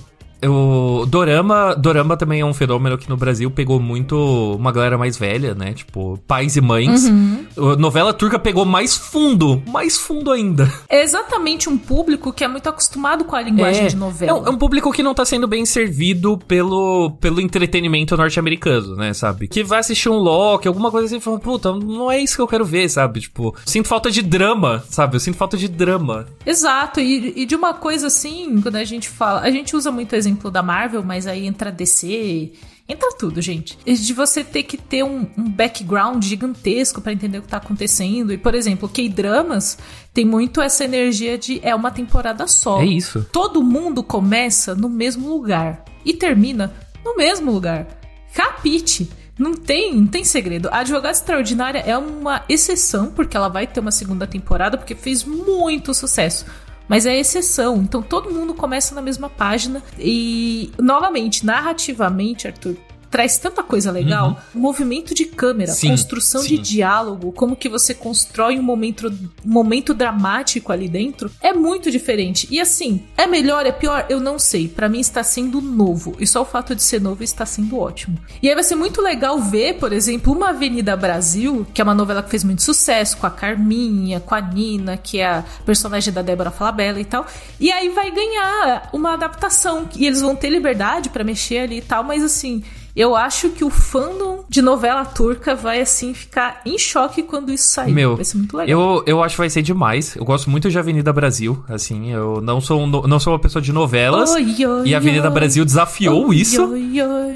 o 0.47 1.05
Dorama, 1.05 1.75
Dorama 1.75 2.17
também 2.17 2.41
é 2.41 2.45
um 2.45 2.53
fenômeno 2.53 2.97
que 2.97 3.09
no 3.09 3.17
Brasil 3.17 3.49
pegou 3.51 3.79
muito 3.79 4.15
uma 4.55 4.71
galera 4.71 4.97
mais 4.97 5.17
velha, 5.17 5.53
né? 5.53 5.73
Tipo, 5.73 6.19
pais 6.27 6.55
e 6.55 6.61
mães. 6.61 7.05
Uhum. 7.05 7.45
A 7.57 7.75
novela 7.75 8.13
turca 8.13 8.39
pegou 8.39 8.65
mais 8.65 8.95
fundo, 8.95 9.61
mais 9.67 9.97
fundo 9.97 10.31
ainda. 10.31 10.71
É 10.89 11.03
exatamente 11.03 11.69
um 11.69 11.77
público 11.77 12.33
que 12.33 12.43
é 12.43 12.47
muito 12.47 12.67
acostumado 12.67 13.25
com 13.25 13.35
a 13.35 13.41
linguagem 13.41 13.85
é, 13.85 13.87
de 13.87 13.95
novela. 13.95 14.31
É 14.31 14.33
um, 14.33 14.47
é 14.47 14.49
um, 14.49 14.57
público 14.57 14.91
que 14.91 15.03
não 15.03 15.13
tá 15.13 15.25
sendo 15.25 15.47
bem 15.47 15.65
servido 15.65 16.37
pelo, 16.47 17.11
pelo 17.19 17.41
entretenimento 17.41 18.17
norte-americano, 18.17 18.95
né, 18.95 19.13
sabe? 19.13 19.47
Que 19.47 19.63
vai 19.63 19.79
assistir 19.79 20.09
um 20.09 20.15
Loki, 20.15 20.67
alguma 20.67 20.91
coisa 20.91 21.07
assim 21.07 21.17
e 21.17 21.21
fala, 21.21 21.39
puta, 21.39 21.73
não 21.73 22.11
é 22.11 22.19
isso 22.19 22.35
que 22.35 22.41
eu 22.41 22.47
quero 22.47 22.65
ver, 22.65 22.89
sabe? 22.89 23.21
Tipo, 23.21 23.55
sinto 23.65 23.87
falta 23.87 24.09
de 24.09 24.21
drama, 24.21 24.83
sabe? 24.89 25.15
Eu 25.15 25.19
sinto 25.19 25.37
falta 25.37 25.57
de 25.57 25.67
drama. 25.67 26.25
Exato, 26.45 26.99
e, 26.99 27.33
e 27.41 27.45
de 27.45 27.55
uma 27.55 27.73
coisa 27.73 28.07
assim, 28.07 28.61
quando 28.61 28.75
a 28.75 28.83
gente 28.83 29.09
fala. 29.09 29.41
A 29.41 29.51
gente 29.51 29.75
usa 29.75 29.91
muito 29.91 30.13
o 30.13 30.15
exemplo 30.31 30.49
da 30.49 30.63
Marvel, 30.63 31.03
mas 31.03 31.27
aí 31.27 31.45
entra 31.45 31.71
DC. 31.71 32.53
Entra 32.87 33.09
tudo, 33.17 33.41
gente. 33.41 33.77
De 33.85 34.13
você 34.13 34.43
ter 34.43 34.63
que 34.63 34.77
ter 34.77 35.03
um, 35.03 35.27
um 35.37 35.49
background 35.49 36.23
gigantesco 36.23 37.01
para 37.01 37.13
entender 37.13 37.37
o 37.37 37.41
que 37.41 37.47
tá 37.47 37.57
acontecendo. 37.57 38.33
E, 38.33 38.37
por 38.37 38.55
exemplo, 38.55 38.89
K-dramas 38.89 39.77
tem 40.13 40.25
muito 40.25 40.61
essa 40.61 40.83
energia 40.83 41.37
de 41.37 41.59
é 41.63 41.73
uma 41.75 41.91
temporada 41.91 42.47
só. 42.47 42.81
É 42.81 42.85
isso. 42.85 43.25
Todo 43.31 43.63
mundo 43.63 44.03
começa 44.03 44.75
no 44.75 44.89
mesmo 44.89 45.29
lugar 45.29 45.85
e 46.03 46.13
termina 46.13 46.73
no 47.03 47.15
mesmo 47.15 47.51
lugar. 47.51 47.87
Capite. 48.33 49.09
Não 49.39 49.53
tem, 49.53 49.95
não 49.95 50.07
tem 50.07 50.23
segredo. 50.23 50.69
A 50.71 50.79
Advogada 50.79 51.11
Extraordinária 51.11 51.79
é 51.79 51.97
uma 51.97 52.43
exceção, 52.47 53.09
porque 53.09 53.35
ela 53.35 53.47
vai 53.47 53.65
ter 53.65 53.79
uma 53.79 53.89
segunda 53.89 54.27
temporada, 54.27 54.77
porque 54.77 54.93
fez 54.93 55.23
muito 55.23 55.93
sucesso 55.93 56.45
mas 56.91 57.05
é 57.05 57.17
exceção. 57.17 57.77
Então 57.77 58.01
todo 58.01 58.29
mundo 58.29 58.53
começa 58.53 58.93
na 58.93 59.01
mesma 59.01 59.29
página 59.29 59.81
e, 59.97 60.69
novamente, 60.77 61.45
narrativamente, 61.45 62.49
Arthur, 62.49 62.75
traz 63.11 63.37
tanta 63.37 63.61
coisa 63.61 63.91
legal. 63.91 64.41
Uhum. 64.55 64.61
Movimento 64.61 65.13
de 65.13 65.25
câmera, 65.25 65.73
sim, 65.73 65.89
construção 65.89 66.41
sim. 66.41 66.55
de 66.55 66.57
diálogo, 66.57 67.33
como 67.33 67.57
que 67.57 67.67
você 67.67 67.93
constrói 67.93 68.57
um 68.57 68.63
momento, 68.63 69.07
um 69.45 69.51
momento 69.51 69.93
dramático 69.93 70.71
ali 70.71 70.87
dentro, 70.87 71.29
é 71.41 71.51
muito 71.51 71.91
diferente. 71.91 72.47
E 72.49 72.59
assim, 72.59 73.03
é 73.17 73.27
melhor, 73.27 73.65
é 73.65 73.71
pior? 73.71 74.05
Eu 74.09 74.21
não 74.21 74.39
sei. 74.39 74.69
Para 74.69 74.87
mim 74.87 75.01
está 75.01 75.23
sendo 75.23 75.61
novo. 75.61 76.15
E 76.19 76.25
só 76.25 76.41
o 76.41 76.45
fato 76.45 76.73
de 76.73 76.81
ser 76.81 77.01
novo 77.01 77.21
está 77.21 77.45
sendo 77.45 77.77
ótimo. 77.77 78.17
E 78.41 78.47
aí 78.47 78.55
vai 78.55 78.63
ser 78.63 78.75
muito 78.75 79.01
legal 79.01 79.37
ver, 79.39 79.73
por 79.73 79.91
exemplo, 79.91 80.31
uma 80.33 80.49
Avenida 80.49 80.95
Brasil, 80.95 81.67
que 81.73 81.81
é 81.81 81.83
uma 81.83 81.93
novela 81.93 82.23
que 82.23 82.29
fez 82.29 82.43
muito 82.45 82.63
sucesso, 82.63 83.17
com 83.17 83.27
a 83.27 83.31
Carminha, 83.31 84.21
com 84.21 84.33
a 84.33 84.39
Nina, 84.39 84.95
que 84.95 85.19
é 85.19 85.25
a 85.25 85.43
personagem 85.65 86.13
da 86.13 86.21
Débora 86.21 86.49
Falabella 86.49 86.99
e 86.99 87.05
tal. 87.05 87.25
E 87.59 87.69
aí 87.71 87.89
vai 87.89 88.09
ganhar 88.11 88.89
uma 88.93 89.13
adaptação. 89.13 89.89
E 89.97 90.07
eles 90.07 90.21
vão 90.21 90.33
ter 90.33 90.49
liberdade 90.49 91.09
para 91.09 91.25
mexer 91.25 91.59
ali 91.59 91.79
e 91.79 91.81
tal, 91.81 92.03
mas 92.03 92.23
assim 92.23 92.63
eu 92.95 93.15
acho 93.15 93.49
que 93.49 93.63
o 93.63 93.69
fandom 93.69 94.43
de 94.49 94.61
novela 94.61 95.05
turca 95.05 95.55
vai, 95.55 95.81
assim, 95.81 96.13
ficar 96.13 96.61
em 96.65 96.77
choque 96.77 97.23
quando 97.23 97.51
isso 97.51 97.69
sair. 97.69 97.93
Meu, 97.93 98.15
vai 98.15 98.25
ser 98.25 98.37
muito 98.37 98.55
legal. 98.55 98.69
Eu, 98.69 99.03
eu 99.05 99.23
acho 99.23 99.35
que 99.35 99.41
vai 99.41 99.49
ser 99.49 99.61
demais. 99.61 100.15
Eu 100.15 100.25
gosto 100.25 100.49
muito 100.49 100.69
de 100.69 100.77
Avenida 100.77 101.13
Brasil, 101.13 101.63
assim, 101.69 102.11
eu 102.11 102.41
não 102.41 102.59
sou, 102.59 102.81
um, 102.81 102.87
não 102.87 103.19
sou 103.19 103.33
uma 103.33 103.39
pessoa 103.39 103.61
de 103.61 103.71
novelas. 103.71 104.31
Oi, 104.31 104.65
oi, 104.65 104.87
e 104.87 104.93
a 104.93 104.97
Avenida 104.97 105.27
oi. 105.27 105.33
Brasil 105.33 105.63
desafiou 105.63 106.33
isso. 106.33 106.69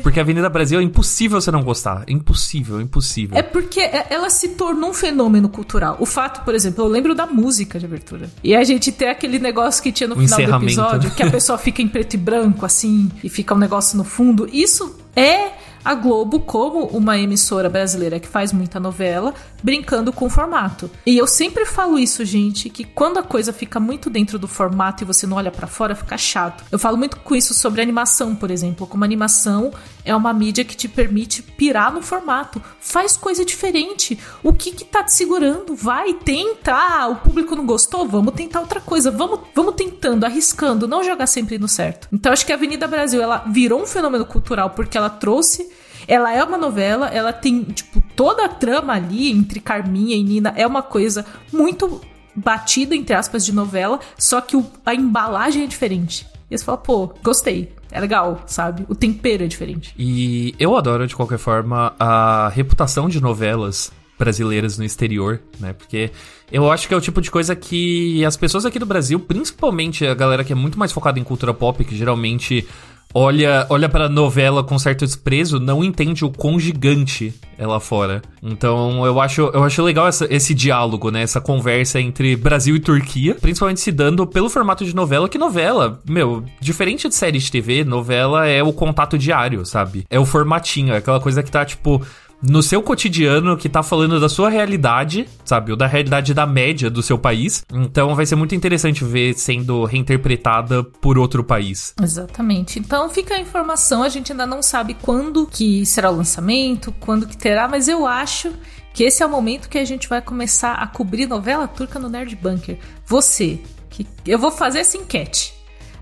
Porque 0.03 0.19
a 0.19 0.23
Avenida 0.23 0.49
Brasil 0.49 0.79
é 0.79 0.83
impossível 0.83 1.39
você 1.39 1.51
não 1.51 1.63
gostar. 1.63 2.03
Impossível, 2.07 2.81
impossível. 2.81 3.37
É 3.37 3.41
porque 3.41 3.79
é, 3.79 4.07
ela 4.09 4.29
se 4.29 4.49
tornou 4.49 4.89
um 4.89 4.93
fenômeno 4.93 5.47
cultural. 5.47 5.97
O 5.99 6.05
fato, 6.05 6.43
por 6.43 6.53
exemplo, 6.53 6.83
eu 6.83 6.87
lembro 6.87 7.15
da 7.15 7.25
música 7.25 7.79
de 7.79 7.85
abertura. 7.85 8.29
E 8.43 8.55
a 8.55 8.63
gente 8.63 8.91
tem 8.91 9.09
aquele 9.09 9.39
negócio 9.39 9.81
que 9.81 9.91
tinha 9.91 10.07
no 10.07 10.15
o 10.15 10.19
final 10.19 10.59
do 10.59 10.65
episódio, 10.65 11.11
que 11.11 11.23
a 11.23 11.31
pessoa 11.31 11.57
fica 11.57 11.81
em 11.81 11.87
preto 11.87 12.15
e 12.15 12.17
branco, 12.17 12.65
assim, 12.65 13.09
e 13.23 13.29
fica 13.29 13.53
um 13.53 13.57
negócio 13.57 13.97
no 13.97 14.03
fundo. 14.03 14.47
Isso 14.51 15.04
é 15.15 15.49
a 15.85 15.93
Globo 15.93 16.39
como 16.39 16.85
uma 16.87 17.15
emissora 17.15 17.69
brasileira 17.69 18.19
que 18.19 18.27
faz 18.27 18.51
muita 18.51 18.79
novela, 18.79 19.35
brincando 19.61 20.11
com 20.11 20.25
o 20.25 20.29
formato. 20.29 20.89
E 21.05 21.15
eu 21.15 21.27
sempre 21.27 21.63
falo 21.63 21.99
isso, 21.99 22.25
gente, 22.25 22.71
que 22.71 22.83
quando 22.83 23.19
a 23.19 23.23
coisa 23.23 23.53
fica 23.53 23.79
muito 23.79 24.09
dentro 24.09 24.39
do 24.39 24.47
formato 24.47 25.03
e 25.03 25.05
você 25.05 25.27
não 25.27 25.37
olha 25.37 25.51
para 25.51 25.67
fora, 25.67 25.93
fica 25.93 26.17
chato. 26.17 26.63
Eu 26.71 26.79
falo 26.79 26.97
muito 26.97 27.17
com 27.17 27.35
isso 27.35 27.53
sobre 27.53 27.81
animação, 27.81 28.35
por 28.35 28.49
exemplo, 28.49 28.87
como 28.87 29.03
animação 29.03 29.71
é 30.03 30.15
uma 30.15 30.33
mídia 30.33 30.63
que 30.63 30.75
te 30.75 30.87
permite 30.87 31.41
pirar 31.41 31.91
no 31.91 32.01
formato. 32.01 32.61
Faz 32.79 33.17
coisa 33.17 33.43
diferente. 33.43 34.17
O 34.43 34.53
que 34.53 34.71
que 34.71 34.85
tá 34.85 35.03
te 35.03 35.13
segurando? 35.13 35.75
Vai, 35.75 36.13
tenta. 36.13 36.73
Ah, 36.73 37.07
o 37.07 37.15
público 37.17 37.55
não 37.55 37.65
gostou? 37.65 38.07
Vamos 38.07 38.33
tentar 38.35 38.61
outra 38.61 38.79
coisa. 38.79 39.09
Vamos, 39.11 39.39
vamos 39.53 39.75
tentando, 39.75 40.23
arriscando, 40.23 40.87
não 40.87 41.03
jogar 41.03 41.27
sempre 41.27 41.57
no 41.57 41.67
certo. 41.67 42.07
Então 42.11 42.31
acho 42.31 42.45
que 42.45 42.51
a 42.51 42.55
Avenida 42.55 42.87
Brasil 42.87 43.21
ela 43.21 43.39
virou 43.47 43.81
um 43.81 43.87
fenômeno 43.87 44.25
cultural 44.25 44.69
porque 44.71 44.97
ela 44.97 45.09
trouxe 45.09 45.74
ela 46.07 46.33
é 46.33 46.43
uma 46.43 46.57
novela, 46.57 47.07
ela 47.07 47.33
tem, 47.33 47.63
tipo, 47.63 48.03
toda 48.15 48.45
a 48.45 48.49
trama 48.49 48.93
ali 48.93 49.31
entre 49.31 49.59
Carminha 49.59 50.15
e 50.15 50.23
Nina 50.23 50.53
é 50.55 50.65
uma 50.65 50.81
coisa 50.81 51.25
muito 51.51 52.01
batida, 52.35 52.95
entre 52.95 53.15
aspas, 53.15 53.45
de 53.45 53.53
novela, 53.53 53.99
só 54.17 54.41
que 54.41 54.57
o, 54.57 54.65
a 54.85 54.93
embalagem 54.93 55.63
é 55.63 55.67
diferente. 55.67 56.27
E 56.49 56.57
você 56.57 56.63
fala, 56.63 56.77
pô, 56.77 57.13
gostei. 57.23 57.71
É 57.91 57.99
legal, 57.99 58.43
sabe? 58.45 58.85
O 58.89 58.93
tempero 58.93 59.43
é 59.43 59.47
diferente. 59.47 59.95
E 59.97 60.53
eu 60.59 60.75
adoro, 60.75 61.07
de 61.07 61.15
qualquer 61.15 61.37
forma, 61.37 61.95
a 61.97 62.49
reputação 62.53 63.07
de 63.07 63.21
novelas 63.21 63.91
brasileiras 64.19 64.77
no 64.77 64.83
exterior, 64.83 65.41
né? 65.59 65.73
Porque 65.73 66.11
eu 66.51 66.71
acho 66.71 66.87
que 66.87 66.93
é 66.93 66.97
o 66.97 67.01
tipo 67.01 67.21
de 67.21 67.31
coisa 67.31 67.55
que 67.55 68.23
as 68.23 68.37
pessoas 68.37 68.65
aqui 68.65 68.79
do 68.79 68.85
Brasil, 68.85 69.19
principalmente 69.19 70.05
a 70.05 70.13
galera 70.13 70.43
que 70.43 70.53
é 70.53 70.55
muito 70.55 70.77
mais 70.77 70.91
focada 70.91 71.19
em 71.19 71.23
cultura 71.23 71.53
pop, 71.53 71.83
que 71.83 71.95
geralmente 71.95 72.67
olha, 73.13 73.65
olha 73.69 73.89
pra 73.89 74.09
novela 74.09 74.63
com 74.63 74.77
certo 74.77 75.05
desprezo, 75.05 75.59
não 75.59 75.83
entende 75.83 76.25
o 76.25 76.29
quão 76.29 76.59
gigante 76.59 77.33
é 77.57 77.65
lá 77.65 77.79
fora. 77.79 78.21
Então 78.43 79.05
eu 79.05 79.19
acho, 79.19 79.41
eu 79.53 79.63
acho 79.63 79.81
legal 79.81 80.07
essa, 80.07 80.27
esse 80.29 80.53
diálogo, 80.53 81.09
né? 81.09 81.21
Essa 81.21 81.39
conversa 81.39 81.99
entre 81.99 82.35
Brasil 82.35 82.75
e 82.75 82.79
Turquia, 82.79 83.35
principalmente 83.35 83.79
se 83.79 83.91
dando 83.91 84.27
pelo 84.27 84.49
formato 84.49 84.85
de 84.85 84.95
novela, 84.95 85.29
que 85.29 85.37
novela, 85.37 86.01
meu, 86.07 86.43
diferente 86.59 87.07
de 87.07 87.15
série 87.15 87.39
de 87.39 87.51
TV, 87.51 87.83
novela 87.83 88.47
é 88.47 88.61
o 88.61 88.73
contato 88.73 89.17
diário, 89.17 89.65
sabe? 89.65 90.05
É 90.09 90.19
o 90.19 90.25
formatinho, 90.25 90.93
é 90.93 90.97
aquela 90.97 91.19
coisa 91.19 91.41
que 91.41 91.51
tá, 91.51 91.63
tipo, 91.63 92.01
no 92.41 92.61
seu 92.61 92.81
cotidiano 92.81 93.57
que 93.57 93.69
tá 93.69 93.81
falando 93.81 94.19
da 94.19 94.29
sua 94.29 94.49
realidade, 94.49 95.27
sabe? 95.43 95.71
Ou 95.71 95.77
da 95.77 95.87
realidade 95.87 96.33
da 96.33 96.45
média 96.45 96.89
do 96.89 97.01
seu 97.01 97.17
país. 97.17 97.63
Então 97.71 98.15
vai 98.15 98.25
ser 98.25 98.35
muito 98.35 98.55
interessante 98.55 99.03
ver 99.03 99.33
sendo 99.33 99.83
reinterpretada 99.85 100.83
por 100.83 101.17
outro 101.17 101.43
país. 101.43 101.93
Exatamente. 102.01 102.79
Então 102.79 103.09
fica 103.09 103.35
a 103.35 103.39
informação, 103.39 104.03
a 104.03 104.09
gente 104.09 104.31
ainda 104.31 104.45
não 104.45 104.61
sabe 104.61 104.95
quando 105.01 105.47
que 105.47 105.85
será 105.85 106.11
o 106.11 106.15
lançamento, 106.15 106.93
quando 106.99 107.27
que 107.27 107.37
terá, 107.37 107.67
mas 107.67 107.87
eu 107.87 108.05
acho 108.05 108.53
que 108.93 109.03
esse 109.03 109.21
é 109.21 109.25
o 109.25 109.29
momento 109.29 109.67
que 109.69 109.77
a 109.77 109.85
gente 109.85 110.07
vai 110.07 110.21
começar 110.21 110.73
a 110.73 110.87
cobrir 110.87 111.25
novela 111.25 111.67
turca 111.67 111.99
no 111.99 112.07
Nerd 112.07 112.35
Bunker. 112.35 112.77
Você, 113.05 113.59
que 113.89 114.07
eu 114.25 114.39
vou 114.39 114.51
fazer 114.51 114.79
essa 114.79 114.97
enquete. 114.97 115.54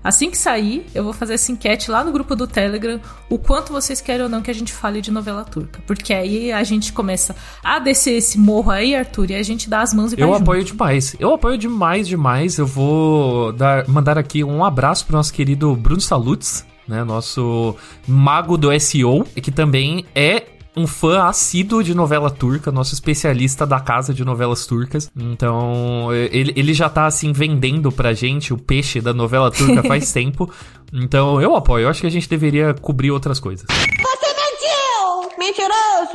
Assim 0.04 0.30
que 0.30 0.36
sair, 0.36 0.84
eu 0.94 1.02
vou 1.02 1.14
fazer 1.14 1.32
essa 1.34 1.50
enquete 1.50 1.90
lá 1.90 2.04
no 2.04 2.12
grupo 2.12 2.36
do 2.36 2.46
Telegram, 2.46 3.00
o 3.30 3.38
quanto 3.38 3.72
vocês 3.72 4.02
querem 4.02 4.22
ou 4.24 4.28
não 4.28 4.42
que 4.42 4.50
a 4.50 4.54
gente 4.54 4.70
fale 4.70 5.00
de 5.00 5.10
novela 5.10 5.42
turca. 5.44 5.82
Porque 5.86 6.12
aí 6.12 6.52
a 6.52 6.62
gente 6.62 6.92
começa 6.92 7.34
a 7.62 7.78
descer 7.78 8.12
esse 8.18 8.38
morro 8.38 8.70
aí, 8.70 8.94
Arthur, 8.94 9.30
e 9.30 9.34
a 9.34 9.42
gente 9.42 9.68
dá 9.70 9.80
as 9.80 9.94
mãos 9.94 10.12
e 10.12 10.20
Eu 10.20 10.28
vai 10.28 10.40
apoio 10.40 10.60
junto. 10.60 10.72
demais. 10.72 11.16
Eu 11.18 11.32
apoio 11.32 11.56
demais, 11.56 12.06
demais. 12.06 12.58
Eu 12.58 12.66
vou 12.66 13.50
dar, 13.54 13.88
mandar 13.88 14.18
aqui 14.18 14.44
um 14.44 14.62
abraço 14.62 15.06
pro 15.06 15.16
nosso 15.16 15.32
querido 15.32 15.74
Bruno 15.74 16.02
Salutes, 16.02 16.66
né, 16.86 17.02
nosso 17.02 17.74
mago 18.06 18.58
do 18.58 18.78
SEO, 18.78 19.24
que 19.24 19.50
também 19.50 20.04
é 20.14 20.42
um 20.76 20.86
fã 20.86 21.24
assíduo 21.24 21.82
de 21.82 21.94
novela 21.94 22.30
turca, 22.30 22.72
nosso 22.72 22.94
especialista 22.94 23.66
da 23.66 23.78
casa 23.78 24.12
de 24.12 24.24
novelas 24.24 24.66
turcas. 24.66 25.10
Então, 25.16 26.12
ele, 26.12 26.52
ele 26.56 26.74
já 26.74 26.88
tá 26.88 27.06
assim 27.06 27.32
vendendo 27.32 27.92
pra 27.92 28.12
gente 28.12 28.52
o 28.52 28.58
peixe 28.58 29.00
da 29.00 29.14
novela 29.14 29.50
turca 29.50 29.82
faz 29.86 30.12
tempo. 30.12 30.50
Então, 30.92 31.40
eu 31.40 31.54
apoio. 31.54 31.84
Eu 31.84 31.88
acho 31.90 32.00
que 32.00 32.06
a 32.06 32.10
gente 32.10 32.28
deveria 32.28 32.74
cobrir 32.74 33.10
outras 33.10 33.38
coisas. 33.38 33.66
Você 33.68 34.26
mentiu! 34.34 35.38
Mentiroso! 35.38 36.12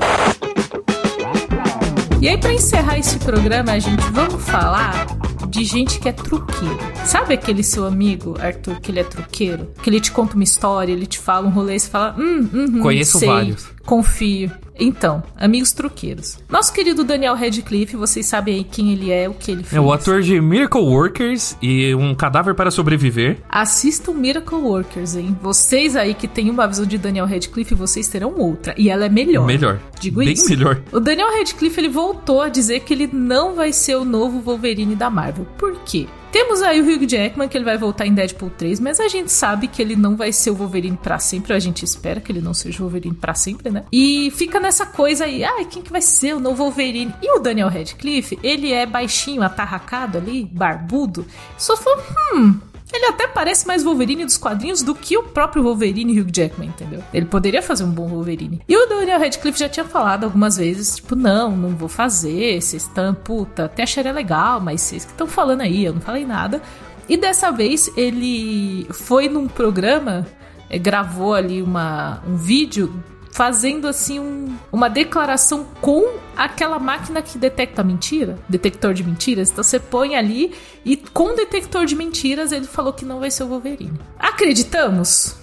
E 2.22 2.28
aí, 2.28 2.38
para 2.38 2.54
encerrar 2.54 2.98
esse 2.98 3.18
programa, 3.20 3.80
gente, 3.80 4.04
vamos 4.12 4.44
falar 4.44 5.08
de 5.50 5.64
gente 5.64 6.00
que 6.00 6.08
é 6.08 6.12
truqueiro. 6.12 6.78
Sabe 7.06 7.34
aquele 7.34 7.64
seu 7.64 7.86
amigo, 7.86 8.36
Arthur, 8.40 8.80
que 8.80 8.92
ele 8.92 9.00
é 9.00 9.04
truqueiro? 9.04 9.72
Que 9.82 9.90
ele 9.90 10.00
te 10.00 10.12
conta 10.12 10.36
uma 10.36 10.44
história, 10.44 10.92
ele 10.94 11.08
te 11.08 11.18
fala 11.18 11.48
um 11.48 11.50
rolê 11.50 11.76
e 11.76 11.80
você 11.80 11.90
fala, 11.90 12.16
hum, 12.18 12.50
hum, 12.54 12.82
Conheço 12.82 13.20
sei, 13.20 13.28
vários. 13.28 13.68
Confio. 13.86 14.52
Então, 14.80 15.22
amigos 15.36 15.72
truqueiros. 15.72 16.38
Nosso 16.50 16.72
querido 16.74 17.04
Daniel 17.04 17.36
Radcliffe, 17.36 17.96
vocês 17.96 18.26
sabem 18.26 18.56
aí 18.56 18.64
quem 18.64 18.92
ele 18.92 19.12
é, 19.12 19.28
o 19.28 19.34
que 19.34 19.52
ele 19.52 19.64
fez. 19.64 19.74
É 19.74 19.82
o 19.82 19.92
ator 19.92 20.22
de 20.22 20.40
Miracle 20.40 20.82
Workers 20.82 21.58
e 21.62 21.94
Um 21.96 22.16
Cadáver 22.16 22.56
para 22.56 22.72
Sobreviver. 22.72 23.38
Assistam 23.50 24.14
Miracle 24.14 24.58
Workers, 24.58 25.16
hein? 25.16 25.38
Vocês 25.42 25.96
aí 25.96 26.14
que 26.14 26.28
têm 26.28 26.50
uma 26.50 26.68
visão 26.68 26.86
de 26.86 26.98
Daniel 26.98 27.26
Radcliffe, 27.26 27.76
vocês 27.76 28.08
terão 28.08 28.34
outra. 28.38 28.74
E 28.78 28.90
ela 28.90 29.06
é 29.06 29.10
melhor. 29.10 29.46
Melhor. 29.46 29.80
Digo 30.00 30.20
Bem 30.20 30.34
isso. 30.34 30.50
melhor. 30.50 30.82
O 30.92 31.00
Daniel 31.00 31.30
Radcliffe, 31.38 31.80
ele 31.80 31.90
voltou 31.90 32.42
a 32.42 32.50
dizer 32.50 32.82
que 32.82 32.94
ele 32.94 33.10
não 33.12 33.56
vai 33.56 33.74
ser 33.74 33.96
o 33.96 34.06
novo 34.06 34.40
Wolverine 34.40 34.96
da 34.96 35.10
Marvel. 35.10 35.46
Por 35.58 35.76
quê? 35.86 36.08
Temos 36.32 36.62
aí 36.62 36.80
o 36.80 36.84
Hugh 36.84 37.08
Jackman, 37.08 37.48
que 37.48 37.58
ele 37.58 37.66
vai 37.66 37.78
voltar 37.78 38.06
em 38.06 38.14
Deadpool 38.14 38.52
3, 38.52 38.80
mas 38.80 39.00
a 39.00 39.08
gente 39.08 39.32
sabe 39.32 39.68
que 39.68 39.82
ele 39.82 39.96
não 39.96 40.16
vai 40.16 40.32
ser 40.32 40.52
o 40.52 40.56
Wolverine 40.56 40.98
para 40.98 41.18
sempre. 41.18 41.54
A 41.54 41.60
gente 41.60 41.84
espera 41.84 42.22
que 42.22 42.32
ele 42.32 42.42
não 42.42 42.54
seja 42.54 42.80
o 42.80 42.82
Wolverine 42.82 43.16
para 43.16 43.34
sempre, 43.34 43.72
né? 43.72 43.84
E 43.92 44.32
fica 44.32 44.60
nessa 44.60 44.86
coisa 44.86 45.26
aí, 45.26 45.44
ai, 45.44 45.64
ah, 45.64 45.66
quem 45.66 45.82
que 45.82 45.92
vai 45.92 46.02
ser 46.02 46.36
o 46.36 46.40
novo 46.40 46.64
Wolverine? 46.64 47.14
E 47.22 47.36
o 47.36 47.40
Daniel 47.40 47.68
Radcliffe, 47.70 48.38
ele 48.44 48.72
é 48.72 48.86
baixinho, 48.86 49.42
atarracado 49.42 50.18
ali, 50.18 50.46
barbudo. 50.46 51.26
Só 51.58 51.76
falou, 51.76 52.04
hum, 52.34 52.60
ele 52.92 53.06
até 53.06 53.28
parece 53.28 53.68
mais 53.68 53.84
Wolverine 53.84 54.26
dos 54.26 54.38
quadrinhos 54.38 54.82
do 54.82 54.96
que 54.96 55.18
o 55.18 55.24
próprio 55.24 55.64
Wolverine 55.64 56.20
Hugh 56.20 56.30
Jackman, 56.34 56.70
entendeu? 56.70 57.04
Ele 57.14 57.26
poderia 57.26 57.62
fazer 57.62 57.84
um 57.84 57.92
bom 57.92 58.08
Wolverine. 58.08 58.62
E 58.68 58.76
o 58.76 58.88
Daniel 58.88 59.20
Radcliffe 59.20 59.60
já 59.60 59.70
tinha 59.70 59.86
falado 59.86 60.24
algumas 60.24 60.58
vezes, 60.58 60.96
tipo, 60.96 61.16
não, 61.16 61.56
não 61.56 61.70
vou 61.70 61.90
fazer, 61.90 62.60
vocês 62.60 62.84
estão, 62.84 63.14
puta, 63.14 63.66
até 63.66 63.84
acharia 63.84 64.12
legal, 64.12 64.60
mas 64.60 64.82
vocês 64.82 65.06
que 65.06 65.12
estão 65.12 65.28
falando 65.28 65.62
aí, 65.62 65.86
eu 65.86 65.94
não 65.94 66.02
falei 66.02 66.26
nada. 66.26 66.62
E 67.08 67.16
dessa 67.16 67.52
vez 67.52 67.92
ele 67.96 68.88
foi 68.92 69.30
num 69.30 69.48
programa, 69.48 70.26
é, 70.70 70.78
gravou 70.78 71.34
ali 71.34 71.62
uma, 71.62 72.22
um 72.28 72.36
vídeo 72.36 72.94
fazendo 73.32 73.88
assim 73.88 74.20
um, 74.20 74.58
uma 74.72 74.90
declaração 74.90 75.66
com 75.82 76.18
aquela 76.36 76.80
máquina 76.80 77.22
que 77.22 77.38
detecta 77.38 77.84
mentira, 77.84 78.38
detector 78.48 78.94
de 78.94 79.04
mentiras. 79.04 79.52
Então 79.52 79.64
você 79.64 79.80
põe 79.80 80.16
ali 80.16 80.54
e 80.84 80.98
com 80.98 81.34
o 81.34 81.36
detector 81.36 81.86
de 81.86 81.96
mentiras 81.96 82.52
ele 82.52 82.66
falou 82.66 82.94
que 82.94 83.06
não 83.06 83.20
vai 83.20 83.32
ser 83.32 83.44
o 83.44 83.48
Wolverine. 83.48 84.00
Acreditamos? 84.18 85.36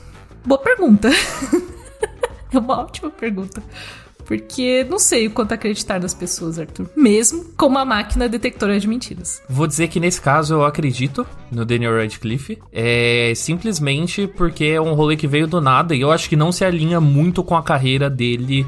Boa 0.44 0.60
pergunta. 0.60 1.08
é 2.52 2.58
uma 2.58 2.80
ótima 2.80 3.10
pergunta. 3.10 3.62
Porque 4.26 4.84
não 4.90 4.98
sei 4.98 5.28
o 5.28 5.30
quanto 5.30 5.52
acreditar 5.52 6.00
nas 6.00 6.12
pessoas, 6.12 6.58
Arthur. 6.58 6.90
Mesmo 6.96 7.44
com 7.56 7.66
uma 7.66 7.84
máquina 7.84 8.28
detectora 8.28 8.78
de 8.78 8.88
mentiras. 8.88 9.40
Vou 9.48 9.66
dizer 9.66 9.88
que 9.88 10.00
nesse 10.00 10.20
caso 10.20 10.54
eu 10.54 10.64
acredito 10.64 11.26
no 11.50 11.64
Daniel 11.64 11.96
Radcliffe. 11.96 12.58
É 12.72 13.32
simplesmente 13.36 14.26
porque 14.26 14.64
é 14.64 14.80
um 14.80 14.94
rolê 14.94 15.16
que 15.16 15.28
veio 15.28 15.46
do 15.46 15.60
nada 15.60 15.94
e 15.94 16.00
eu 16.00 16.10
acho 16.10 16.28
que 16.28 16.36
não 16.36 16.50
se 16.50 16.64
alinha 16.64 17.00
muito 17.00 17.42
com 17.44 17.56
a 17.56 17.62
carreira 17.62 18.10
dele 18.10 18.66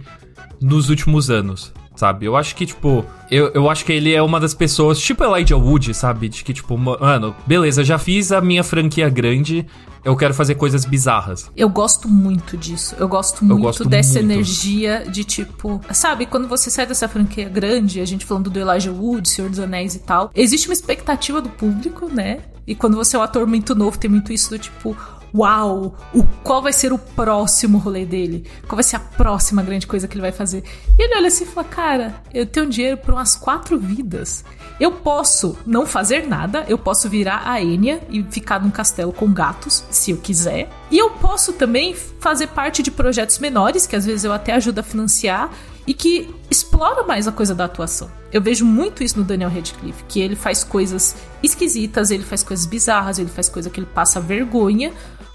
nos 0.61 0.88
últimos 0.88 1.30
anos 1.30 1.72
sabe? 1.98 2.26
Eu 2.26 2.36
acho 2.36 2.54
que, 2.54 2.64
tipo, 2.64 3.04
eu, 3.28 3.48
eu 3.48 3.68
acho 3.68 3.84
que 3.84 3.92
ele 3.92 4.14
é 4.14 4.22
uma 4.22 4.38
das 4.38 4.54
pessoas, 4.54 5.00
tipo 5.00 5.24
Elijah 5.24 5.56
Wood, 5.56 5.92
sabe? 5.92 6.28
De 6.28 6.44
que, 6.44 6.54
tipo, 6.54 6.78
mano, 6.78 7.34
beleza, 7.44 7.82
já 7.82 7.98
fiz 7.98 8.30
a 8.30 8.40
minha 8.40 8.62
franquia 8.62 9.09
grande, 9.09 9.66
eu 10.05 10.16
quero 10.16 10.34
fazer 10.34 10.55
coisas 10.55 10.84
bizarras. 10.84 11.51
Eu 11.57 11.68
gosto 11.68 12.09
muito 12.09 12.57
disso. 12.57 12.94
Eu 12.99 13.09
gosto 13.09 13.44
muito 13.44 13.59
eu 13.59 13.62
gosto 13.62 13.88
dessa 13.88 14.20
muito. 14.20 14.32
energia 14.32 15.05
de 15.11 15.24
tipo. 15.24 15.80
Sabe, 15.92 16.26
quando 16.26 16.49
você 16.49 16.70
sai 16.70 16.86
dessa 16.86 17.09
franquia 17.09 17.49
grande, 17.49 18.01
a 18.01 18.05
gente 18.05 18.24
falando 18.24 18.51
do 18.51 18.59
Elijah 18.59 18.92
Wood, 18.92 19.28
Senhor 19.28 19.51
dos 19.51 19.59
Anéis 19.59 19.94
e 19.94 20.01
tal, 20.01 20.30
existe 20.34 20.68
uma 20.68 20.74
expectativa 20.74 21.40
do 21.40 21.49
público, 21.49 22.09
né? 22.12 22.40
E 22.66 22.74
quando 22.74 22.96
você 22.96 23.16
é 23.16 23.18
um 23.18 23.22
ator 23.22 23.46
muito 23.46 23.74
novo, 23.74 23.99
tem 23.99 24.11
muito 24.11 24.32
isso 24.32 24.51
do 24.51 24.59
tipo 24.59 24.94
uau, 25.35 25.97
o, 26.14 26.24
qual 26.43 26.62
vai 26.62 26.72
ser 26.72 26.93
o 26.93 26.99
próximo 26.99 27.79
rolê 27.79 28.05
dele? 28.05 28.45
Qual 28.66 28.76
vai 28.76 28.85
ser 28.85 28.97
a 28.97 29.01
próxima 29.01 29.62
grande 29.62 29.87
coisa 29.87 30.07
que 30.07 30.14
ele 30.14 30.22
vai 30.22 30.33
fazer? 30.33 30.64
E 30.99 31.03
ele 31.03 31.16
olha 31.16 31.29
assim 31.29 31.45
e 31.45 31.47
fala: 31.47 31.66
Cara, 31.66 32.22
eu 32.33 32.47
tenho 32.47 32.68
dinheiro 32.68 32.97
para 32.97 33.14
umas 33.14 33.37
quatro 33.37 33.79
vidas. 33.79 34.45
Eu 34.81 34.93
posso 34.93 35.59
não 35.66 35.85
fazer 35.85 36.26
nada, 36.26 36.64
eu 36.68 36.79
posso 36.79 37.09
virar 37.09 37.43
a 37.45 37.61
Enya 37.61 38.01
e 38.09 38.22
ficar 38.22 38.62
num 38.62 38.70
castelo 38.70 39.12
com 39.12 39.33
gatos, 39.33 39.85
se 39.91 40.12
eu 40.12 40.18
quiser. 40.18 40.70
E 40.91 40.97
eu 40.97 41.11
posso 41.11 41.53
também 41.53 41.95
fazer 41.95 42.47
parte 42.49 42.83
de 42.83 42.91
projetos 42.91 43.39
menores, 43.41 43.87
que 43.87 43.97
às 43.97 44.07
vezes 44.07 44.24
eu 44.24 44.33
até 44.33 44.55
ajudo 44.55 44.79
a 44.79 44.83
financiar, 44.83 45.51
e 45.89 45.95
que 45.95 46.33
explora 46.51 47.03
mais 47.03 47.26
a 47.26 47.33
coisa 47.33 47.55
da 47.55 47.64
atuação. 47.64 48.11
Eu 48.31 48.43
vejo 48.43 48.62
muito 48.62 49.03
isso 49.03 49.18
no 49.18 49.24
Daniel 49.24 49.49
Radcliffe, 49.49 50.05
que 50.07 50.20
ele 50.20 50.37
faz 50.37 50.62
coisas 50.62 51.16
esquisitas, 51.43 52.11
ele 52.11 52.24
faz 52.24 52.43
coisas 52.43 52.66
bizarras, 52.66 53.18
ele 53.18 53.31
faz 53.31 53.49
coisa 53.49 53.70
que 53.70 53.81
ele 53.81 53.87
passa 53.87 54.20
vergonha, 54.20 54.93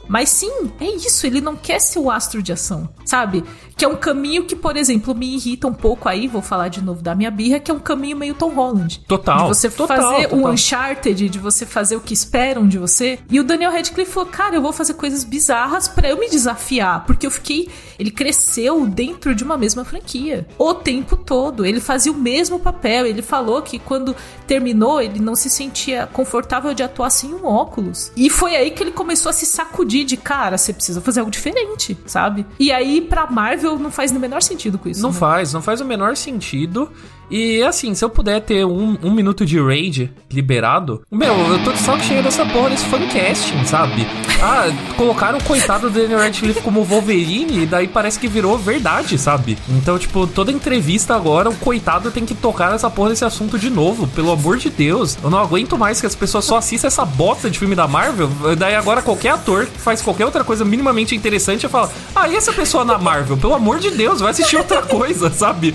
mas 0.08 0.30
sim, 0.30 0.72
é 0.80 0.86
isso, 0.86 1.26
ele 1.26 1.42
não 1.42 1.56
quer 1.56 1.80
ser 1.80 2.00
o 2.00 2.10
astro 2.10 2.42
de 2.42 2.52
ação, 2.52 2.90
sabe? 3.06 3.44
Que 3.76 3.86
é 3.86 3.88
um 3.88 3.96
caminho 3.96 4.46
que, 4.46 4.56
por 4.56 4.78
exemplo, 4.78 5.16
me 5.16 5.36
irrita 5.36 5.68
um 5.68 5.74
pouco 5.74 6.08
aí, 6.08 6.28
vou 6.28 6.42
falar 6.42 6.68
de 6.68 6.82
novo 6.82 7.02
da 7.02 7.16
minha 7.16 7.32
birra, 7.32 7.60
que 7.60 7.72
é 7.72 7.74
um 7.74 7.80
caminho 7.80 8.18
meio 8.18 8.36
Tom 8.36 8.54
Holland. 8.54 9.02
Total. 9.08 9.44
De 9.44 9.48
você 9.48 9.70
total, 9.70 9.98
fazer 9.98 10.28
total. 10.28 10.40
o 10.40 10.50
Uncharted, 10.50 11.30
de 11.30 11.40
você 11.40 11.66
fazer 11.66 11.96
o 11.96 12.02
que 12.02 12.14
esperam 12.14 12.68
de 12.68 12.78
você. 12.78 13.20
E 13.30 13.40
o 13.40 13.44
Daniel 13.44 13.72
Radcliffe 13.72 14.12
falou, 14.12 14.30
cara, 14.30 14.56
eu 14.56 14.62
vou 14.62 14.74
fazer 14.74 14.94
coisas 14.94 15.24
bizarras 15.24 15.88
para 15.88 16.10
eu 16.10 16.20
me 16.20 16.30
desafiar, 16.30 17.06
porque 17.06 17.26
eu 17.26 17.32
fiquei... 17.32 17.70
Ele 17.98 18.12
cresceu 18.12 18.86
dentro 18.86 19.34
de 19.34 19.44
uma 19.44 19.58
mesma 19.58 19.86
franquia. 19.86 20.48
O 20.58 20.74
tempo 20.74 21.16
todo. 21.16 21.66
Ele 21.66 21.80
fazia 21.80 22.12
o 22.12 22.16
mesmo 22.16 22.60
papel. 22.60 23.06
Ele 23.06 23.22
falou 23.22 23.62
que 23.62 23.80
quando 23.80 24.16
terminou, 24.46 25.00
ele 25.00 25.20
não 25.20 25.36
se 25.36 25.50
sentia 25.50 26.08
confortável 26.08 26.74
de 26.74 26.84
atuar 26.84 27.10
sem 27.10 27.34
um 27.34 27.46
óculos. 27.46 28.12
E 28.18 28.30
foi 28.30 28.56
aí 28.56 28.72
que 28.72 28.84
ele 28.84 28.92
começou 28.92 29.30
a 29.30 29.34
se 29.34 29.46
sacudir 29.46 29.93
de 30.02 30.16
cara, 30.16 30.58
você 30.58 30.72
precisa 30.72 31.02
fazer 31.02 31.20
algo 31.20 31.32
diferente, 31.32 31.98
sabe? 32.06 32.46
E 32.58 32.72
aí, 32.72 33.02
pra 33.02 33.30
Marvel, 33.30 33.78
não 33.78 33.92
faz 33.92 34.14
no 34.14 34.20
menor 34.20 34.42
sentido 34.42 34.78
com 34.80 34.88
isso. 34.88 35.02
Não 35.02 35.12
né? 35.12 35.18
faz, 35.20 35.52
não 35.52 35.62
faz 35.62 35.82
o 35.82 35.86
menor 35.86 36.16
sentido. 36.16 36.90
E 37.36 37.64
assim, 37.64 37.96
se 37.96 38.06
eu 38.06 38.12
puder 38.12 38.42
ter 38.42 38.64
um, 38.64 38.96
um 39.02 39.10
minuto 39.10 39.44
de 39.44 39.60
raid 39.60 40.14
liberado, 40.32 41.02
meu, 41.12 41.34
eu 41.34 41.64
tô 41.64 41.72
de 41.72 41.80
saco 41.80 42.04
cheio 42.04 42.22
dessa 42.22 42.46
porra 42.46 42.70
desse 42.70 42.86
fancasting, 42.86 43.66
sabe? 43.66 44.06
Ah, 44.40 44.66
colocaram 44.96 45.40
o 45.40 45.44
coitado 45.44 45.90
do 45.90 46.00
Daniel 46.00 46.20
Radcliffe 46.20 46.62
como 46.62 46.84
Wolverine 46.84 47.64
e 47.64 47.66
daí 47.66 47.88
parece 47.88 48.20
que 48.20 48.28
virou 48.28 48.56
verdade, 48.56 49.18
sabe? 49.18 49.58
Então, 49.68 49.98
tipo, 49.98 50.28
toda 50.28 50.52
entrevista 50.52 51.16
agora, 51.16 51.50
o 51.50 51.56
coitado 51.56 52.12
tem 52.12 52.24
que 52.24 52.36
tocar 52.36 52.70
nessa 52.70 52.88
porra 52.88 53.10
desse 53.10 53.26
assunto 53.26 53.58
de 53.58 53.72
novo, 53.72 54.06
pelo 54.10 54.32
amor 54.32 54.58
de 54.58 54.70
Deus. 54.70 55.18
Eu 55.24 55.32
não 55.32 55.40
aguento 55.40 55.76
mais 55.76 56.00
que 56.00 56.06
as 56.06 56.14
pessoas 56.14 56.46
só 56.46 56.58
assistam 56.58 56.86
essa 56.86 57.04
bosta 57.04 57.50
de 57.50 57.58
filme 57.58 57.74
da 57.74 57.88
Marvel. 57.88 58.30
Daí 58.56 58.76
agora 58.76 59.02
qualquer 59.02 59.30
ator 59.30 59.66
que 59.66 59.82
faz 59.82 60.04
qualquer 60.04 60.26
outra 60.26 60.44
coisa 60.44 60.64
minimamente 60.64 61.16
interessante 61.16 61.68
fala: 61.68 61.92
Ah, 62.16 62.30
e 62.30 62.36
essa 62.36 62.54
pessoa 62.54 62.86
na 62.86 63.00
Marvel? 63.00 63.38
Pelo 63.38 63.56
amor 63.56 63.80
de 63.80 63.90
Deus, 63.90 64.20
vai 64.20 64.30
assistir 64.30 64.58
outra 64.58 64.84
coisa, 64.84 65.32
sabe? 65.34 65.74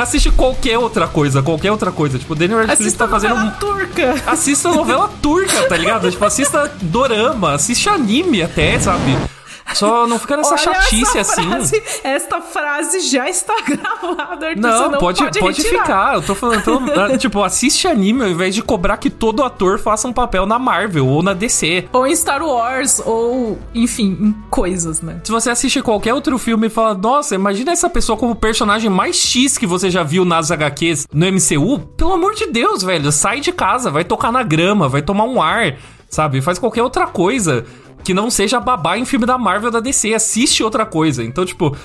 Assiste 0.00 0.30
qualquer 0.30 0.78
outra 0.78 1.06
coisa, 1.06 1.42
qualquer 1.42 1.70
outra 1.70 1.90
coisa. 1.90 2.18
Tipo, 2.18 2.32
o 2.32 2.36
Daniel 2.36 2.66
Radcliffe 2.66 2.96
tá 2.96 3.08
fazendo. 3.08 3.34
Novela 3.34 3.56
turca! 3.58 4.22
Assista 4.26 4.68
novela 4.70 5.10
turca, 5.22 5.68
tá 5.68 5.76
ligado? 5.76 6.10
tipo, 6.10 6.24
assista 6.24 6.70
dorama, 6.82 7.54
assiste 7.54 7.88
anime 7.88 8.42
até, 8.42 8.78
sabe? 8.78 9.16
Só 9.74 10.06
não 10.06 10.18
fica 10.18 10.36
nessa 10.36 10.56
chatice 10.56 11.18
essa 11.18 11.40
assim. 11.40 11.48
Frase, 11.48 11.82
esta 12.02 12.40
frase 12.40 13.00
já 13.00 13.28
está 13.28 13.54
gravada, 13.66 14.48
Arthur, 14.48 14.60
não, 14.60 14.90
não, 14.90 14.98
pode, 14.98 15.22
pode, 15.22 15.38
pode 15.38 15.62
ficar. 15.62 16.14
Eu 16.14 16.22
tô 16.22 16.34
falando, 16.34 16.62
tipo, 17.18 17.42
assiste 17.42 17.86
anime 17.86 18.22
ao 18.22 18.28
invés 18.28 18.54
de 18.54 18.62
cobrar 18.62 18.96
que 18.96 19.10
todo 19.10 19.42
ator 19.42 19.78
faça 19.78 20.08
um 20.08 20.12
papel 20.12 20.46
na 20.46 20.58
Marvel 20.58 21.06
ou 21.06 21.22
na 21.22 21.34
DC. 21.34 21.88
Ou 21.92 22.06
em 22.06 22.14
Star 22.14 22.42
Wars, 22.42 23.00
ou, 23.04 23.58
enfim, 23.74 24.16
em 24.20 24.32
coisas, 24.50 25.00
né? 25.00 25.20
Se 25.24 25.30
você 25.30 25.50
assiste 25.50 25.82
qualquer 25.82 26.14
outro 26.14 26.38
filme 26.38 26.66
e 26.66 26.70
fala, 26.70 26.94
nossa, 26.94 27.34
imagina 27.34 27.72
essa 27.72 27.90
pessoa 27.90 28.16
como 28.16 28.32
o 28.32 28.36
personagem 28.36 28.90
mais 28.90 29.16
X 29.16 29.58
que 29.58 29.66
você 29.66 29.90
já 29.90 30.02
viu 30.02 30.24
nas 30.24 30.50
HQs 30.50 31.06
no 31.12 31.26
MCU, 31.26 31.78
pelo 31.96 32.12
amor 32.12 32.34
de 32.34 32.46
Deus, 32.46 32.82
velho, 32.82 33.12
sai 33.12 33.40
de 33.40 33.52
casa, 33.52 33.90
vai 33.90 34.04
tocar 34.04 34.32
na 34.32 34.42
grama, 34.42 34.88
vai 34.88 35.02
tomar 35.02 35.24
um 35.24 35.40
ar, 35.40 35.76
sabe? 36.08 36.40
Faz 36.40 36.58
qualquer 36.58 36.82
outra 36.82 37.06
coisa 37.06 37.64
que 38.04 38.14
não 38.14 38.30
seja 38.30 38.60
babá 38.60 38.96
em 38.98 39.04
filme 39.04 39.26
da 39.26 39.38
Marvel 39.38 39.70
da 39.70 39.80
DC, 39.80 40.14
assiste 40.14 40.62
outra 40.62 40.86
coisa. 40.86 41.22
Então, 41.22 41.44
tipo, 41.44 41.76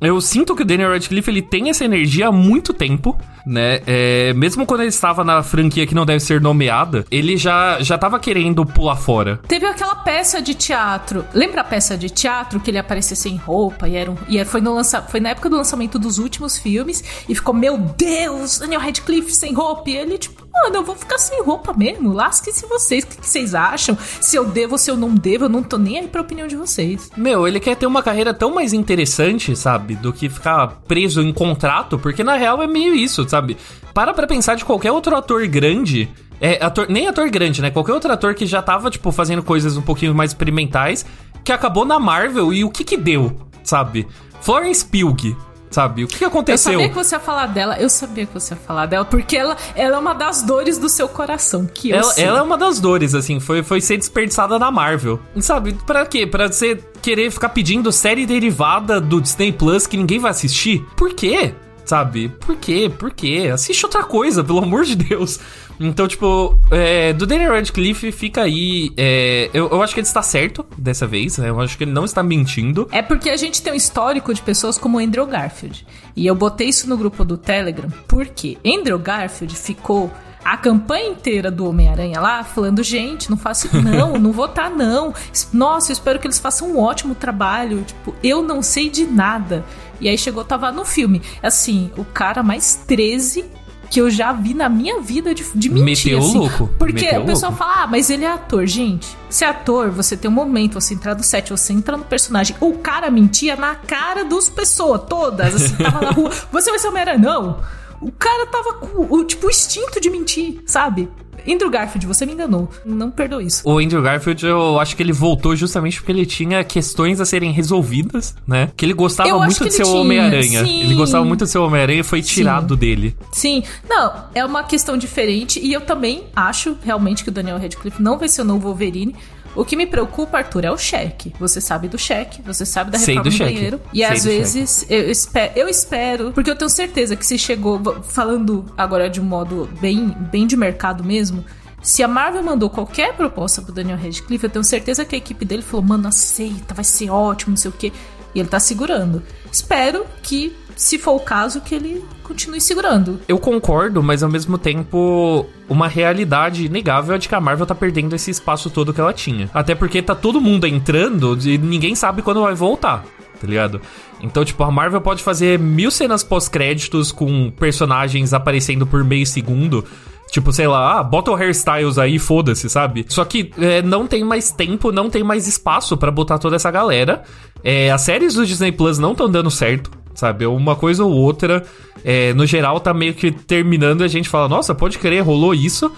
eu 0.00 0.20
sinto 0.20 0.54
que 0.54 0.62
o 0.62 0.64
Daniel 0.64 0.92
Radcliffe 0.92 1.28
ele 1.28 1.42
tem 1.42 1.70
essa 1.70 1.84
energia 1.84 2.28
há 2.28 2.32
muito 2.32 2.72
tempo, 2.72 3.18
né? 3.44 3.80
É, 3.84 4.32
mesmo 4.32 4.64
quando 4.64 4.82
ele 4.82 4.90
estava 4.90 5.24
na 5.24 5.42
franquia 5.42 5.86
que 5.86 5.94
não 5.94 6.06
deve 6.06 6.20
ser 6.20 6.40
nomeada, 6.40 7.04
ele 7.10 7.36
já 7.36 7.80
já 7.80 7.96
estava 7.96 8.18
querendo 8.20 8.64
pular 8.64 8.96
fora. 8.96 9.40
Teve 9.48 9.66
aquela 9.66 9.96
peça 9.96 10.40
de 10.40 10.54
teatro. 10.54 11.24
Lembra 11.34 11.62
a 11.62 11.64
peça 11.64 11.96
de 11.96 12.08
teatro 12.08 12.60
que 12.60 12.70
ele 12.70 12.78
aparecia 12.78 13.16
sem 13.16 13.36
roupa 13.36 13.88
e 13.88 13.96
era 13.96 14.10
um, 14.10 14.16
e 14.28 14.44
foi 14.44 14.60
no 14.60 14.72
lança, 14.72 15.02
foi 15.02 15.18
na 15.18 15.30
época 15.30 15.50
do 15.50 15.56
lançamento 15.56 15.98
dos 15.98 16.18
últimos 16.18 16.56
filmes 16.56 17.02
e 17.28 17.34
ficou 17.34 17.52
meu 17.52 17.76
Deus, 17.76 18.58
Daniel 18.58 18.80
Radcliffe 18.80 19.34
sem 19.34 19.52
roupa 19.52 19.90
e 19.90 19.96
ele 19.96 20.16
tipo 20.16 20.47
Mano, 20.62 20.76
eu 20.76 20.84
vou 20.84 20.96
ficar 20.96 21.18
sem 21.18 21.42
roupa 21.42 21.72
mesmo. 21.72 22.12
Lasque-se 22.12 22.66
vocês. 22.66 23.04
O 23.04 23.06
que, 23.06 23.18
que, 23.18 23.26
vocês 23.26 23.54
acham? 23.54 23.96
Se 24.20 24.36
eu 24.36 24.44
devo, 24.44 24.76
se 24.76 24.90
eu 24.90 24.96
não 24.96 25.14
devo, 25.14 25.44
eu 25.44 25.48
não 25.48 25.62
tô 25.62 25.78
nem 25.78 25.98
aí 25.98 26.08
pra 26.08 26.20
opinião 26.20 26.48
de 26.48 26.56
vocês. 26.56 27.10
Meu, 27.16 27.46
ele 27.46 27.60
quer 27.60 27.76
ter 27.76 27.86
uma 27.86 28.02
carreira 28.02 28.34
tão 28.34 28.54
mais 28.54 28.72
interessante, 28.72 29.54
sabe? 29.54 29.94
Do 29.94 30.12
que 30.12 30.28
ficar 30.28 30.80
preso 30.86 31.22
em 31.22 31.32
contrato, 31.32 31.98
porque 31.98 32.24
na 32.24 32.34
real 32.34 32.62
é 32.62 32.66
meio 32.66 32.94
isso, 32.94 33.28
sabe? 33.28 33.56
Para 33.94 34.12
pra 34.12 34.26
pensar 34.26 34.56
de 34.56 34.64
qualquer 34.64 34.90
outro 34.90 35.14
ator 35.16 35.46
grande. 35.46 36.08
É, 36.40 36.64
ator, 36.64 36.86
nem 36.88 37.06
ator 37.08 37.30
grande, 37.30 37.62
né? 37.62 37.70
Qualquer 37.70 37.92
outro 37.92 38.12
ator 38.12 38.34
que 38.34 38.46
já 38.46 38.60
tava, 38.60 38.90
tipo, 38.90 39.10
fazendo 39.12 39.42
coisas 39.42 39.76
um 39.76 39.82
pouquinho 39.82 40.14
mais 40.14 40.30
experimentais, 40.30 41.06
que 41.44 41.52
acabou 41.52 41.84
na 41.84 41.98
Marvel 41.98 42.52
e 42.52 42.64
o 42.64 42.70
que 42.70 42.84
que 42.84 42.96
deu, 42.96 43.36
sabe? 43.62 44.06
Florence 44.40 44.84
Pugh, 44.84 45.36
sabe? 45.70 46.04
O 46.04 46.08
que, 46.08 46.24
aconteceu? 46.24 46.72
Eu 46.72 46.78
sabia 46.78 46.88
que 46.88 46.94
você 46.94 47.14
ia 47.14 47.20
falar 47.20 47.46
dela, 47.46 47.78
eu 47.78 47.88
sabia 47.88 48.26
que 48.26 48.34
você 48.34 48.54
ia 48.54 48.60
falar 48.60 48.86
dela, 48.86 49.04
porque 49.04 49.36
ela, 49.36 49.56
ela 49.74 49.96
é 49.96 49.98
uma 49.98 50.14
das 50.14 50.42
dores 50.42 50.78
do 50.78 50.88
seu 50.88 51.08
coração, 51.08 51.66
que 51.66 51.92
ela, 51.92 52.12
ela 52.16 52.38
é 52.38 52.42
uma 52.42 52.56
das 52.56 52.80
dores, 52.80 53.14
assim, 53.14 53.40
foi, 53.40 53.62
foi 53.62 53.80
ser 53.80 53.96
desperdiçada 53.96 54.58
na 54.58 54.70
Marvel. 54.70 55.20
Sabe, 55.40 55.74
pra 55.86 56.04
quê? 56.06 56.26
Pra 56.26 56.46
você 56.46 56.78
querer 57.02 57.30
ficar 57.30 57.50
pedindo 57.50 57.92
série 57.92 58.26
derivada 58.26 59.00
do 59.00 59.20
Disney 59.20 59.52
Plus 59.52 59.86
que 59.86 59.96
ninguém 59.96 60.18
vai 60.18 60.30
assistir? 60.30 60.84
Por 60.96 61.14
quê? 61.14 61.54
Sabe? 61.88 62.28
Por 62.28 62.56
quê? 62.56 62.90
Por 62.96 63.10
quê? 63.10 63.50
Assiste 63.52 63.84
outra 63.84 64.04
coisa, 64.04 64.44
pelo 64.44 64.58
amor 64.58 64.84
de 64.84 64.94
Deus. 64.94 65.40
Então, 65.80 66.06
tipo, 66.06 66.58
é, 66.70 67.12
do 67.12 67.26
Daniel 67.26 67.52
Radcliffe 67.52 68.12
fica 68.12 68.42
aí. 68.42 68.92
É, 68.96 69.48
eu, 69.54 69.68
eu 69.70 69.82
acho 69.82 69.94
que 69.94 70.00
ele 70.00 70.06
está 70.06 70.22
certo 70.22 70.66
dessa 70.76 71.06
vez, 71.06 71.38
né? 71.38 71.48
Eu 71.48 71.60
acho 71.60 71.78
que 71.78 71.84
ele 71.84 71.92
não 71.92 72.04
está 72.04 72.22
mentindo. 72.22 72.88
É 72.92 73.00
porque 73.00 73.30
a 73.30 73.36
gente 73.36 73.62
tem 73.62 73.72
um 73.72 73.76
histórico 73.76 74.34
de 74.34 74.42
pessoas 74.42 74.76
como 74.76 74.98
Andrew 74.98 75.26
Garfield. 75.26 75.86
E 76.14 76.26
eu 76.26 76.34
botei 76.34 76.68
isso 76.68 76.88
no 76.88 76.96
grupo 76.96 77.24
do 77.24 77.38
Telegram, 77.38 77.88
porque 78.06 78.58
Andrew 78.64 78.98
Garfield 78.98 79.54
ficou 79.56 80.12
a 80.44 80.56
campanha 80.56 81.10
inteira 81.10 81.50
do 81.50 81.68
Homem-Aranha 81.68 82.20
lá 82.20 82.42
falando, 82.42 82.82
gente, 82.82 83.28
não 83.28 83.36
faço. 83.36 83.68
Não, 83.78 84.14
não 84.14 84.32
votar, 84.32 84.70
não. 84.70 85.14
Nossa, 85.52 85.90
eu 85.90 85.92
espero 85.92 86.18
que 86.18 86.26
eles 86.26 86.38
façam 86.38 86.70
um 86.70 86.78
ótimo 86.78 87.14
trabalho. 87.14 87.82
Tipo, 87.82 88.14
eu 88.22 88.42
não 88.42 88.62
sei 88.62 88.88
de 88.88 89.06
nada. 89.06 89.64
E 90.00 90.08
aí 90.08 90.16
chegou, 90.16 90.44
tava 90.44 90.70
no 90.72 90.84
filme. 90.84 91.22
Assim, 91.42 91.90
o 91.96 92.04
cara 92.04 92.42
mais 92.42 92.76
13 92.86 93.44
que 93.90 94.00
eu 94.00 94.10
já 94.10 94.32
vi 94.32 94.54
na 94.54 94.68
minha 94.68 95.00
vida 95.00 95.34
de, 95.34 95.44
de 95.54 95.70
mentir. 95.70 96.12
Meteu 96.12 96.18
assim. 96.18 96.38
louco. 96.38 96.70
Porque 96.78 97.06
Meteu 97.06 97.22
o 97.22 97.26
pessoal 97.26 97.52
louco. 97.52 97.64
fala, 97.64 97.84
ah, 97.84 97.86
mas 97.86 98.10
ele 98.10 98.24
é 98.24 98.30
ator. 98.30 98.66
Gente, 98.66 99.16
se 99.30 99.44
é 99.44 99.48
ator, 99.48 99.90
você 99.90 100.16
tem 100.16 100.30
um 100.30 100.34
momento, 100.34 100.74
você 100.74 100.94
entrar 100.94 101.14
no 101.14 101.22
set, 101.22 101.50
você 101.50 101.72
entra 101.72 101.96
no 101.96 102.04
personagem. 102.04 102.54
O 102.60 102.74
cara 102.74 103.10
mentia 103.10 103.56
na 103.56 103.74
cara 103.74 104.24
dos 104.24 104.48
pessoas, 104.48 105.02
todas. 105.08 105.54
Assim, 105.54 105.76
tava 105.82 106.00
na 106.02 106.10
rua. 106.10 106.30
Você 106.52 106.70
vai 106.70 106.78
ser 106.78 106.88
Homem-Aranha? 106.88 107.18
Não. 107.18 107.60
O 108.00 108.12
cara 108.12 108.46
tava 108.46 108.74
com 108.74 109.14
o, 109.14 109.24
tipo, 109.24 109.46
o 109.46 109.50
instinto 109.50 110.00
de 110.00 110.10
mentir, 110.10 110.60
sabe? 110.66 111.08
Andrew 111.46 111.70
Garfield, 111.70 112.06
você 112.06 112.24
me 112.26 112.32
enganou. 112.32 112.68
Não 112.84 113.10
perdoe 113.10 113.46
isso. 113.46 113.62
O 113.68 113.78
Andrew 113.78 114.02
Garfield, 114.02 114.44
eu 114.46 114.78
acho 114.80 114.96
que 114.96 115.02
ele 115.02 115.12
voltou 115.12 115.54
justamente 115.54 115.98
porque 115.98 116.12
ele 116.12 116.26
tinha 116.26 116.62
questões 116.64 117.20
a 117.20 117.24
serem 117.24 117.52
resolvidas, 117.52 118.34
né? 118.46 118.70
Que 118.76 118.84
ele 118.84 118.94
gostava 118.94 119.28
Eu 119.28 119.38
muito 119.40 119.64
de 119.64 119.70
ser 119.72 119.84
o 119.84 119.94
Homem-Aranha. 119.96 120.64
sim. 120.64 120.82
Ele 120.82 120.94
gostava 120.94 121.24
muito 121.24 121.44
de 121.44 121.50
ser 121.50 121.58
o 121.58 121.64
Homem-Aranha 121.64 122.00
e 122.00 122.04
foi 122.04 122.22
tirado 122.22 122.76
dele. 122.76 123.16
Sim, 123.32 123.62
não, 123.88 124.12
é 124.34 124.44
uma 124.44 124.62
questão 124.62 124.96
diferente 124.96 125.60
e 125.62 125.72
eu 125.72 125.80
também 125.80 126.24
acho 126.34 126.76
realmente 126.84 127.22
que 127.22 127.30
o 127.30 127.32
Daniel 127.32 127.58
Radcliffe 127.58 128.02
não 128.02 128.18
vai 128.18 128.28
ser 128.28 128.42
o 128.42 128.44
novo 128.44 128.68
Wolverine. 128.68 129.14
O 129.58 129.64
que 129.64 129.74
me 129.74 129.86
preocupa, 129.86 130.38
Arthur, 130.38 130.64
é 130.66 130.70
o 130.70 130.78
cheque. 130.78 131.34
Você 131.40 131.60
sabe 131.60 131.88
do 131.88 131.98
cheque, 131.98 132.40
você 132.42 132.64
sabe 132.64 132.92
da 132.92 132.98
reforma 132.98 133.24
do 133.24 133.30
do, 133.30 133.38
banheiro. 133.38 133.80
E 133.92 133.96
Sei 133.96 134.04
às 134.06 134.24
vezes 134.24 134.86
eu 134.88 135.10
espero, 135.10 135.52
eu 135.56 135.68
espero, 135.68 136.32
porque 136.32 136.48
eu 136.48 136.54
tenho 136.54 136.68
certeza 136.68 137.16
que 137.16 137.26
se 137.26 137.36
chegou, 137.36 137.80
falando 138.04 138.64
agora 138.76 139.10
de 139.10 139.20
um 139.20 139.24
modo 139.24 139.68
bem, 139.80 140.10
bem 140.30 140.46
de 140.46 140.56
mercado 140.56 141.02
mesmo, 141.02 141.44
se 141.82 142.04
a 142.04 142.08
Marvel 142.08 142.44
mandou 142.44 142.70
qualquer 142.70 143.14
proposta 143.14 143.60
pro 143.60 143.72
Daniel 143.72 143.98
Radcliffe, 143.98 144.44
eu 144.44 144.50
tenho 144.50 144.64
certeza 144.64 145.04
que 145.04 145.16
a 145.16 145.18
equipe 145.18 145.44
dele 145.44 145.62
falou, 145.62 145.84
mano, 145.84 146.06
aceita, 146.06 146.72
vai 146.72 146.84
ser 146.84 147.10
ótimo, 147.10 147.50
não 147.50 147.56
sei 147.56 147.70
o 147.70 147.74
quê. 147.74 147.92
E 148.34 148.38
ele 148.38 148.48
tá 148.48 148.60
segurando. 148.60 149.24
Espero 149.50 150.06
que, 150.22 150.54
se 150.78 150.96
for 150.96 151.16
o 151.16 151.20
caso, 151.20 151.60
que 151.60 151.74
ele 151.74 152.04
continue 152.22 152.60
segurando. 152.60 153.20
Eu 153.26 153.36
concordo, 153.36 154.00
mas 154.00 154.22
ao 154.22 154.30
mesmo 154.30 154.56
tempo, 154.56 155.44
uma 155.68 155.88
realidade 155.88 156.66
inegável 156.66 157.16
é 157.16 157.18
de 157.18 157.28
que 157.28 157.34
a 157.34 157.40
Marvel 157.40 157.66
tá 157.66 157.74
perdendo 157.74 158.14
esse 158.14 158.30
espaço 158.30 158.70
todo 158.70 158.94
que 158.94 159.00
ela 159.00 159.12
tinha. 159.12 159.50
Até 159.52 159.74
porque 159.74 160.00
tá 160.00 160.14
todo 160.14 160.40
mundo 160.40 160.68
entrando 160.68 161.36
e 161.44 161.58
ninguém 161.58 161.96
sabe 161.96 162.22
quando 162.22 162.42
vai 162.42 162.54
voltar. 162.54 163.04
Tá 163.40 163.46
ligado? 163.46 163.80
Então, 164.20 164.44
tipo, 164.44 164.62
a 164.62 164.70
Marvel 164.70 165.00
pode 165.00 165.20
fazer 165.20 165.58
mil 165.58 165.90
cenas 165.90 166.22
pós-créditos 166.22 167.10
com 167.10 167.50
personagens 167.50 168.32
aparecendo 168.32 168.86
por 168.86 169.02
meio 169.02 169.26
segundo. 169.26 169.84
Tipo, 170.30 170.52
sei 170.52 170.68
lá, 170.68 171.00
ah, 171.00 171.02
bota 171.02 171.32
o 171.32 171.34
hairstyles 171.34 171.98
aí, 171.98 172.20
foda-se, 172.20 172.70
sabe? 172.70 173.04
Só 173.08 173.24
que 173.24 173.50
é, 173.58 173.82
não 173.82 174.06
tem 174.06 174.22
mais 174.22 174.52
tempo, 174.52 174.92
não 174.92 175.10
tem 175.10 175.24
mais 175.24 175.48
espaço 175.48 175.96
pra 175.96 176.12
botar 176.12 176.38
toda 176.38 176.54
essa 176.54 176.70
galera. 176.70 177.24
É, 177.64 177.90
as 177.90 178.02
séries 178.02 178.34
do 178.34 178.46
Disney 178.46 178.70
Plus 178.70 178.98
não 178.98 179.12
estão 179.12 179.28
dando 179.28 179.50
certo, 179.50 179.90
sabe? 180.18 180.44
Uma 180.46 180.74
coisa 180.74 181.04
ou 181.04 181.12
outra. 181.12 181.64
É, 182.04 182.34
no 182.34 182.44
geral, 182.44 182.80
tá 182.80 182.92
meio 182.92 183.14
que 183.14 183.30
terminando 183.30 184.00
e 184.00 184.04
a 184.04 184.08
gente 184.08 184.28
fala, 184.28 184.48
nossa, 184.48 184.74
pode 184.74 184.98
crer, 184.98 185.22
rolou 185.22 185.54
isso. 185.54 185.90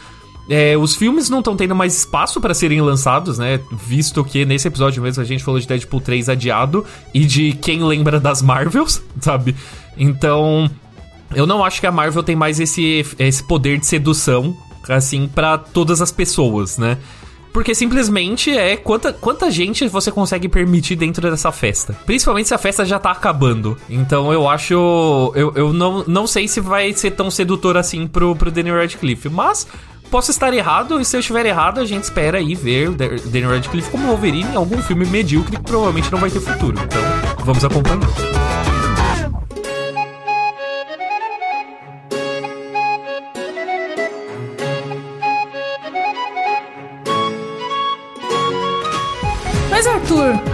É, 0.48 0.76
os 0.76 0.94
filmes 0.94 1.30
não 1.30 1.38
estão 1.38 1.56
tendo 1.56 1.74
mais 1.74 1.96
espaço 1.96 2.38
pra 2.40 2.52
serem 2.52 2.82
lançados, 2.82 3.38
né? 3.38 3.60
Visto 3.72 4.22
que 4.22 4.44
nesse 4.44 4.68
episódio 4.68 5.02
mesmo 5.02 5.22
a 5.22 5.26
gente 5.26 5.42
falou 5.42 5.58
de 5.58 5.66
Deadpool 5.66 6.00
3 6.02 6.28
adiado 6.28 6.84
e 7.14 7.24
de 7.24 7.52
quem 7.52 7.82
lembra 7.82 8.20
das 8.20 8.42
Marvels, 8.42 9.02
sabe? 9.20 9.56
Então, 9.96 10.70
eu 11.34 11.46
não 11.46 11.64
acho 11.64 11.80
que 11.80 11.86
a 11.86 11.92
Marvel 11.92 12.22
tem 12.22 12.36
mais 12.36 12.60
esse, 12.60 13.06
esse 13.18 13.42
poder 13.42 13.78
de 13.78 13.86
sedução, 13.86 14.54
assim, 14.88 15.28
pra 15.28 15.56
todas 15.56 16.02
as 16.02 16.12
pessoas, 16.12 16.76
né? 16.76 16.98
Porque 17.53 17.74
simplesmente 17.74 18.57
é 18.57 18.76
quanta, 18.76 19.12
quanta 19.12 19.51
gente 19.51 19.88
você 19.88 20.11
consegue 20.11 20.48
permitir 20.48 20.96
dentro 20.96 21.28
dessa 21.30 21.51
festa. 21.51 21.96
Principalmente 22.07 22.48
se 22.48 22.55
a 22.55 22.59
festa 22.59 22.84
já 22.84 22.98
tá 22.98 23.11
acabando. 23.11 23.76
Então 23.88 24.32
eu 24.32 24.48
acho. 24.48 25.32
Eu, 25.34 25.53
eu 25.55 25.72
não, 25.72 26.05
não 26.07 26.26
sei 26.26 26.46
se 26.46 26.61
vai 26.61 26.92
ser 26.92 27.12
tão 27.12 27.30
sedutor 27.30 27.76
assim 27.76 28.07
pro, 28.07 28.36
pro 28.36 28.51
Daniel 28.51 28.76
Radcliffe. 28.76 29.28
Mas 29.28 29.66
posso 30.11 30.30
estar 30.30 30.53
errado, 30.53 31.01
e 31.01 31.05
se 31.05 31.16
eu 31.16 31.20
estiver 31.20 31.46
errado, 31.46 31.80
a 31.80 31.84
gente 31.84 32.05
espera 32.05 32.38
aí 32.38 32.55
ver 32.55 32.90
Daniel 32.90 33.51
Radcliffe 33.51 33.90
como 33.90 34.09
Wolverine 34.09 34.51
em 34.53 34.57
algum 34.57 34.82
filme 34.82 35.07
medíocre 35.07 35.57
que 35.57 35.62
provavelmente 35.62 36.11
não 36.11 36.18
vai 36.18 36.30
ter 36.30 36.40
futuro. 36.40 36.76
Então 36.82 37.44
vamos 37.44 37.64
acompanhar. 37.64 38.49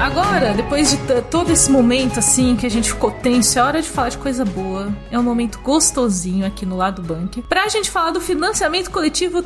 Agora, 0.01 0.53
depois 0.55 0.91
de 0.91 0.99
todo 1.31 1.53
esse 1.53 1.71
momento 1.71 2.19
assim 2.19 2.57
que 2.57 2.67
a 2.67 2.71
gente 2.71 2.93
ficou 2.93 3.11
tenso, 3.11 3.59
é 3.59 3.63
hora 3.63 3.83
de 3.83 3.89
falar 3.89 4.11
de 4.11 4.19
coisa 4.19 4.45
boa. 4.45 4.93
É 5.11 5.19
um 5.19 5.23
momento 5.23 5.59
gostosinho 5.61 6.47
aqui 6.47 6.67
no 6.67 6.77
lado 6.77 7.03
bunker. 7.03 7.43
Pra 7.45 7.69
gente 7.69 7.91
falar 7.91 8.11
do 8.11 8.21
financiamento 8.21 8.91
coletivo 8.91 9.43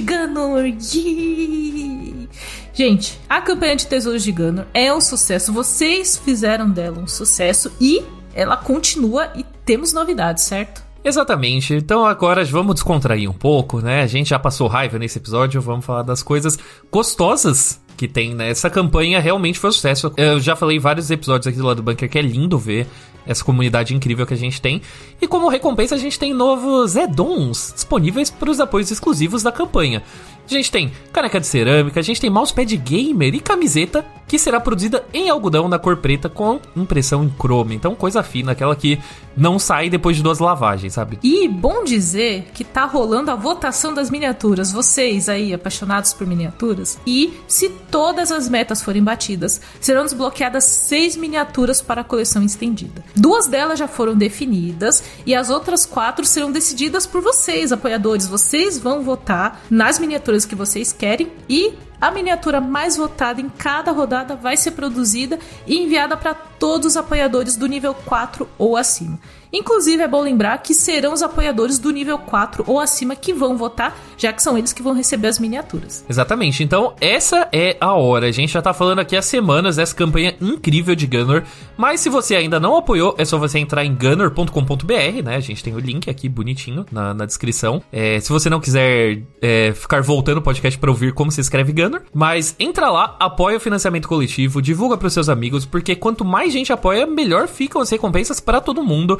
Ganor. 0.00 0.64
Yee! 0.64 2.28
Gente, 2.72 3.20
a 3.28 3.40
campanha 3.40 3.76
de 3.76 3.86
Tesouros 3.86 4.22
de 4.22 4.32
Ganor 4.32 4.66
é 4.72 4.92
um 4.92 5.00
sucesso. 5.00 5.52
Vocês 5.52 6.16
fizeram 6.16 6.70
dela 6.70 6.98
um 6.98 7.06
sucesso 7.06 7.72
e 7.80 8.04
ela 8.34 8.56
continua 8.56 9.32
e 9.34 9.44
temos 9.64 9.92
novidades, 9.92 10.44
certo? 10.44 10.87
Exatamente. 11.04 11.74
Então 11.74 12.04
agora 12.04 12.44
vamos 12.44 12.74
descontrair 12.74 13.30
um 13.30 13.34
pouco, 13.34 13.80
né? 13.80 14.02
A 14.02 14.06
gente 14.06 14.30
já 14.30 14.38
passou 14.38 14.66
raiva 14.66 14.98
nesse 14.98 15.18
episódio, 15.18 15.60
vamos 15.60 15.84
falar 15.84 16.02
das 16.02 16.22
coisas 16.22 16.58
gostosas 16.90 17.80
que 17.96 18.06
tem, 18.06 18.34
né? 18.34 18.50
Essa 18.50 18.70
campanha 18.70 19.18
realmente 19.20 19.58
foi 19.58 19.70
um 19.70 19.72
sucesso. 19.72 20.12
Eu 20.16 20.38
já 20.38 20.54
falei 20.54 20.78
vários 20.78 21.10
episódios 21.10 21.46
aqui 21.46 21.58
do 21.58 21.66
lado 21.66 21.78
do 21.78 21.82
bunker 21.82 22.08
que 22.08 22.18
é 22.18 22.22
lindo 22.22 22.56
ver 22.58 22.86
essa 23.26 23.44
comunidade 23.44 23.94
incrível 23.94 24.26
que 24.26 24.32
a 24.32 24.36
gente 24.36 24.60
tem. 24.60 24.80
E 25.20 25.26
como 25.26 25.48
recompensa, 25.48 25.94
a 25.94 25.98
gente 25.98 26.18
tem 26.18 26.32
novos 26.32 26.96
add-ons 26.96 27.72
disponíveis 27.74 28.30
para 28.30 28.50
os 28.50 28.58
apoios 28.58 28.90
exclusivos 28.90 29.42
da 29.42 29.52
campanha. 29.52 30.02
A 30.46 30.54
gente 30.54 30.70
tem 30.70 30.90
caneca 31.12 31.38
de 31.38 31.46
cerâmica, 31.46 32.00
a 32.00 32.02
gente 32.02 32.22
tem 32.22 32.30
mousepad 32.30 32.74
gamer 32.78 33.34
e 33.34 33.40
camiseta 33.40 34.02
que 34.26 34.38
será 34.38 34.58
produzida 34.58 35.04
em 35.12 35.28
algodão 35.28 35.68
na 35.68 35.78
cor 35.78 35.98
preta 35.98 36.30
com 36.30 36.58
impressão 36.74 37.22
em 37.22 37.28
chrome. 37.28 37.74
Então, 37.74 37.94
coisa 37.94 38.22
fina, 38.22 38.52
aquela 38.52 38.74
que 38.74 38.98
não 39.38 39.58
sai 39.58 39.88
depois 39.88 40.16
de 40.16 40.22
duas 40.22 40.38
lavagens, 40.38 40.92
sabe? 40.92 41.18
E 41.22 41.48
bom 41.48 41.84
dizer 41.84 42.50
que 42.52 42.64
tá 42.64 42.84
rolando 42.84 43.30
a 43.30 43.36
votação 43.36 43.94
das 43.94 44.10
miniaturas. 44.10 44.72
Vocês 44.72 45.28
aí, 45.28 45.54
apaixonados 45.54 46.12
por 46.12 46.26
miniaturas. 46.26 46.98
E 47.06 47.32
se 47.46 47.68
todas 47.68 48.32
as 48.32 48.48
metas 48.48 48.82
forem 48.82 49.02
batidas, 49.02 49.60
serão 49.80 50.04
desbloqueadas 50.04 50.64
seis 50.64 51.16
miniaturas 51.16 51.80
para 51.80 52.00
a 52.00 52.04
coleção 52.04 52.42
estendida. 52.42 53.04
Duas 53.14 53.46
delas 53.46 53.78
já 53.78 53.86
foram 53.86 54.16
definidas 54.16 55.02
e 55.24 55.34
as 55.34 55.50
outras 55.50 55.86
quatro 55.86 56.24
serão 56.24 56.50
decididas 56.50 57.06
por 57.06 57.22
vocês, 57.22 57.72
apoiadores. 57.72 58.26
Vocês 58.26 58.78
vão 58.78 59.02
votar 59.02 59.62
nas 59.70 59.98
miniaturas 59.98 60.44
que 60.44 60.54
vocês 60.54 60.92
querem 60.92 61.30
e 61.48 61.74
a 62.00 62.10
miniatura 62.10 62.60
mais 62.60 62.96
votada 62.96 63.40
em 63.40 63.48
cada 63.48 63.92
rodada 63.92 64.36
vai 64.36 64.56
ser 64.56 64.72
produzida 64.72 65.38
e 65.66 65.78
enviada 65.78 66.16
para 66.16 66.34
todos 66.34 66.88
os 66.88 66.96
apoiadores 66.96 67.56
do 67.56 67.66
nível 67.66 67.94
4 67.94 68.48
ou 68.56 68.76
acima. 68.76 69.18
Inclusive, 69.52 70.02
é 70.02 70.08
bom 70.08 70.22
lembrar 70.22 70.58
que 70.58 70.74
serão 70.74 71.12
os 71.12 71.22
apoiadores 71.22 71.78
do 71.78 71.90
nível 71.90 72.18
4 72.18 72.64
ou 72.66 72.78
acima 72.78 73.16
que 73.16 73.32
vão 73.32 73.56
votar, 73.56 73.96
já 74.16 74.32
que 74.32 74.42
são 74.42 74.58
eles 74.58 74.72
que 74.72 74.82
vão 74.82 74.92
receber 74.92 75.28
as 75.28 75.38
miniaturas. 75.38 76.04
Exatamente. 76.08 76.62
Então, 76.62 76.94
essa 77.00 77.48
é 77.52 77.76
a 77.80 77.94
hora. 77.94 78.26
A 78.26 78.32
gente 78.32 78.52
já 78.52 78.62
tá 78.62 78.72
falando 78.72 78.98
aqui 78.98 79.16
há 79.16 79.22
semanas 79.22 79.76
dessa 79.76 79.94
campanha 79.94 80.36
incrível 80.40 80.94
de 80.94 81.06
Gunner. 81.06 81.44
Mas 81.76 82.00
se 82.00 82.08
você 82.08 82.36
ainda 82.36 82.60
não 82.60 82.76
apoiou, 82.76 83.14
é 83.18 83.24
só 83.24 83.38
você 83.38 83.58
entrar 83.58 83.84
em 83.84 83.94
gunner.com.br, 83.94 85.22
né? 85.24 85.36
A 85.36 85.40
gente 85.40 85.62
tem 85.62 85.74
o 85.74 85.78
link 85.78 86.10
aqui 86.10 86.28
bonitinho 86.28 86.84
na, 86.90 87.14
na 87.14 87.24
descrição. 87.24 87.82
É, 87.92 88.20
se 88.20 88.30
você 88.30 88.50
não 88.50 88.60
quiser 88.60 89.22
é, 89.40 89.72
ficar 89.72 90.02
voltando 90.02 90.38
o 90.38 90.42
podcast 90.42 90.78
pra 90.78 90.90
ouvir 90.90 91.12
como 91.12 91.30
se 91.30 91.40
escreve 91.40 91.72
Gunner, 91.72 92.02
mas 92.12 92.54
entra 92.58 92.90
lá, 92.90 93.16
apoia 93.18 93.56
o 93.56 93.60
financiamento 93.60 94.08
coletivo, 94.08 94.60
divulga 94.60 94.96
pros 94.96 95.12
seus 95.12 95.28
amigos, 95.28 95.64
porque 95.64 95.94
quanto 95.94 96.24
mais 96.24 96.52
gente 96.52 96.72
apoia, 96.72 97.06
melhor 97.06 97.48
ficam 97.48 97.80
as 97.80 97.90
recompensas 97.90 98.40
para 98.40 98.60
todo 98.60 98.82
mundo. 98.82 99.18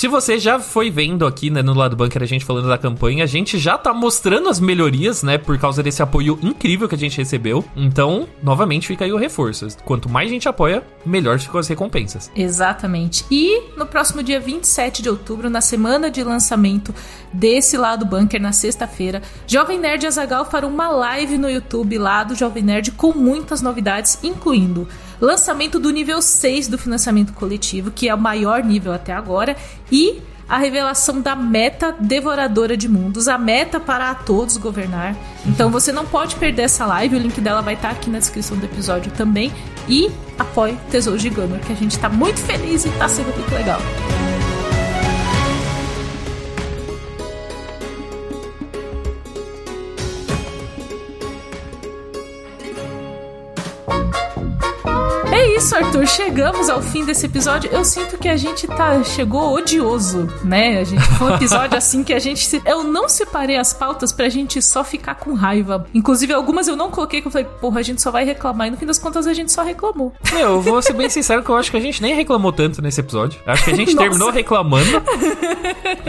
Se 0.00 0.08
você 0.08 0.38
já 0.38 0.58
foi 0.58 0.90
vendo 0.90 1.26
aqui, 1.26 1.50
né, 1.50 1.60
no 1.60 1.74
lado 1.74 1.94
bunker, 1.94 2.22
a 2.22 2.26
gente 2.26 2.42
falando 2.42 2.66
da 2.66 2.78
campanha, 2.78 3.22
a 3.22 3.26
gente 3.26 3.58
já 3.58 3.76
tá 3.76 3.92
mostrando 3.92 4.48
as 4.48 4.58
melhorias, 4.58 5.22
né, 5.22 5.36
por 5.36 5.58
causa 5.58 5.82
desse 5.82 6.02
apoio 6.02 6.38
incrível 6.40 6.88
que 6.88 6.94
a 6.94 6.98
gente 6.98 7.18
recebeu. 7.18 7.62
Então, 7.76 8.26
novamente, 8.42 8.86
fica 8.86 9.04
aí 9.04 9.12
o 9.12 9.18
reforço. 9.18 9.68
Quanto 9.84 10.08
mais 10.08 10.30
gente 10.30 10.48
apoia, 10.48 10.82
melhor 11.04 11.38
ficam 11.38 11.60
as 11.60 11.68
recompensas. 11.68 12.32
Exatamente. 12.34 13.26
E 13.30 13.74
no 13.76 13.84
próximo 13.84 14.22
dia 14.22 14.40
27 14.40 15.02
de 15.02 15.10
outubro, 15.10 15.50
na 15.50 15.60
semana 15.60 16.10
de 16.10 16.24
lançamento 16.24 16.94
desse 17.30 17.76
lado 17.76 18.06
bunker, 18.06 18.40
na 18.40 18.52
sexta-feira, 18.52 19.20
Jovem 19.46 19.78
Nerd 19.78 20.04
e 20.04 20.06
Azagal 20.06 20.46
farão 20.46 20.70
uma 20.70 20.88
live 20.88 21.36
no 21.36 21.50
YouTube 21.50 21.98
lá 21.98 22.24
do 22.24 22.34
Jovem 22.34 22.62
Nerd 22.62 22.92
com 22.92 23.12
muitas 23.12 23.60
novidades, 23.60 24.18
incluindo 24.22 24.88
lançamento 25.20 25.78
do 25.78 25.90
nível 25.90 26.22
6 26.22 26.68
do 26.68 26.78
financiamento 26.78 27.32
coletivo, 27.32 27.90
que 27.90 28.08
é 28.08 28.14
o 28.14 28.18
maior 28.18 28.62
nível 28.62 28.92
até 28.92 29.12
agora, 29.12 29.56
e 29.90 30.22
a 30.48 30.58
revelação 30.58 31.20
da 31.20 31.36
meta 31.36 31.94
devoradora 32.00 32.76
de 32.76 32.88
mundos, 32.88 33.28
a 33.28 33.38
meta 33.38 33.78
para 33.78 34.10
a 34.10 34.14
todos 34.16 34.56
governar. 34.56 35.14
Então 35.46 35.70
você 35.70 35.92
não 35.92 36.04
pode 36.04 36.34
perder 36.34 36.62
essa 36.62 36.84
live, 36.86 37.14
o 37.14 37.18
link 37.20 37.40
dela 37.40 37.62
vai 37.62 37.74
estar 37.74 37.90
aqui 37.90 38.10
na 38.10 38.18
descrição 38.18 38.56
do 38.56 38.64
episódio 38.64 39.12
também. 39.12 39.52
E 39.88 40.10
apoie 40.36 40.76
Tesouro 40.90 41.18
de 41.18 41.30
que 41.30 41.72
a 41.72 41.76
gente 41.76 41.92
está 41.92 42.08
muito 42.08 42.40
feliz 42.40 42.84
e 42.84 42.88
está 42.88 43.08
sendo 43.08 43.32
muito 43.32 43.54
legal. 43.54 43.80
Isso, 55.60 55.76
Arthur, 55.76 56.06
chegamos 56.06 56.70
ao 56.70 56.80
fim 56.80 57.04
desse 57.04 57.26
episódio. 57.26 57.70
Eu 57.70 57.84
sinto 57.84 58.16
que 58.16 58.30
a 58.30 58.36
gente 58.36 58.66
tá 58.66 59.04
chegou 59.04 59.52
odioso, 59.52 60.26
né? 60.42 60.78
A 60.78 60.84
gente 60.84 61.02
foi 61.18 61.30
um 61.30 61.34
episódio 61.34 61.76
assim 61.76 62.02
que 62.02 62.14
a 62.14 62.18
gente 62.18 62.46
se... 62.46 62.62
eu 62.64 62.82
não 62.82 63.10
separei 63.10 63.58
as 63.58 63.70
pautas 63.70 64.10
pra 64.10 64.30
gente 64.30 64.62
só 64.62 64.82
ficar 64.82 65.16
com 65.16 65.34
raiva. 65.34 65.86
Inclusive 65.92 66.32
algumas 66.32 66.66
eu 66.66 66.76
não 66.76 66.90
coloquei 66.90 67.20
que 67.20 67.26
eu 67.28 67.30
falei, 67.30 67.46
porra, 67.60 67.80
a 67.80 67.82
gente 67.82 68.00
só 68.00 68.10
vai 68.10 68.24
reclamar 68.24 68.68
e 68.68 68.70
no 68.70 68.78
fim 68.78 68.86
das 68.86 68.98
contas 68.98 69.26
a 69.26 69.34
gente 69.34 69.52
só 69.52 69.62
reclamou. 69.62 70.14
Meu, 70.32 70.40
eu 70.40 70.62
vou 70.62 70.80
ser 70.80 70.94
bem 70.94 71.10
sincero 71.10 71.42
que 71.42 71.50
eu 71.50 71.56
acho 71.56 71.70
que 71.70 71.76
a 71.76 71.80
gente 71.80 72.00
nem 72.00 72.14
reclamou 72.14 72.52
tanto 72.52 72.80
nesse 72.80 73.00
episódio. 73.00 73.38
Acho 73.44 73.64
que 73.64 73.70
a 73.70 73.76
gente 73.76 73.94
terminou 73.94 74.30
reclamando. 74.30 75.02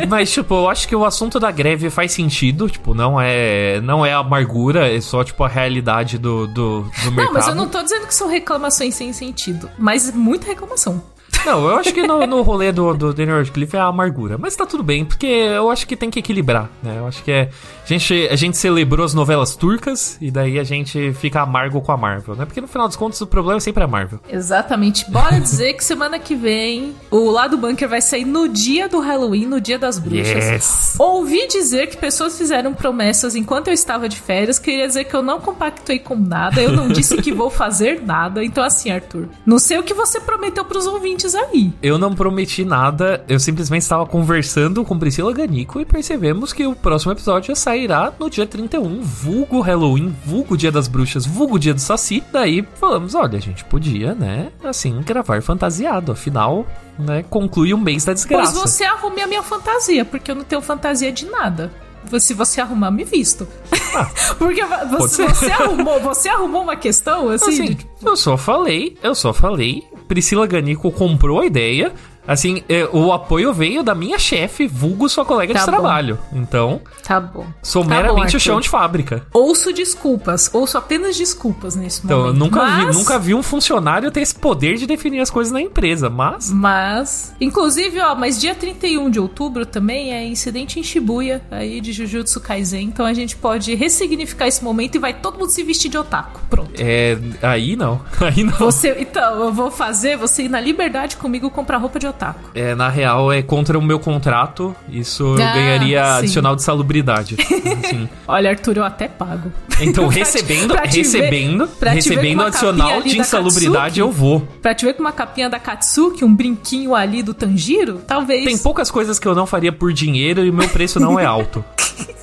Mas 0.08 0.32
tipo, 0.32 0.54
eu 0.54 0.70
acho 0.70 0.88
que 0.88 0.96
o 0.96 1.04
assunto 1.04 1.42
da 1.42 1.52
greve 1.52 1.90
faz 1.90 2.14
sentido, 2.14 2.70
tipo, 2.70 2.94
não 2.94 3.20
é 3.20 3.82
não 3.82 4.06
é 4.06 4.14
amargura, 4.14 4.88
é 4.88 5.02
só 5.02 5.26
tipo 5.26 5.44
a 5.44 5.50
realidade 5.50 6.18
do 6.18 6.48
do, 6.48 6.84
do 7.04 7.12
mercado. 7.12 7.26
Não, 7.26 7.34
mas 7.34 7.48
eu 7.50 7.56
não 7.56 7.68
tô 7.68 7.84
dizendo 7.84 8.08
que 8.08 8.16
são 8.16 8.30
reclamações 8.30 8.96
sem 8.96 9.12
sentido 9.12 9.41
Mas 9.78 10.12
muita 10.12 10.48
reclamação. 10.48 11.04
Não, 11.46 11.68
eu 11.68 11.76
acho 11.78 11.94
que 11.94 12.06
no, 12.06 12.26
no 12.26 12.42
rolê 12.42 12.72
do, 12.72 12.94
do 12.94 13.14
Daniel 13.14 13.38
Radcliffe 13.38 13.76
é 13.76 13.80
a 13.80 13.86
amargura. 13.86 14.38
Mas 14.38 14.56
tá 14.56 14.66
tudo 14.66 14.84
bem, 14.84 15.04
porque 15.04 15.26
eu 15.26 15.70
acho 15.70 15.88
que 15.88 15.96
tem 15.96 16.10
que 16.10 16.20
equilibrar, 16.20 16.70
né? 16.82 16.98
Eu 16.98 17.08
acho 17.08 17.24
que 17.24 17.32
é. 17.32 17.50
A 17.84 17.88
gente, 17.88 18.28
a 18.32 18.36
gente 18.36 18.58
celebrou 18.58 19.06
as 19.06 19.14
novelas 19.14 19.56
turcas 19.56 20.18
e 20.22 20.32
daí 20.32 20.60
a 20.60 20.64
gente 20.64 21.12
fica 21.14 21.42
amargo 21.42 21.82
com 21.82 21.92
a 21.92 21.98
Marvel, 21.98 22.36
né? 22.36 22.46
Porque 22.46 22.62
no 22.62 22.68
final 22.68 22.88
dos 22.88 22.96
contos 22.96 23.20
o 23.20 23.28
problema 23.28 23.58
é 23.58 23.60
sempre 23.60 23.84
a 23.84 23.88
Marvel. 23.88 24.20
Exatamente. 24.30 25.10
Bora 25.10 25.40
dizer 25.40 25.74
que 25.74 25.84
semana 25.84 26.18
que 26.20 26.36
vem 26.36 26.96
o 27.10 27.30
Lado 27.30 27.58
Bunker 27.58 27.90
vai 27.90 28.02
sair 28.02 28.24
no 28.24 28.48
dia 28.48 28.88
do 28.88 29.00
Halloween, 29.00 29.46
no 29.46 29.60
dia 29.60 29.78
das 29.78 30.00
bruxas. 30.00 30.46
Yes. 30.50 30.96
Ouvi 30.98 31.48
dizer 31.48 31.88
que 31.88 31.98
pessoas 31.98 32.38
fizeram 32.38 32.74
promessas 32.74 33.36
enquanto 33.36 33.68
eu 33.68 33.74
estava 33.74 34.08
de 34.08 34.20
férias, 34.20 34.58
queria 34.58 34.88
dizer 34.88 35.06
que 35.06 35.16
eu 35.16 35.22
não 35.22 35.42
compactuei 35.42 36.00
com 36.00 36.16
nada, 36.16 36.62
eu 36.62 36.72
não 36.72 36.88
disse 36.88 37.18
que 37.22 37.34
vou 37.34 37.50
fazer 37.50 38.02
nada. 38.02 38.44
Então, 38.44 38.64
assim, 38.64 38.92
Arthur, 38.92 39.28
não 39.46 39.60
sei 39.60 39.78
o 39.78 39.84
que 39.84 39.94
você 39.94 40.20
prometeu 40.20 40.64
pros 40.64 40.86
ouvintes 40.86 41.31
aí. 41.36 41.74
Eu 41.82 41.98
não 41.98 42.14
prometi 42.14 42.64
nada, 42.64 43.24
eu 43.28 43.40
simplesmente 43.40 43.82
estava 43.82 44.06
conversando 44.06 44.84
com 44.84 44.98
Priscila 44.98 45.34
Ganico 45.34 45.80
e 45.80 45.86
percebemos 45.86 46.54
que 46.54 46.66
o 46.66 46.76
próximo 46.76 47.12
episódio 47.12 47.56
sairá 47.56 48.14
no 48.20 48.30
dia 48.30 48.46
31, 48.46 49.02
vulgo 49.02 49.62
Halloween, 49.62 50.16
vulgo 50.26 50.58
Dia 50.58 50.72
das 50.72 50.88
Bruxas, 50.88 51.26
vulgo 51.26 51.60
Dia 51.60 51.74
do 51.74 51.80
Saci. 51.82 52.24
Daí 52.32 52.66
falamos, 52.76 53.16
olha, 53.16 53.38
a 53.38 53.42
gente 53.42 53.64
podia, 53.66 54.14
né, 54.14 54.52
assim, 54.64 55.02
gravar 55.02 55.42
fantasiado, 55.42 56.12
afinal, 56.12 56.66
né, 56.98 57.24
conclui 57.30 57.74
o 57.74 57.78
mês 57.78 58.06
da 58.06 58.14
desgraça. 58.14 58.54
Pois 58.54 58.72
você 58.72 58.84
arrume 58.84 59.22
a 59.22 59.28
minha 59.28 59.44
fantasia, 59.44 60.06
porque 60.06 60.32
eu 60.32 60.36
não 60.36 60.44
tenho 60.44 60.62
fantasia 60.62 61.12
de 61.12 61.26
nada 61.26 61.72
se 62.20 62.34
você 62.34 62.62
arrumar, 62.62 62.92
me 62.92 63.04
visto. 63.04 63.48
Ah, 63.96 64.10
Porque 64.38 64.64
você, 64.90 65.28
você, 65.28 65.52
arrumou, 65.52 66.00
você 66.00 66.30
arrumou 66.30 66.64
uma 66.64 66.76
questão 66.76 67.30
assim? 67.30 67.52
assim 67.52 67.66
de, 67.66 67.76
tipo... 67.76 67.92
Eu 68.04 68.16
só 68.16 68.38
falei, 68.38 68.98
eu 69.04 69.14
só 69.14 69.34
falei. 69.34 69.84
Priscila 70.12 70.46
Ganico 70.46 70.92
comprou 70.92 71.40
a 71.40 71.46
ideia. 71.46 71.94
Assim, 72.28 72.64
é, 72.70 72.88
o 72.92 73.12
apoio 73.12 73.54
veio 73.54 73.84
da 73.84 73.96
minha 73.96 74.20
chefe, 74.20 74.68
vulgo 74.68 75.10
sua 75.10 75.26
colega 75.26 75.54
tá 75.54 75.60
de 75.60 75.66
bom. 75.66 75.72
trabalho. 75.72 76.20
Então. 76.32 76.82
Tá 77.04 77.20
bom. 77.20 77.46
Sou 77.62 77.84
tá 77.84 77.90
meramente 77.90 78.32
bom, 78.32 78.38
o 78.38 78.40
chão 78.40 78.60
de 78.60 78.70
fábrica. 78.70 79.26
Ouço 79.34 79.74
desculpas. 79.74 80.50
Ouço 80.54 80.78
apenas 80.78 81.16
desculpas 81.16 81.76
nesse 81.76 82.06
então, 82.06 82.20
momento. 82.20 82.36
Então, 82.36 82.48
nunca, 82.48 82.64
mas... 82.64 82.96
vi, 82.96 83.00
nunca 83.00 83.20
vi 83.20 83.34
um 83.34 83.44
funcionário 83.44 84.12
ter 84.12 84.22
esse 84.22 84.36
poder 84.36 84.78
de 84.78 84.86
definir 84.86 85.20
as 85.20 85.30
coisas 85.30 85.52
na 85.52 85.62
empresa, 85.62 86.10
mas. 86.10 86.50
Mas. 86.52 87.36
Inclusive, 87.42 88.00
ó, 88.00 88.16
mas 88.16 88.40
dia 88.40 88.54
31 88.54 89.10
de 89.10 89.20
outubro 89.20 89.66
também 89.66 90.14
é 90.14 90.26
incidente 90.26 90.80
em 90.80 90.84
Shibuya, 90.84 91.42
aí 91.50 91.82
de 91.82 91.92
Jujutsu 91.92 92.40
Kaisen. 92.40 92.84
Então 92.84 93.06
a 93.06 93.14
gente 93.14 93.36
pode 93.36 93.74
ressignificar 93.74 94.48
esse 94.48 94.64
momento 94.64 94.96
e 94.96 95.00
vai 95.00 95.14
todo 95.14 95.40
mundo 95.40 95.50
se 95.50 95.64
vestir 95.64 95.90
de 95.90 95.98
otaku. 95.98 96.40
Pronto. 96.50 96.72
É. 96.78 97.18
Aí 97.42 97.76
não. 97.76 98.02
Aí 98.22 98.44
não. 98.44 98.54
Você, 98.54 98.96
então, 99.00 99.44
eu 99.44 99.52
vou 99.52 99.72
fazer 99.72 100.16
você 100.16 100.44
ir 100.44 100.50
na 100.50 100.62
liberdade 100.62 101.18
comigo 101.18 101.50
comprar 101.50 101.78
roupa 101.78 102.00
de 102.00 102.08
otaku. 102.08 102.11
É, 102.54 102.76
na 102.76 102.90
real, 102.90 103.32
é 103.32 103.42
contra 103.42 103.78
o 103.78 103.82
meu 103.82 104.00
contrato. 104.00 104.76
Isso 104.90 105.36
ah, 105.38 105.42
eu 105.42 105.54
ganharia 105.54 106.04
sim. 106.04 106.20
adicional 106.20 106.56
de 106.56 106.64
salubridade. 106.64 107.38
assim. 107.84 108.10
Olha, 108.28 108.50
Arthur, 108.50 108.78
eu 108.78 108.84
até 108.84 109.08
pago. 109.08 109.52
Então, 109.80 110.08
recebendo, 110.10 110.74
pra 110.74 110.88
te, 110.88 110.90
pra 110.90 110.98
recebendo, 110.98 111.70
ver, 111.80 111.90
recebendo 111.90 112.44
adicional 112.44 113.02
de 113.02 113.20
insalubridade, 113.20 114.00
eu 114.00 114.12
vou. 114.12 114.42
Pra 114.62 114.74
te 114.74 114.86
ver 114.86 114.94
com 114.94 115.02
uma 115.02 115.12
capinha 115.12 115.50
da 115.50 115.60
Katsuki, 115.60 116.24
um 116.24 116.34
brinquinho 116.34 116.96
ali 116.96 117.24
do 117.24 117.34
Tanjiro, 117.34 118.02
talvez. 118.06 118.46
Tem 118.46 118.58
poucas 118.58 118.92
coisas 118.92 119.20
que 119.20 119.28
eu 119.28 119.36
não 119.36 119.46
faria 119.46 119.72
por 119.72 119.92
dinheiro 119.94 120.44
e 120.46 120.50
o 120.50 120.54
meu 120.54 120.70
preço 120.70 121.00
não 121.00 121.20
é 121.20 121.26
alto. 121.26 121.64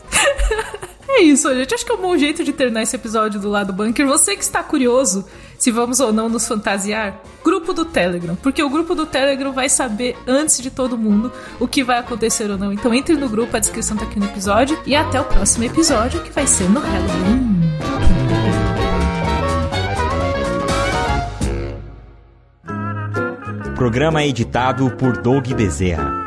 É 1.10 1.22
isso, 1.22 1.52
gente. 1.52 1.74
Acho 1.74 1.84
que 1.84 1.90
é 1.90 1.94
um 1.96 2.00
bom 2.00 2.16
jeito 2.16 2.44
de 2.44 2.52
terminar 2.52 2.82
esse 2.82 2.94
episódio 2.94 3.40
do 3.40 3.48
lado 3.48 3.72
bunker. 3.72 4.06
Você 4.06 4.36
que 4.36 4.42
está 4.42 4.62
curioso 4.62 5.26
se 5.68 5.70
vamos 5.70 6.00
ou 6.00 6.10
não 6.14 6.30
nos 6.30 6.48
fantasiar, 6.48 7.20
grupo 7.44 7.74
do 7.74 7.84
Telegram. 7.84 8.34
Porque 8.36 8.62
o 8.62 8.70
grupo 8.70 8.94
do 8.94 9.04
Telegram 9.04 9.52
vai 9.52 9.68
saber 9.68 10.16
antes 10.26 10.62
de 10.62 10.70
todo 10.70 10.96
mundo 10.96 11.30
o 11.60 11.68
que 11.68 11.84
vai 11.84 11.98
acontecer 11.98 12.50
ou 12.50 12.56
não. 12.56 12.72
Então 12.72 12.94
entre 12.94 13.14
no 13.16 13.28
grupo, 13.28 13.54
a 13.54 13.60
descrição 13.60 13.94
tá 13.94 14.04
aqui 14.04 14.18
no 14.18 14.24
episódio. 14.24 14.78
E 14.86 14.96
até 14.96 15.20
o 15.20 15.24
próximo 15.24 15.64
episódio, 15.64 16.22
que 16.22 16.30
vai 16.30 16.46
ser 16.46 16.70
no 16.70 16.80
Halloween. 16.80 17.58
Programa 23.76 24.24
editado 24.24 24.90
por 24.92 25.20
Doug 25.20 25.48
Bezerra. 25.48 26.17